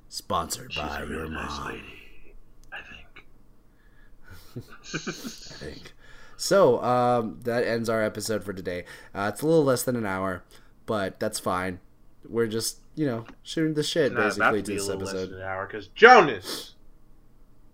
sponsored 0.10 0.74
by 0.76 0.88
She's 0.88 0.96
a 0.96 1.00
your 1.12 1.22
really 1.24 1.34
nice 1.36 1.58
mom. 1.60 1.68
lady, 1.68 2.36
I 2.72 2.80
think. 2.90 3.26
I 4.94 5.54
think. 5.56 5.94
So 6.38 6.84
um, 6.84 7.40
that 7.44 7.64
ends 7.64 7.88
our 7.88 8.04
episode 8.04 8.44
for 8.44 8.52
today. 8.54 8.86
Uh, 9.14 9.30
it's 9.34 9.42
a 9.42 9.48
little 9.48 9.64
less 9.64 9.84
than 9.84 9.96
an 9.96 10.06
hour, 10.06 10.44
but 10.86 11.20
that's 11.20 11.40
fine. 11.40 11.80
We're 12.28 12.48
just 12.48 12.80
you 12.96 13.06
know 13.06 13.26
shooting 13.44 13.74
the 13.76 13.84
shit 13.84 14.12
Not 14.12 14.36
about 14.36 14.54
basically 14.54 14.62
to 14.62 14.64
to 14.64 14.68
be 14.68 14.74
a 14.74 14.78
this 14.80 14.88
less 14.90 14.98
episode. 15.14 15.30
than 15.32 15.40
an 15.42 15.46
hour, 15.48 15.68
because 15.68 15.88
Jonas! 15.90 16.76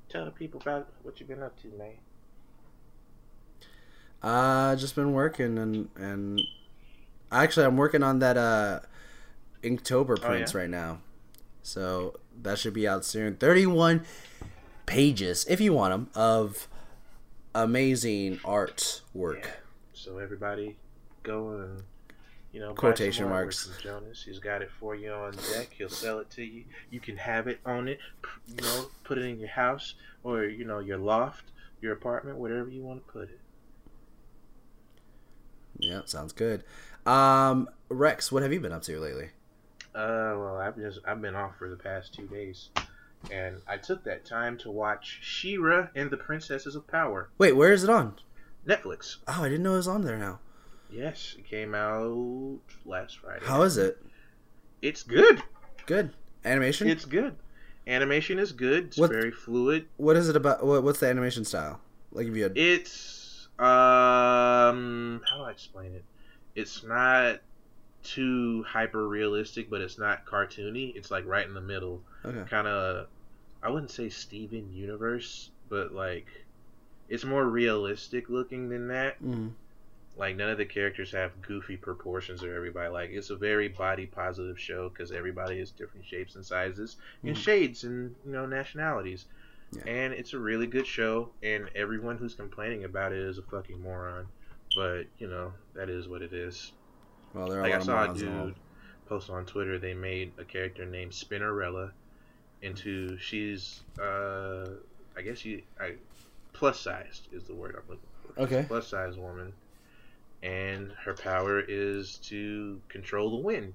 Tell 0.09 0.25
the 0.25 0.31
people 0.31 0.61
about 0.61 0.89
what 1.03 1.19
you've 1.19 1.29
been 1.29 1.41
up 1.43 1.59
to, 1.61 1.67
man. 1.69 1.93
Uh, 4.21 4.75
just 4.75 4.95
been 4.95 5.13
working 5.13 5.57
and 5.57 5.89
and 5.95 6.41
actually 7.31 7.65
I'm 7.65 7.77
working 7.77 8.03
on 8.03 8.19
that 8.19 8.35
uh 8.37 8.79
Inktober 9.63 10.17
Oh, 10.21 10.27
prints 10.27 10.53
yeah? 10.53 10.59
right 10.61 10.69
now, 10.69 10.99
so 11.61 12.19
that 12.41 12.57
should 12.57 12.73
be 12.73 12.87
out 12.87 13.05
soon. 13.05 13.35
Thirty 13.35 13.65
one 13.65 14.05
pages, 14.85 15.45
if 15.49 15.59
you 15.61 15.73
want 15.73 15.91
them, 15.93 16.09
of 16.15 16.67
amazing 17.53 18.39
art 18.45 19.01
work. 19.13 19.39
Yeah. 19.43 19.51
So 19.93 20.17
everybody, 20.19 20.77
go 21.23 21.51
and 21.51 21.83
you 22.51 22.59
know 22.59 22.73
Quotation 22.73 23.29
marks. 23.29 23.69
Jonas. 23.81 24.23
He's 24.23 24.39
got 24.39 24.61
it 24.61 24.69
for 24.79 24.95
you 24.95 25.11
on 25.11 25.33
deck. 25.53 25.69
He'll 25.77 25.89
sell 25.89 26.19
it 26.19 26.29
to 26.31 26.43
you. 26.43 26.63
You 26.89 26.99
can 26.99 27.17
have 27.17 27.47
it 27.47 27.59
on 27.65 27.87
it. 27.87 27.99
You 28.47 28.61
know, 28.61 28.85
put 29.03 29.17
it 29.17 29.25
in 29.25 29.39
your 29.39 29.49
house 29.49 29.95
or 30.23 30.45
you 30.45 30.65
know 30.65 30.79
your 30.79 30.97
loft, 30.97 31.45
your 31.81 31.93
apartment, 31.93 32.37
whatever 32.37 32.69
you 32.69 32.81
want 32.83 33.05
to 33.05 33.11
put 33.13 33.29
it. 33.29 33.39
Yeah, 35.79 36.01
sounds 36.05 36.33
good. 36.33 36.63
Um, 37.05 37.69
Rex, 37.89 38.31
what 38.31 38.43
have 38.43 38.51
you 38.51 38.59
been 38.59 38.71
up 38.71 38.81
to 38.83 38.99
lately? 38.99 39.29
Uh, 39.95 40.35
well, 40.37 40.57
I've 40.57 40.75
just 40.75 40.99
I've 41.05 41.21
been 41.21 41.35
off 41.35 41.57
for 41.57 41.69
the 41.69 41.75
past 41.75 42.13
two 42.13 42.27
days, 42.27 42.69
and 43.31 43.57
I 43.67 43.77
took 43.77 44.03
that 44.03 44.25
time 44.25 44.57
to 44.59 44.71
watch 44.71 45.19
She-Ra 45.21 45.87
and 45.95 46.11
the 46.11 46.17
Princesses 46.17 46.75
of 46.75 46.85
Power. 46.87 47.29
Wait, 47.37 47.53
where 47.53 47.71
is 47.71 47.83
it 47.83 47.89
on? 47.89 48.15
Netflix. 48.67 49.17
Oh, 49.27 49.43
I 49.43 49.49
didn't 49.49 49.63
know 49.63 49.73
it 49.73 49.77
was 49.77 49.87
on 49.87 50.03
there 50.03 50.17
now. 50.17 50.39
Yes, 50.91 51.35
it 51.37 51.45
came 51.47 51.73
out 51.73 52.59
last 52.85 53.17
Friday. 53.19 53.45
How 53.45 53.61
is 53.63 53.77
it? 53.77 54.01
It's 54.81 55.03
good. 55.03 55.41
Good 55.85 56.11
animation. 56.45 56.87
It's 56.89 57.05
good. 57.05 57.35
Animation 57.87 58.37
is 58.39 58.51
good. 58.51 58.87
It's 58.87 58.97
What- 58.97 59.09
very 59.11 59.31
fluid. 59.31 59.87
what 59.97 60.15
is 60.17 60.29
it 60.29 60.35
about? 60.35 60.65
What, 60.65 60.83
what's 60.83 60.99
the 60.99 61.07
animation 61.07 61.45
style? 61.45 61.79
Like 62.11 62.27
if 62.27 62.35
you 62.35 62.43
had 62.43 62.57
It's 62.57 62.89
um 63.59 65.21
how 65.29 65.37
do 65.37 65.43
I 65.43 65.51
explain 65.51 65.93
it? 65.93 66.03
It's 66.55 66.83
not 66.83 67.39
too 68.03 68.63
hyper 68.67 69.07
realistic, 69.07 69.69
but 69.69 69.81
it's 69.81 69.97
not 69.97 70.25
cartoony. 70.25 70.95
It's 70.95 71.11
like 71.11 71.25
right 71.25 71.45
in 71.45 71.53
the 71.53 71.61
middle. 71.61 72.01
okay. 72.25 72.43
Kind 72.49 72.67
of 72.67 73.07
I 73.61 73.69
wouldn't 73.69 73.91
say 73.91 74.09
Steven 74.09 74.71
Universe, 74.73 75.49
but 75.69 75.91
like 75.91 76.27
it's 77.09 77.23
more 77.25 77.45
realistic 77.45 78.29
looking 78.29 78.69
than 78.69 78.87
that. 78.89 79.21
Mm. 79.23 79.51
Like 80.17 80.35
none 80.35 80.49
of 80.49 80.57
the 80.57 80.65
characters 80.65 81.11
have 81.11 81.41
goofy 81.41 81.77
proportions 81.77 82.43
or 82.43 82.55
everybody. 82.55 82.89
Like 82.89 83.09
it's 83.11 83.29
a 83.29 83.35
very 83.35 83.67
body 83.67 84.05
positive 84.05 84.59
show 84.59 84.89
because 84.89 85.11
everybody 85.11 85.59
is 85.59 85.71
different 85.71 86.05
shapes 86.05 86.35
and 86.35 86.45
sizes 86.45 86.97
and 87.23 87.35
Mhm. 87.35 87.39
shades 87.39 87.83
and 87.83 88.15
you 88.25 88.31
know 88.31 88.45
nationalities. 88.45 89.25
Yeah. 89.73 89.83
And 89.85 90.13
it's 90.13 90.33
a 90.33 90.39
really 90.39 90.67
good 90.67 90.87
show. 90.87 91.29
And 91.43 91.69
everyone 91.75 92.17
who's 92.17 92.33
complaining 92.33 92.83
about 92.85 93.11
it 93.11 93.19
is 93.19 93.37
a 93.37 93.41
fucking 93.43 93.81
moron. 93.81 94.27
But 94.75 95.03
you 95.17 95.27
know 95.27 95.53
that 95.75 95.89
is 95.89 96.07
what 96.07 96.21
it 96.21 96.33
is. 96.33 96.71
Well, 97.33 97.47
there 97.49 97.59
are 97.59 97.63
Like 97.63 97.73
a 97.73 97.77
I 97.77 97.79
saw 97.79 98.11
a 98.11 98.17
dude 98.17 98.55
post 99.07 99.29
on 99.29 99.45
Twitter. 99.45 99.77
They 99.77 99.93
made 99.93 100.31
a 100.37 100.43
character 100.43 100.85
named 100.85 101.11
Spinnerella 101.11 101.91
into 102.61 103.17
she's 103.19 103.81
uh 104.01 104.67
I 105.15 105.21
guess 105.21 105.37
she 105.39 105.63
I 105.79 105.93
plus 106.53 106.79
sized 106.79 107.27
is 107.31 107.43
the 107.43 107.53
word 107.53 107.75
I'm 107.75 107.87
looking 107.89 108.09
for 108.35 108.41
Okay. 108.43 108.65
plus 108.67 108.87
sized 108.87 109.17
woman, 109.19 109.53
and 110.43 110.91
her 111.03 111.13
power 111.13 111.59
is 111.59 112.17
to 112.23 112.79
control 112.89 113.29
the 113.31 113.37
wind, 113.37 113.73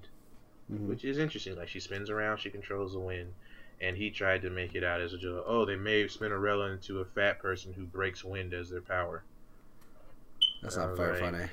Mhm. 0.71 0.87
which 0.87 1.05
is 1.05 1.17
interesting. 1.17 1.55
Like 1.55 1.67
she 1.69 1.79
spins 1.79 2.09
around, 2.09 2.37
she 2.39 2.49
controls 2.49 2.93
the 2.93 2.99
wind, 2.99 3.33
and 3.81 3.97
he 3.97 4.09
tried 4.09 4.41
to 4.43 4.49
make 4.49 4.75
it 4.75 4.83
out 4.83 5.01
as 5.01 5.13
a 5.13 5.17
joke. 5.17 5.43
Oh, 5.47 5.65
they 5.65 5.75
made 5.75 6.07
Spinnerella 6.09 6.73
into 6.73 6.99
a 6.99 7.05
fat 7.05 7.39
person 7.39 7.73
who 7.73 7.83
breaks 7.83 8.23
wind 8.23 8.53
as 8.53 8.69
their 8.69 8.81
power. 8.81 9.23
That's 10.61 10.77
not 10.77 10.95
very 10.95 11.19
like, 11.19 11.31
funny. 11.31 11.45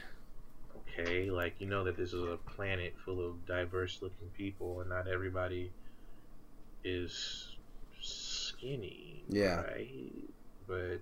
Okay, 0.98 1.30
like 1.30 1.54
you 1.58 1.66
know 1.66 1.84
that 1.84 1.96
this 1.96 2.12
is 2.12 2.22
a 2.22 2.36
planet 2.36 2.94
full 3.04 3.26
of 3.26 3.46
diverse-looking 3.46 4.28
people, 4.36 4.80
and 4.80 4.90
not 4.90 5.08
everybody 5.08 5.70
is 6.84 7.56
skinny. 8.00 9.22
Yeah. 9.28 9.62
Right. 9.62 10.12
But 10.66 11.00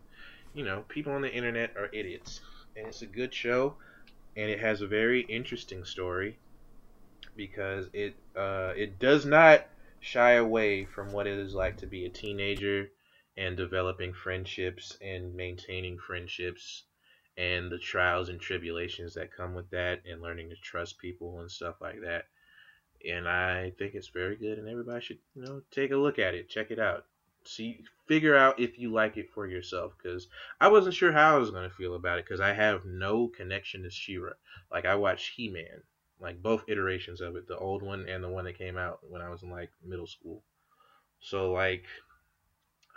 you 0.55 0.65
know, 0.65 0.85
people 0.89 1.13
on 1.13 1.23
the 1.23 1.33
internet 1.33 1.77
are 1.77 1.89
idiots, 1.93 2.41
and 2.77 2.87
it's 2.87 3.03
a 3.03 3.07
good 3.07 3.35
show, 3.35 3.75
and 4.37 4.51
it 4.51 4.61
has 4.61 4.81
a 4.81 4.87
very 4.87 5.23
interesting 5.23 5.85
story 5.85 6.39
because 7.37 7.87
it 7.93 8.15
uh, 8.37 8.73
it 8.77 8.99
does 8.99 9.27
not 9.27 9.67
shy 10.01 10.33
away 10.33 10.85
from 10.85 11.13
what 11.13 11.27
it 11.27 11.39
is 11.39 11.55
like 11.55 11.77
to 11.79 11.87
be 11.87 12.05
a 12.05 12.11
teenager 12.11 12.91
and 13.37 13.57
developing 13.57 14.13
friendships 14.13 14.97
and 15.01 15.35
maintaining 15.35 15.99
friendships 15.99 16.85
and 17.37 17.71
the 17.71 17.79
trials 17.79 18.29
and 18.29 18.41
tribulations 18.41 19.15
that 19.15 19.33
come 19.33 19.55
with 19.55 19.71
that 19.71 20.01
and 20.05 20.21
learning 20.21 20.51
to 20.51 20.57
trust 20.57 20.99
people 20.99 21.39
and 21.41 21.51
stuff 21.51 21.77
like 21.81 22.01
that. 22.03 22.25
And 23.09 23.29
I 23.29 23.73
think 23.79 23.95
it's 23.95 24.09
very 24.09 24.37
good 24.37 24.59
and 24.59 24.69
everybody 24.69 25.01
should, 25.01 25.19
you 25.37 25.43
know, 25.43 25.63
take 25.71 25.93
a 25.93 25.97
look 25.97 26.19
at 26.19 26.35
it, 26.35 26.49
check 26.49 26.73
it 26.73 26.81
out. 26.81 27.05
See 27.45 27.85
figure 28.09 28.35
out 28.35 28.59
if 28.59 28.79
you 28.79 28.91
like 28.91 29.17
it 29.17 29.31
for 29.31 29.47
yourself 29.47 29.93
cuz 30.03 30.27
I 30.61 30.69
wasn't 30.69 30.95
sure 30.97 31.13
how 31.13 31.37
I 31.37 31.39
was 31.39 31.51
going 31.53 31.69
to 31.69 31.75
feel 31.75 31.95
about 31.95 32.19
it 32.19 32.27
cuz 32.27 32.41
I 32.41 32.53
have 32.53 32.85
no 32.85 33.29
connection 33.29 33.85
to 33.85 33.91
She-Ra. 33.91 34.33
Like 34.73 34.85
I 34.85 34.97
watched 34.97 35.35
He-Man, 35.37 35.83
like 36.21 36.43
both 36.43 36.65
iterations 36.69 37.21
of 37.21 37.37
it, 37.37 37.47
the 37.47 37.57
old 37.59 37.83
one 37.83 38.07
and 38.09 38.23
the 38.23 38.29
one 38.29 38.45
that 38.45 38.59
came 38.59 38.77
out 38.77 39.01
when 39.03 39.23
I 39.23 39.29
was 39.31 39.43
in 39.43 39.51
like 39.51 39.71
middle 39.85 40.07
school. 40.07 40.43
So 41.21 41.53
like 41.53 41.85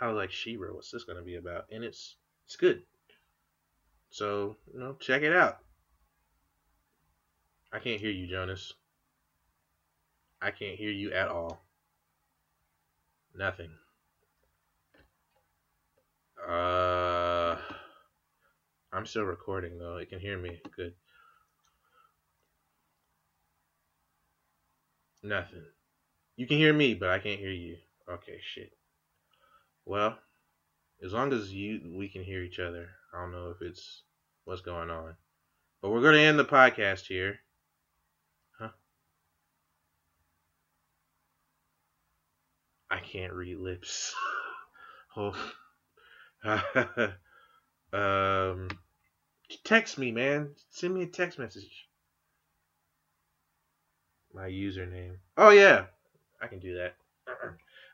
I 0.00 0.08
was 0.08 0.16
like 0.16 0.30
She-Ra, 0.30 0.72
what's 0.72 0.90
this 0.90 1.04
to 1.04 1.22
be 1.22 1.36
about? 1.36 1.66
And 1.70 1.84
it's 1.84 2.16
it's 2.46 2.56
good. 2.56 2.82
So, 4.10 4.56
you 4.72 4.78
know, 4.78 4.96
check 5.00 5.22
it 5.22 5.32
out. 5.32 5.58
I 7.72 7.78
can't 7.78 8.00
hear 8.00 8.10
you, 8.10 8.26
Jonas. 8.26 8.74
I 10.42 10.50
can't 10.50 10.76
hear 10.76 10.90
you 10.90 11.12
at 11.12 11.28
all. 11.28 11.64
Nothing. 13.34 13.70
Uh 16.46 17.56
I'm 18.92 19.06
still 19.06 19.22
recording 19.22 19.78
though. 19.78 19.96
It 19.96 20.10
can 20.10 20.18
hear 20.18 20.36
me. 20.36 20.60
Good. 20.76 20.94
Nothing. 25.22 25.64
You 26.36 26.46
can 26.46 26.58
hear 26.58 26.72
me, 26.72 26.94
but 26.94 27.10
I 27.10 27.18
can't 27.18 27.40
hear 27.40 27.50
you. 27.50 27.76
Okay, 28.08 28.38
shit. 28.42 28.72
Well, 29.84 30.18
as 31.04 31.12
long 31.12 31.32
as 31.32 31.52
you 31.52 31.80
we 31.94 32.08
can 32.08 32.22
hear 32.22 32.42
each 32.42 32.58
other. 32.58 32.88
I 33.12 33.20
don't 33.20 33.32
know 33.32 33.50
if 33.50 33.60
it's 33.60 34.02
what's 34.44 34.60
going 34.60 34.90
on. 34.90 35.16
But 35.80 35.90
we're 35.90 36.00
going 36.00 36.14
to 36.14 36.20
end 36.20 36.38
the 36.38 36.44
podcast 36.44 37.06
here. 37.06 37.40
Huh? 38.58 38.70
I 42.90 43.00
can't 43.00 43.32
read 43.32 43.58
lips. 43.58 44.14
oh. 45.16 45.34
um 47.92 48.68
text 49.64 49.98
me, 49.98 50.10
man. 50.10 50.50
Send 50.70 50.94
me 50.94 51.02
a 51.02 51.06
text 51.06 51.38
message. 51.38 51.88
My 54.34 54.48
username. 54.48 55.16
Oh 55.36 55.50
yeah. 55.50 55.86
I 56.40 56.46
can 56.46 56.58
do 56.58 56.76
that. 56.76 56.94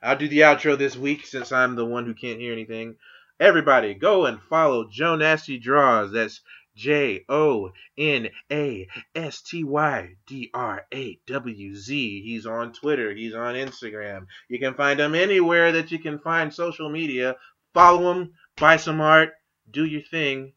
I'll 0.03 0.17
do 0.17 0.29
the 0.29 0.41
outro 0.41 0.79
this 0.79 0.97
week 0.97 1.27
since 1.27 1.51
I'm 1.51 1.75
the 1.75 1.85
one 1.85 2.07
who 2.07 2.15
can't 2.15 2.41
hear 2.41 2.53
anything. 2.53 2.97
Everybody, 3.41 3.95
go 3.95 4.27
and 4.27 4.41
follow 4.41 4.85
JonastyDrawz. 4.85 6.13
That's 6.13 6.41
J 6.77 7.25
O 7.29 7.73
N 7.97 8.29
A 8.53 8.87
S 9.17 9.43
T 9.43 9.65
Y 9.65 10.15
D 10.27 10.51
R 10.55 10.87
A 10.95 11.19
W 11.27 11.75
Z. 11.75 12.23
He's 12.23 12.47
on 12.47 12.73
Twitter. 12.73 13.13
He's 13.13 13.35
on 13.35 13.57
Instagram. 13.57 14.27
You 14.49 14.61
can 14.61 14.75
find 14.75 15.01
him 15.01 15.17
anywhere 15.17 15.73
that 15.73 15.91
you 15.91 15.99
can 15.99 16.21
find 16.21 16.55
social 16.55 16.89
media. 16.89 17.37
Follow 17.75 18.13
him. 18.13 18.35
Buy 18.57 18.77
some 18.77 19.01
art. 19.01 19.31
Do 19.71 19.85
your 19.85 20.03
thing. 20.03 20.53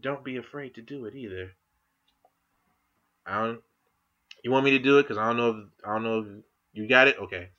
Don't 0.00 0.24
be 0.24 0.36
afraid 0.36 0.74
to 0.74 0.82
do 0.82 1.06
it 1.06 1.14
either. 1.14 1.52
I 3.24 3.40
don't. 3.40 3.60
You 4.42 4.50
want 4.50 4.64
me 4.64 4.72
to 4.72 4.78
do 4.78 4.98
it? 4.98 5.06
Cause 5.06 5.18
I 5.18 5.26
don't 5.26 5.36
know. 5.36 5.48
If, 5.50 5.56
I 5.86 5.94
don't 5.94 6.02
know 6.02 6.18
if 6.20 6.26
you 6.72 6.88
got 6.88 7.08
it. 7.08 7.18
Okay. 7.18 7.50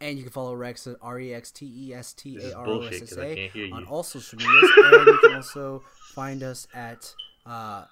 And 0.00 0.16
you 0.16 0.24
can 0.24 0.32
follow 0.32 0.54
Rex 0.54 0.86
at 0.88 0.96
R 1.00 1.20
E 1.20 1.32
X 1.32 1.52
T 1.52 1.88
E 1.88 1.94
S 1.94 2.12
T 2.12 2.36
A 2.38 2.56
R 2.56 2.66
O 2.66 2.80
S 2.82 3.02
S 3.02 3.12
A 3.12 3.34
can't 3.36 3.52
hear 3.52 3.66
you. 3.66 3.74
on 3.74 3.84
all 3.84 4.02
social 4.02 4.36
medias. 4.38 4.70
and 4.84 5.06
you 5.06 5.18
can 5.22 5.34
also 5.36 5.82
find 6.14 6.42
us 6.42 6.66
at 6.74 7.14
uh, 7.46 7.84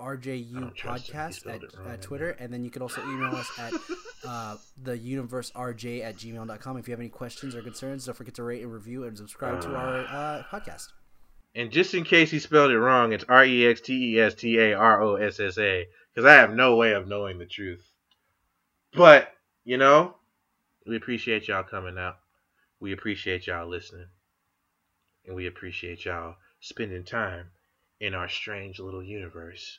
RJU 0.00 0.60
don't 0.60 0.74
trust 0.74 1.08
him. 1.08 1.14
He 1.14 1.34
Podcast 1.34 1.46
at, 1.46 1.62
at 1.86 1.92
I 1.92 1.96
Twitter. 1.96 2.30
And 2.30 2.52
then 2.52 2.64
you 2.64 2.70
can 2.70 2.82
also 2.82 3.02
email 3.02 3.34
us 3.34 3.50
at 3.58 3.72
uh, 4.26 4.56
the 4.82 4.96
universerj 4.96 6.04
at 6.04 6.16
gmail.com. 6.16 6.76
If 6.76 6.88
you 6.88 6.92
have 6.92 7.00
any 7.00 7.08
questions 7.08 7.54
or 7.54 7.62
concerns, 7.62 8.06
don't 8.06 8.14
forget 8.14 8.34
to 8.34 8.42
rate 8.42 8.62
and 8.62 8.72
review 8.72 9.04
and 9.04 9.16
subscribe 9.16 9.60
to 9.62 9.74
our 9.74 10.00
uh, 10.00 10.42
podcast. 10.50 10.88
And 11.54 11.70
just 11.70 11.94
in 11.94 12.04
case 12.04 12.30
he 12.30 12.38
spelled 12.38 12.70
it 12.70 12.78
wrong, 12.78 13.12
it's 13.12 13.24
R 13.28 13.44
E 13.44 13.66
X 13.66 13.80
T 13.82 14.14
E 14.14 14.20
S 14.20 14.34
T 14.34 14.58
A 14.58 14.74
R 14.74 15.02
O 15.02 15.16
S 15.16 15.38
S 15.38 15.58
A. 15.58 15.86
Because 16.14 16.28
I 16.28 16.34
have 16.34 16.54
no 16.54 16.76
way 16.76 16.92
of 16.92 17.08
knowing 17.08 17.38
the 17.38 17.46
truth. 17.46 17.84
But, 18.92 19.32
you 19.64 19.78
know, 19.78 20.16
we 20.86 20.96
appreciate 20.96 21.48
y'all 21.48 21.62
coming 21.62 21.96
out. 21.96 22.18
We 22.80 22.92
appreciate 22.92 23.46
y'all 23.46 23.68
listening. 23.68 24.08
And 25.26 25.36
we 25.36 25.46
appreciate 25.46 26.04
y'all 26.04 26.36
spending 26.60 27.04
time 27.04 27.46
in 28.00 28.14
our 28.14 28.28
strange 28.28 28.80
little 28.80 29.02
universe. 29.02 29.78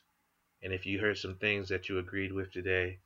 And 0.63 0.73
if 0.73 0.85
you 0.85 0.99
heard 0.99 1.17
some 1.17 1.35
things 1.35 1.69
that 1.69 1.89
you 1.89 1.99
agreed 1.99 2.31
with 2.31 2.51
today, 2.51 2.99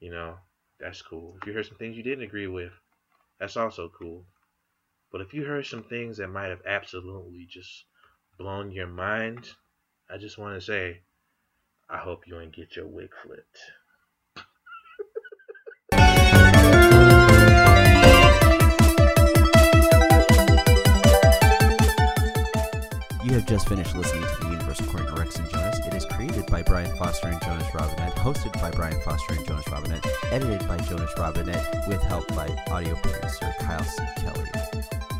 you 0.00 0.10
know, 0.10 0.36
that's 0.80 1.02
cool. 1.02 1.36
If 1.40 1.46
you 1.46 1.52
heard 1.52 1.66
some 1.66 1.76
things 1.76 1.96
you 1.96 2.02
didn't 2.02 2.24
agree 2.24 2.46
with, 2.46 2.72
that's 3.38 3.56
also 3.56 3.90
cool. 3.90 4.24
But 5.12 5.20
if 5.20 5.34
you 5.34 5.44
heard 5.44 5.66
some 5.66 5.84
things 5.84 6.16
that 6.16 6.28
might 6.28 6.48
have 6.48 6.66
absolutely 6.66 7.46
just 7.48 7.84
blown 8.38 8.72
your 8.72 8.86
mind, 8.86 9.50
I 10.10 10.16
just 10.18 10.38
want 10.38 10.54
to 10.54 10.60
say, 10.60 11.00
I 11.88 11.98
hope 11.98 12.26
you 12.26 12.40
ain't 12.40 12.54
get 12.54 12.74
your 12.74 12.86
wig 12.86 13.10
flipped. 13.22 13.58
You 23.24 23.32
have 23.32 23.46
just 23.46 23.68
finished 23.68 23.94
listening 23.94 24.22
to 24.22 24.36
The 24.40 24.48
Universe 24.50 24.80
According 24.80 25.08
to 25.08 25.14
Rex 25.14 25.36
and 25.36 25.48
Jonas. 25.48 25.78
It 25.86 25.94
is 25.94 26.04
created 26.06 26.46
by 26.46 26.62
Brian 26.62 26.96
Foster 26.96 27.28
and 27.28 27.40
Jonas 27.42 27.72
Robinette, 27.72 28.16
hosted 28.16 28.52
by 28.60 28.72
Brian 28.72 29.00
Foster 29.02 29.34
and 29.34 29.46
Jonas 29.46 29.68
Robinette, 29.70 30.06
edited 30.32 30.66
by 30.66 30.78
Jonas 30.78 31.12
Robinette, 31.16 31.84
with 31.86 32.02
help 32.02 32.26
by 32.34 32.48
audio 32.68 32.96
producer 32.96 33.54
Kyle 33.60 33.84
C. 33.84 34.02
Kelly. 34.16 35.15